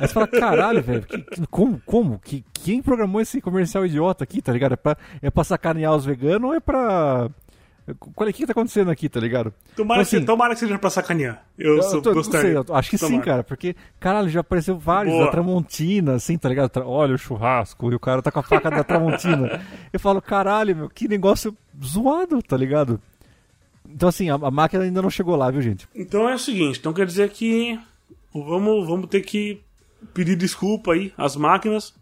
Aí 0.00 0.06
você 0.06 0.14
fala, 0.14 0.28
caralho, 0.28 0.82
velho, 0.82 1.04
como, 1.50 1.80
como? 1.84 2.18
Que, 2.20 2.44
quem 2.52 2.80
programou 2.80 3.20
esse 3.20 3.40
comercial 3.40 3.84
idiota 3.84 4.22
aqui, 4.24 4.40
tá 4.40 4.52
ligado? 4.52 4.72
É 4.72 4.76
pra, 4.76 4.96
é 5.20 5.30
pra 5.30 5.44
sacanear 5.44 5.94
os 5.94 6.04
veganos 6.04 6.48
ou 6.50 6.54
é 6.54 6.60
pra. 6.60 7.28
Qual 7.94 8.26
é 8.26 8.30
o 8.30 8.34
que 8.34 8.46
tá 8.46 8.52
acontecendo 8.52 8.90
aqui, 8.90 9.08
tá 9.08 9.18
ligado? 9.20 9.52
Tomara, 9.76 10.00
Então, 10.02 10.10
que, 10.10 10.16
assim, 10.16 10.24
tomara 10.26 10.54
que 10.54 10.60
seja 10.60 10.78
pra 10.78 10.90
sacanear. 10.90 11.44
Eu, 11.58 11.76
eu 11.76 11.82
sou, 11.82 12.02
tô- 12.02 12.10
não 12.10 12.16
gostaria. 12.16 12.62
sei, 12.62 12.70
eu 12.70 12.74
acho 12.76 12.90
que 12.90 12.98
sim, 12.98 13.06
Tomara. 13.06 13.24
cara, 13.24 13.44
porque, 13.44 13.74
caralho, 13.98 14.28
já 14.28 14.40
apareceu 14.40 14.78
vários 14.78 15.14
Boa. 15.14 15.26
da 15.26 15.30
Tramontina, 15.30 16.14
assim, 16.14 16.36
tá 16.36 16.48
ligado? 16.48 16.70
Olha 16.84 17.14
o 17.14 17.18
churrasco, 17.18 17.90
e 17.90 17.94
o 17.94 18.00
cara 18.00 18.20
tá 18.22 18.30
com 18.30 18.40
a 18.40 18.42
faca 18.42 18.70
da 18.70 18.84
Tramontina. 18.84 19.60
Eu 19.92 19.98
falo, 20.00 20.20
caralho, 20.20 20.74
meu, 20.76 20.88
que 20.90 21.08
negócio 21.08 21.56
zoado, 21.82 22.42
tá 22.42 22.56
ligado? 22.56 23.00
Então, 23.88 24.08
assim, 24.08 24.28
a, 24.28 24.34
a 24.34 24.50
máquina 24.50 24.84
ainda 24.84 25.00
não 25.00 25.08
chegou 25.10 25.34
lá, 25.36 25.50
viu, 25.50 25.62
gente? 25.62 25.88
Então 25.94 26.28
é 26.28 26.34
o 26.34 26.38
seguinte, 26.38 26.78
então 26.78 26.92
quer 26.92 27.06
dizer 27.06 27.30
que 27.30 27.78
vamos, 28.34 28.86
vamos 28.86 29.08
ter 29.08 29.22
que 29.22 29.60
pedir 30.12 30.36
desculpa 30.36 30.92
aí 30.92 31.12
às 31.16 31.36
máquinas. 31.36 31.94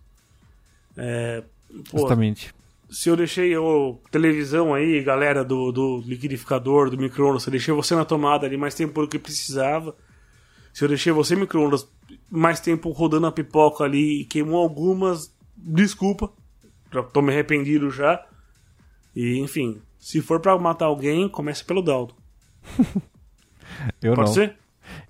É, 0.96 1.42
pô, 1.90 1.98
Justamente. 1.98 2.52
Se 2.96 3.10
eu 3.10 3.16
deixei 3.16 3.54
o 3.58 4.00
televisão 4.10 4.72
aí, 4.72 5.02
galera 5.02 5.44
do, 5.44 5.70
do 5.70 6.00
liquidificador, 6.06 6.88
do 6.88 6.96
micro-ondas, 6.96 7.42
se 7.42 7.50
eu 7.50 7.50
deixei 7.50 7.74
você 7.74 7.94
na 7.94 8.06
tomada 8.06 8.46
ali 8.46 8.56
mais 8.56 8.74
tempo 8.74 9.02
do 9.02 9.06
que 9.06 9.18
precisava, 9.18 9.94
se 10.72 10.82
eu 10.82 10.88
deixei 10.88 11.12
você 11.12 11.36
micro-ondas 11.36 11.86
mais 12.30 12.58
tempo 12.58 12.88
rodando 12.92 13.26
a 13.26 13.32
pipoca 13.32 13.84
ali 13.84 14.22
e 14.22 14.24
queimou 14.24 14.62
algumas, 14.62 15.30
desculpa, 15.54 16.32
já 16.90 17.02
tô 17.02 17.20
me 17.20 17.30
arrependido 17.34 17.90
já. 17.90 18.26
E 19.14 19.40
enfim, 19.40 19.78
se 19.98 20.22
for 20.22 20.40
pra 20.40 20.56
matar 20.56 20.86
alguém, 20.86 21.28
comece 21.28 21.62
pelo 21.62 21.82
Daldo. 21.82 22.14
Eu 24.00 24.14
Pode 24.14 24.28
não. 24.28 24.34
ser? 24.34 24.56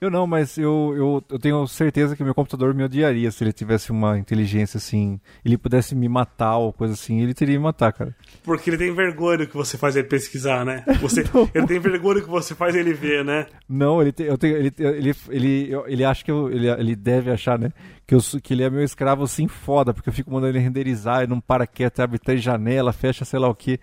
Eu 0.01 0.11
não, 0.11 0.27
mas 0.27 0.59
eu, 0.59 0.93
eu, 0.97 1.25
eu 1.31 1.39
tenho 1.39 1.67
certeza 1.67 2.15
que 2.15 2.23
meu 2.23 2.35
computador 2.35 2.75
me 2.75 2.85
odiaria 2.85 3.31
se 3.31 3.43
ele 3.43 3.53
tivesse 3.53 3.91
uma 3.91 4.19
inteligência 4.19 4.77
assim. 4.79 5.19
Ele 5.45 5.57
pudesse 5.57 5.95
me 5.95 6.07
matar 6.09 6.59
ou 6.59 6.73
coisa 6.73 6.93
assim, 6.95 7.21
ele 7.23 7.33
teria 7.33 7.57
me 7.59 7.65
matar, 7.65 7.93
cara. 7.93 8.15
Porque 8.45 8.69
ele 8.69 8.77
tem 8.77 8.95
vergonha 8.95 9.39
do 9.39 9.47
que 9.47 9.57
você 9.57 9.79
faz 9.79 9.97
ele 9.97 10.07
pesquisar, 10.07 10.65
né? 10.65 10.85
Você, 11.01 11.25
ele 11.55 11.67
tem 11.67 11.79
vergonha 11.81 12.17
do 12.17 12.23
que 12.25 12.31
você 12.31 12.55
faz 12.55 12.75
ele 12.75 12.93
ver, 12.93 13.25
né? 13.25 13.47
Não, 13.69 14.01
ele, 14.03 14.13
te- 14.13 14.23
eu 14.25 14.37
tenho, 14.39 14.57
ele, 14.57 14.73
ele, 14.79 15.15
ele, 15.31 15.71
eu- 15.73 15.85
ele 15.89 16.05
acha 16.05 16.25
que 16.25 16.31
eu, 16.31 16.51
ele, 16.51 16.69
ele 16.69 16.95
deve 16.95 17.31
achar, 17.31 17.59
né? 17.59 17.73
Que, 18.07 18.15
eu, 18.15 18.21
que 18.43 18.53
ele 18.55 18.63
é 18.63 18.71
meu 18.71 18.83
escravo 18.85 19.25
assim 19.25 19.49
foda, 19.49 19.93
porque 19.95 20.09
eu 20.09 20.13
fico 20.13 20.31
mandando 20.31 20.53
ele 20.53 20.59
renderizar, 20.65 21.19
ele 21.23 21.31
não 21.31 21.41
para 21.41 21.67
quieto, 21.67 22.01
abre 22.01 22.19
três 22.19 22.43
janelas, 22.43 22.95
fecha 22.97 23.25
sei 23.25 23.39
lá 23.41 23.49
o 23.49 23.55
que. 23.55 23.81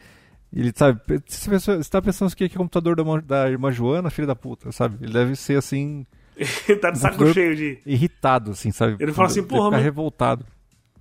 Ele 0.55 0.71
sabe, 0.75 1.01
você 1.27 1.49
pensa- 1.49 1.77
você 1.77 1.89
tá 1.89 2.01
pensando 2.01 2.35
que 2.35 2.43
é 2.43 2.49
computador 2.49 2.95
da, 2.95 3.03
da 3.21 3.49
irmã 3.49 3.71
Joana, 3.71 4.09
filha 4.11 4.27
da 4.27 4.35
puta, 4.35 4.71
sabe? 4.71 4.97
Ele 5.03 5.11
deve 5.11 5.35
ser 5.35 5.57
assim, 5.57 6.05
Ele 6.37 6.77
tá 6.79 6.91
de 6.91 6.99
saco 6.99 7.33
cheio 7.33 7.55
de. 7.55 7.79
irritado, 7.85 8.51
assim, 8.51 8.71
sabe? 8.71 8.97
Ele 8.99 9.11
fala 9.13 9.27
assim, 9.27 9.43
porra, 9.43 9.71
mas- 9.71 9.83
revoltado. 9.83 10.45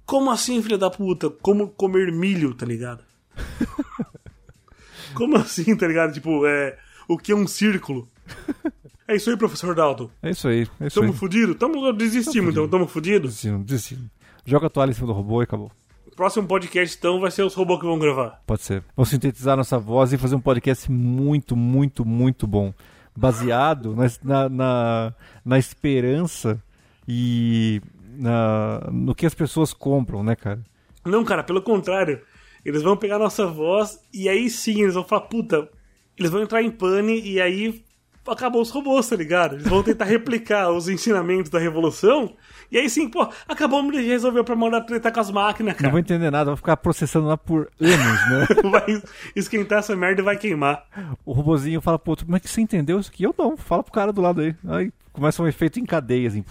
Como 0.06 0.30
assim, 0.30 0.60
filha 0.62 0.76
da 0.78 0.90
puta? 0.90 1.30
Como 1.30 1.68
comer 1.68 2.10
milho, 2.12 2.54
tá 2.54 2.64
ligado? 2.66 3.04
Como 5.14 5.36
assim, 5.36 5.76
tá 5.76 5.86
ligado? 5.86 6.12
Tipo, 6.12 6.46
é. 6.46 6.76
O 7.08 7.18
que 7.18 7.32
é 7.32 7.36
um 7.36 7.46
círculo? 7.46 8.08
É 9.08 9.16
isso 9.16 9.28
aí, 9.28 9.36
professor 9.36 9.74
Dalton. 9.74 10.08
É 10.22 10.30
isso 10.30 10.48
aí, 10.48 10.60
é 10.80 10.86
isso 10.86 11.00
aí. 11.00 11.06
Tamo 11.06 11.12
fudido? 11.12 11.54
Tamo 11.56 11.92
desistimos, 11.92 12.52
então. 12.52 12.66
Tamo 12.68 12.86
fudido? 12.86 13.26
Desistindo, 13.26 13.62
desistindo. 13.62 14.08
Joga 14.46 14.68
a 14.68 14.70
toalha 14.70 14.90
em 14.92 14.94
cima 14.94 15.08
do 15.08 15.12
robô 15.12 15.42
e 15.42 15.44
acabou. 15.44 15.70
Próximo 16.14 16.46
podcast, 16.46 16.96
então, 16.96 17.20
vai 17.20 17.30
ser 17.30 17.42
os 17.42 17.54
robôs 17.54 17.80
que 17.80 17.86
vão 17.86 17.98
gravar. 17.98 18.42
Pode 18.46 18.62
ser. 18.62 18.84
Vamos 18.94 19.08
sintetizar 19.08 19.56
nossa 19.56 19.78
voz 19.78 20.12
e 20.12 20.18
fazer 20.18 20.34
um 20.34 20.40
podcast 20.40 20.90
muito, 20.90 21.56
muito, 21.56 22.04
muito 22.04 22.46
bom. 22.46 22.72
Baseado 23.16 23.94
na, 23.94 24.06
na, 24.22 24.48
na, 24.48 25.14
na 25.44 25.58
esperança 25.58 26.62
e 27.08 27.80
na, 28.18 28.88
no 28.92 29.14
que 29.14 29.26
as 29.26 29.34
pessoas 29.34 29.72
compram, 29.72 30.22
né, 30.22 30.36
cara? 30.36 30.60
Não, 31.04 31.24
cara, 31.24 31.42
pelo 31.42 31.62
contrário. 31.62 32.20
Eles 32.64 32.82
vão 32.82 32.96
pegar 32.96 33.18
nossa 33.18 33.46
voz 33.46 33.98
e 34.12 34.28
aí 34.28 34.48
sim 34.48 34.82
eles 34.82 34.94
vão 34.94 35.04
falar, 35.04 35.22
puta, 35.22 35.68
eles 36.16 36.30
vão 36.30 36.42
entrar 36.42 36.62
em 36.62 36.70
pane 36.70 37.20
e 37.20 37.40
aí 37.40 37.82
acabou 38.26 38.62
os 38.62 38.70
robôs, 38.70 39.08
tá 39.08 39.16
ligado? 39.16 39.56
Eles 39.56 39.66
vão 39.66 39.82
tentar 39.82 40.04
replicar 40.06 40.70
os 40.70 40.88
ensinamentos 40.88 41.50
da 41.50 41.58
revolução 41.58 42.34
e 42.70 42.78
aí 42.78 42.88
sim, 42.88 43.08
pô, 43.08 43.28
acabou 43.46 43.82
de 43.90 44.00
resolver 44.00 44.44
pra 44.44 44.56
mandar 44.56 44.80
tretar 44.82 45.12
com 45.12 45.20
as 45.20 45.30
máquinas, 45.30 45.74
Não 45.74 45.78
cara. 45.78 45.90
vou 45.90 46.00
entender 46.00 46.30
nada, 46.30 46.46
vou 46.46 46.56
ficar 46.56 46.76
processando 46.76 47.26
lá 47.26 47.36
por 47.36 47.70
anos, 47.80 47.98
né? 48.30 48.46
vai 48.70 49.02
esquentar 49.36 49.80
essa 49.80 49.94
merda 49.94 50.22
e 50.22 50.24
vai 50.24 50.36
queimar. 50.36 50.84
o 51.24 51.32
robozinho 51.32 51.80
fala 51.80 51.98
pro 51.98 52.10
outro, 52.12 52.24
como 52.24 52.36
é 52.36 52.40
que 52.40 52.48
você 52.48 52.60
entendeu 52.60 52.98
isso 52.98 53.10
aqui? 53.10 53.24
Eu 53.24 53.34
não, 53.38 53.56
fala 53.56 53.82
pro 53.82 53.92
cara 53.92 54.12
do 54.12 54.20
lado 54.22 54.40
aí. 54.40 54.54
Aí 54.68 54.92
começa 55.12 55.42
um 55.42 55.46
efeito 55.46 55.78
em 55.78 55.84
cadeia, 55.84 56.28
assim. 56.28 56.44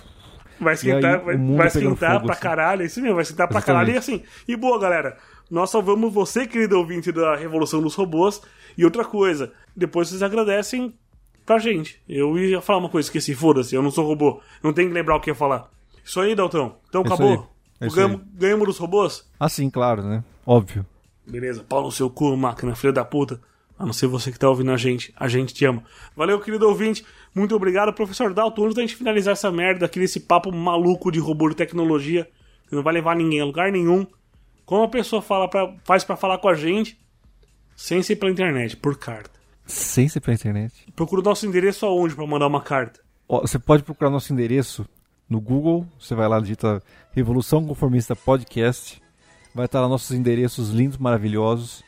Vai 0.60 0.76
esquentar, 0.76 1.20
aí, 1.20 1.26
vai, 1.26 1.38
vai 1.38 1.68
esquentar 1.68 2.12
fogo, 2.14 2.26
pra 2.26 2.34
assim. 2.34 2.42
caralho, 2.44 2.82
é 2.84 2.86
isso 2.86 3.02
mesmo, 3.02 3.16
vai 3.16 3.24
esquentar 3.24 3.48
pra 3.48 3.58
Exatamente. 3.58 3.86
caralho 3.86 3.96
e 3.96 3.98
assim. 3.98 4.24
E 4.48 4.56
boa, 4.56 4.80
galera, 4.80 5.18
nós 5.50 5.72
salvamos 5.72 6.14
você, 6.14 6.46
querido 6.46 6.78
ouvinte 6.78 7.12
da 7.12 7.36
Revolução 7.36 7.82
dos 7.82 7.96
Robôs. 7.96 8.42
E 8.78 8.86
outra 8.86 9.04
coisa, 9.04 9.52
depois 9.76 10.08
vocês 10.08 10.22
agradecem 10.22 10.94
pra 11.46 11.60
gente. 11.60 12.02
Eu 12.08 12.38
ia 12.38 12.62
falar 12.62 12.80
uma 12.80 12.90
coisa, 12.90 13.08
esqueci, 13.08 13.34
foda-se, 13.34 13.76
eu 13.76 13.82
não 13.82 13.92
sou 13.92 14.06
robô, 14.06 14.42
não 14.64 14.74
tenho 14.74 14.88
que 14.88 14.94
lembrar 14.94 15.16
o 15.16 15.20
que 15.20 15.30
ia 15.30 15.36
falar. 15.36 15.70
Isso 16.04 16.20
aí, 16.20 16.36
Daltão. 16.36 16.78
Então 16.90 17.02
isso 17.04 17.14
acabou. 17.14 17.50
aí. 17.80 17.88
Isso 17.88 17.96
Ganhamos, 17.96 18.22
ganhamos 18.34 18.68
dos 18.68 18.78
robôs? 18.78 19.28
Ah, 19.40 19.50
sim, 19.50 19.70
claro, 19.70 20.04
né? 20.04 20.24
Óbvio. 20.46 20.86
Beleza, 21.26 21.64
pau 21.68 21.84
no 21.84 21.92
seu 21.92 22.10
cu, 22.10 22.36
máquina, 22.38 22.76
filha 22.76 22.94
da 22.94 23.06
puta. 23.06 23.42
A 23.78 23.86
não 23.86 23.94
ser 23.94 24.06
você 24.06 24.32
que 24.32 24.38
tá 24.38 24.48
ouvindo 24.48 24.72
a 24.72 24.78
gente, 24.78 25.12
a 25.18 25.28
gente 25.28 25.54
te 25.56 25.66
ama. 25.66 25.84
Valeu, 26.16 26.40
querido 26.40 26.68
ouvinte. 26.68 27.04
Muito 27.34 27.56
obrigado, 27.56 27.92
professor 27.92 28.32
Dalton. 28.32 28.66
Antes 28.66 28.76
da 28.76 28.82
gente 28.82 28.96
finalizar 28.96 29.32
essa 29.32 29.52
merda 29.52 29.88
aqui, 29.88 30.00
esse 30.00 30.20
papo 30.20 30.52
maluco 30.52 31.12
de 31.12 31.20
robô 31.20 31.50
de 31.50 31.56
tecnologia, 31.56 32.30
que 32.70 32.76
não 32.76 32.84
vai 32.84 32.94
levar 32.94 33.16
ninguém 33.16 33.42
a 33.42 33.46
lugar 33.46 33.72
nenhum. 33.72 34.06
Como 34.66 34.84
a 34.84 34.88
pessoa 34.88 35.22
fala 35.22 35.50
pra, 35.50 35.74
faz 35.84 36.04
pra 36.04 36.16
falar 36.16 36.38
com 36.38 36.48
a 36.48 36.54
gente, 36.54 37.00
sem 37.76 38.04
ser 38.04 38.18
pela 38.18 38.32
internet, 38.32 38.78
por 38.78 38.96
carta. 39.00 39.41
Sem 39.66 40.08
ser 40.10 40.20
pela 40.20 40.36
internet. 40.36 40.74
Procura 40.96 41.22
o 41.22 41.24
nosso 41.24 41.46
endereço 41.46 41.86
aonde 41.86 42.16
pra 42.16 42.26
mandar 42.28 42.48
uma 42.48 42.62
carta. 42.62 43.00
Ó, 43.28 43.42
você 43.42 43.58
pode 43.58 43.84
procurar 43.84 44.10
nosso 44.10 44.34
endereço 44.34 44.86
no 45.30 45.40
Google. 45.40 45.88
Você 46.00 46.14
vai 46.16 46.28
lá, 46.28 46.40
digita 46.40 46.82
Revolução 47.14 47.66
Conformista 47.66 48.16
Podcast. 48.16 49.02
Vai 49.56 49.66
estar 49.66 49.82
lá 49.82 49.88
nossos 49.88 50.12
endereços 50.12 50.70
lindos, 50.70 50.98
maravilhosos. 50.98 51.84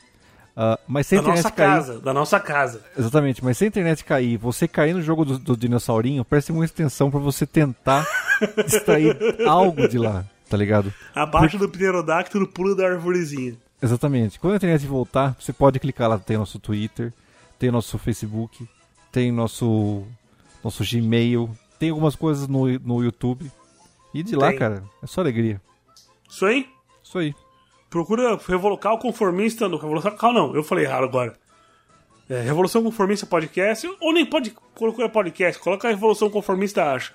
Ah, 0.56 0.80
mas 0.88 1.08
se 1.08 1.16
a 1.16 1.18
Da 1.18 1.22
internet 1.24 1.44
nossa 1.44 1.56
cair. 1.56 1.68
casa, 1.70 2.00
da 2.00 2.14
nossa 2.14 2.40
casa. 2.40 2.82
Exatamente, 2.98 3.44
mas 3.44 3.58
se 3.58 3.64
a 3.64 3.68
internet 3.68 4.04
cair, 4.06 4.38
você 4.38 4.68
cair 4.68 4.94
no 4.94 5.02
jogo 5.02 5.26
do, 5.26 5.40
do 5.40 5.58
dinossaurinho, 5.58 6.24
preste 6.24 6.52
muita 6.54 6.72
atenção 6.74 7.10
pra 7.10 7.20
você 7.20 7.46
tentar 7.48 8.06
extrair 8.68 9.18
algo 9.48 9.88
de 9.88 9.98
lá, 9.98 10.24
tá 10.48 10.56
ligado? 10.56 10.94
Abaixo 11.16 11.58
do 11.58 11.68
pterodáctilo, 11.68 12.48
pula 12.48 12.76
da 12.76 12.86
arvorezinha. 12.86 13.56
Exatamente. 13.82 14.40
Quando 14.40 14.54
a 14.54 14.58
internet 14.58 14.86
voltar, 14.86 15.36
você 15.40 15.52
pode 15.52 15.80
clicar 15.80 16.08
lá, 16.08 16.20
tem 16.20 16.38
nosso 16.38 16.60
Twitter, 16.60 17.12
tem 17.64 17.72
nosso 17.72 17.98
Facebook, 17.98 18.68
tem 19.10 19.32
nosso 19.32 20.04
nosso 20.62 20.84
Gmail, 20.84 21.50
tem 21.80 21.92
algumas 21.92 22.14
coisas 22.14 22.46
no, 22.46 22.68
no 22.80 23.02
YouTube. 23.02 23.50
E 24.14 24.22
de 24.22 24.36
lá, 24.36 24.50
Tem. 24.50 24.60
cara, 24.60 24.84
é 25.02 25.08
só 25.08 25.22
alegria. 25.22 25.62
Isso 26.30 26.46
aí? 26.46 26.68
Isso 27.02 27.18
aí. 27.18 27.34
Procura 27.90 28.38
Revolucal 28.46 29.00
Conformista 29.00 29.70
no 29.70 29.78
Revolução 29.78 30.34
não, 30.34 30.54
eu 30.54 30.62
falei 30.62 30.84
errado 30.84 31.06
agora. 31.06 31.40
É, 32.30 32.42
Revolução 32.42 32.84
Conformista 32.84 33.26
Podcast, 33.26 33.90
ou 34.02 34.12
nem 34.12 34.26
pode 34.26 34.54
colocar 34.76 35.08
podcast, 35.08 35.62
coloca 35.62 35.88
Revolução 35.88 36.30
Conformista 36.30 36.92
acha. 36.92 37.14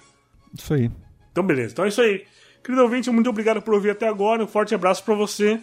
Isso 0.58 0.72
aí. 0.72 0.90
Então 1.30 1.44
beleza, 1.44 1.72
então 1.72 1.84
é 1.84 1.88
isso 1.88 2.00
aí. 2.00 2.24
Querido 2.64 2.82
ouvinte, 2.84 3.10
muito 3.10 3.28
obrigado 3.28 3.60
por 3.60 3.74
ouvir 3.74 3.90
até 3.90 4.08
agora, 4.08 4.42
um 4.42 4.48
forte 4.48 4.74
abraço 4.74 5.04
pra 5.04 5.14
você. 5.14 5.60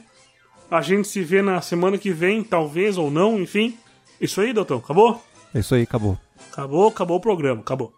A 0.69 0.83
gente 0.83 1.07
se 1.07 1.23
vê 1.23 1.41
na 1.41 1.59
semana 1.59 1.97
que 1.97 2.11
vem, 2.11 2.43
talvez 2.43 2.99
ou 2.99 3.09
não, 3.09 3.39
enfim. 3.39 3.75
Isso 4.19 4.41
aí, 4.41 4.53
Doutor, 4.53 4.79
acabou? 4.79 5.21
É 5.53 5.59
isso 5.59 5.75
aí, 5.75 5.83
acabou. 5.83 6.17
Acabou, 6.51 6.87
acabou 6.87 7.17
o 7.17 7.21
programa, 7.21 7.61
acabou. 7.61 7.93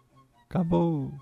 Acabou. 0.48 1.12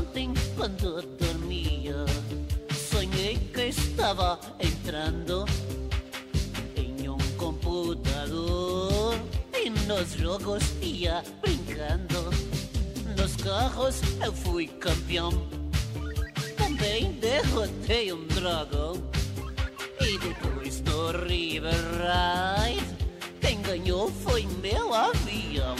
Ontem, 0.00 0.32
entrando 4.90 5.44
em 6.74 7.08
um 7.08 7.16
computador 7.36 9.14
e 9.54 9.70
nos 9.70 10.14
jogos 10.14 10.64
ia 10.82 11.22
brincando. 11.40 12.28
Nos 13.16 13.36
carros 13.36 14.00
eu 14.20 14.32
fui 14.32 14.66
campeão, 14.66 15.30
também 16.56 17.12
derrotei 17.12 18.12
um 18.12 18.26
dragão. 18.26 19.00
E 20.00 20.18
depois 20.18 20.80
do 20.80 21.12
River 21.24 21.72
Ride, 22.00 22.84
quem 23.40 23.62
ganhou 23.62 24.10
foi 24.10 24.44
meu 24.60 24.92
avião. 24.92 25.76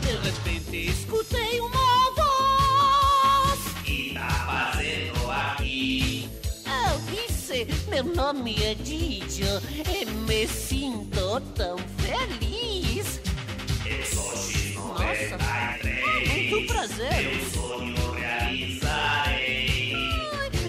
De 0.00 0.16
repente 0.26 0.92
escutei 0.92 1.60
uma 1.60 2.10
voz. 2.16 3.60
que 3.84 4.14
tá 4.14 4.72
fazendo 4.72 5.30
aqui? 5.30 6.37
você. 7.48 7.66
Meu 7.88 8.04
nome 8.04 8.62
é 8.62 8.74
Didio 8.74 9.46
e 9.90 10.04
me 10.04 10.46
sinto 10.46 11.40
tão 11.54 11.78
feliz. 11.96 13.20
Eu 13.86 14.04
sou 14.04 14.36
Gino 14.36 14.88
Nossa, 14.88 15.38
ah, 15.40 15.78
é 15.82 16.28
muito 16.28 16.66
prazer. 16.66 17.22
Meu 17.22 17.50
sonho 17.50 18.12
realizarei. 18.12 19.92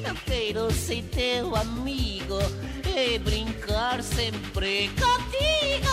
Eu 0.05 0.15
quero 0.25 0.71
ser 0.71 1.03
teu 1.03 1.53
amigo 1.55 2.39
e 2.95 3.19
brincar 3.19 4.01
sempre 4.01 4.89
contigo. 4.89 5.89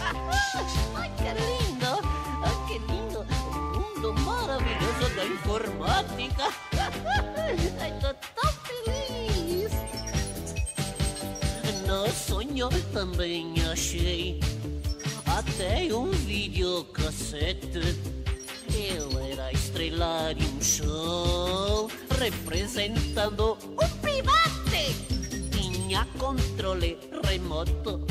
Ai, 0.94 1.10
que 1.16 1.30
lindo! 1.34 2.00
Ai, 2.44 2.56
que 2.68 2.78
lindo! 2.78 3.26
O 3.50 3.80
mundo 3.80 4.14
maravilhoso 4.20 5.14
da 5.16 5.24
informática! 5.24 6.44
Ai, 7.80 7.92
tô 8.00 8.14
sonho 12.60 12.82
também 12.92 13.54
achei 13.72 14.38
até 15.24 15.94
um 15.94 16.10
videocassete. 16.10 17.96
Eu 18.68 19.18
era 19.18 19.50
estrela 19.50 20.34
de 20.34 20.44
um 20.44 20.60
show 20.60 21.90
representando 22.18 23.56
um 23.64 23.88
pirate. 24.02 24.94
Tinha 25.50 26.06
controle 26.18 26.98
remoto 27.24 28.06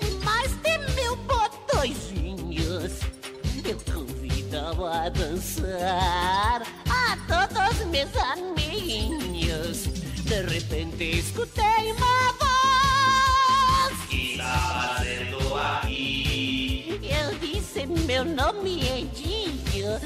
e 0.00 0.24
mais 0.24 0.50
de 0.62 0.78
mil 0.94 1.14
botõezinhos. 1.16 3.00
Eu 3.64 3.78
convidava 3.92 5.04
a 5.04 5.08
dançar 5.10 6.62
a 6.88 7.18
todos 7.28 7.86
meus 7.88 8.16
amiguinhos. 8.16 9.82
De 10.24 10.42
repente 10.42 11.18
escutei 11.18 11.92
uma 11.92 12.32
voz. 12.32 12.47
Eu 17.78 17.86
disse 17.86 18.06
meu 18.06 18.24
nome 18.24 18.80
é 18.88 19.06
Dinho, 19.14 20.00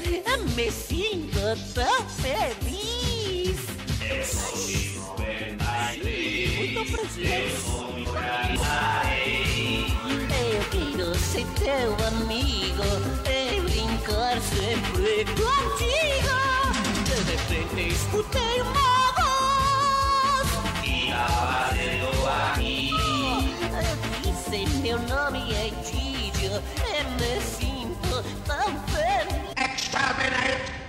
me 0.55 0.69
sinto 0.69 1.39
tão 1.73 2.07
feliz. 2.07 3.57
Eu 4.07 4.23
sou. 4.23 5.17
Muito 6.55 6.91
prazer. 6.91 7.49
Sou 7.65 7.89
realizarei. 8.13 9.87
Eu 10.53 10.63
quero 10.69 11.15
ser 11.15 11.47
teu 11.55 11.97
amigo 12.09 12.83
e 13.25 13.59
brincar 13.61 14.39
sempre 14.39 15.25
contigo. 15.33 16.37
De 17.05 17.15
repente 17.31 17.81
escutei 17.91 18.61
voz. 19.15 20.49
que 20.83 21.05
está 21.05 21.25
fazendo 21.25 22.09
aqui? 22.51 22.91
Eu 23.73 23.97
disse 24.21 24.57
meu 24.77 24.99
nome 24.99 25.41
é 25.55 25.71
Didio 25.83 26.12
e 26.45 27.03
me 27.21 27.41
sinto 27.41 28.23
tão 28.45 28.77
feliz. 28.87 29.53
Exterminate! 29.57 30.82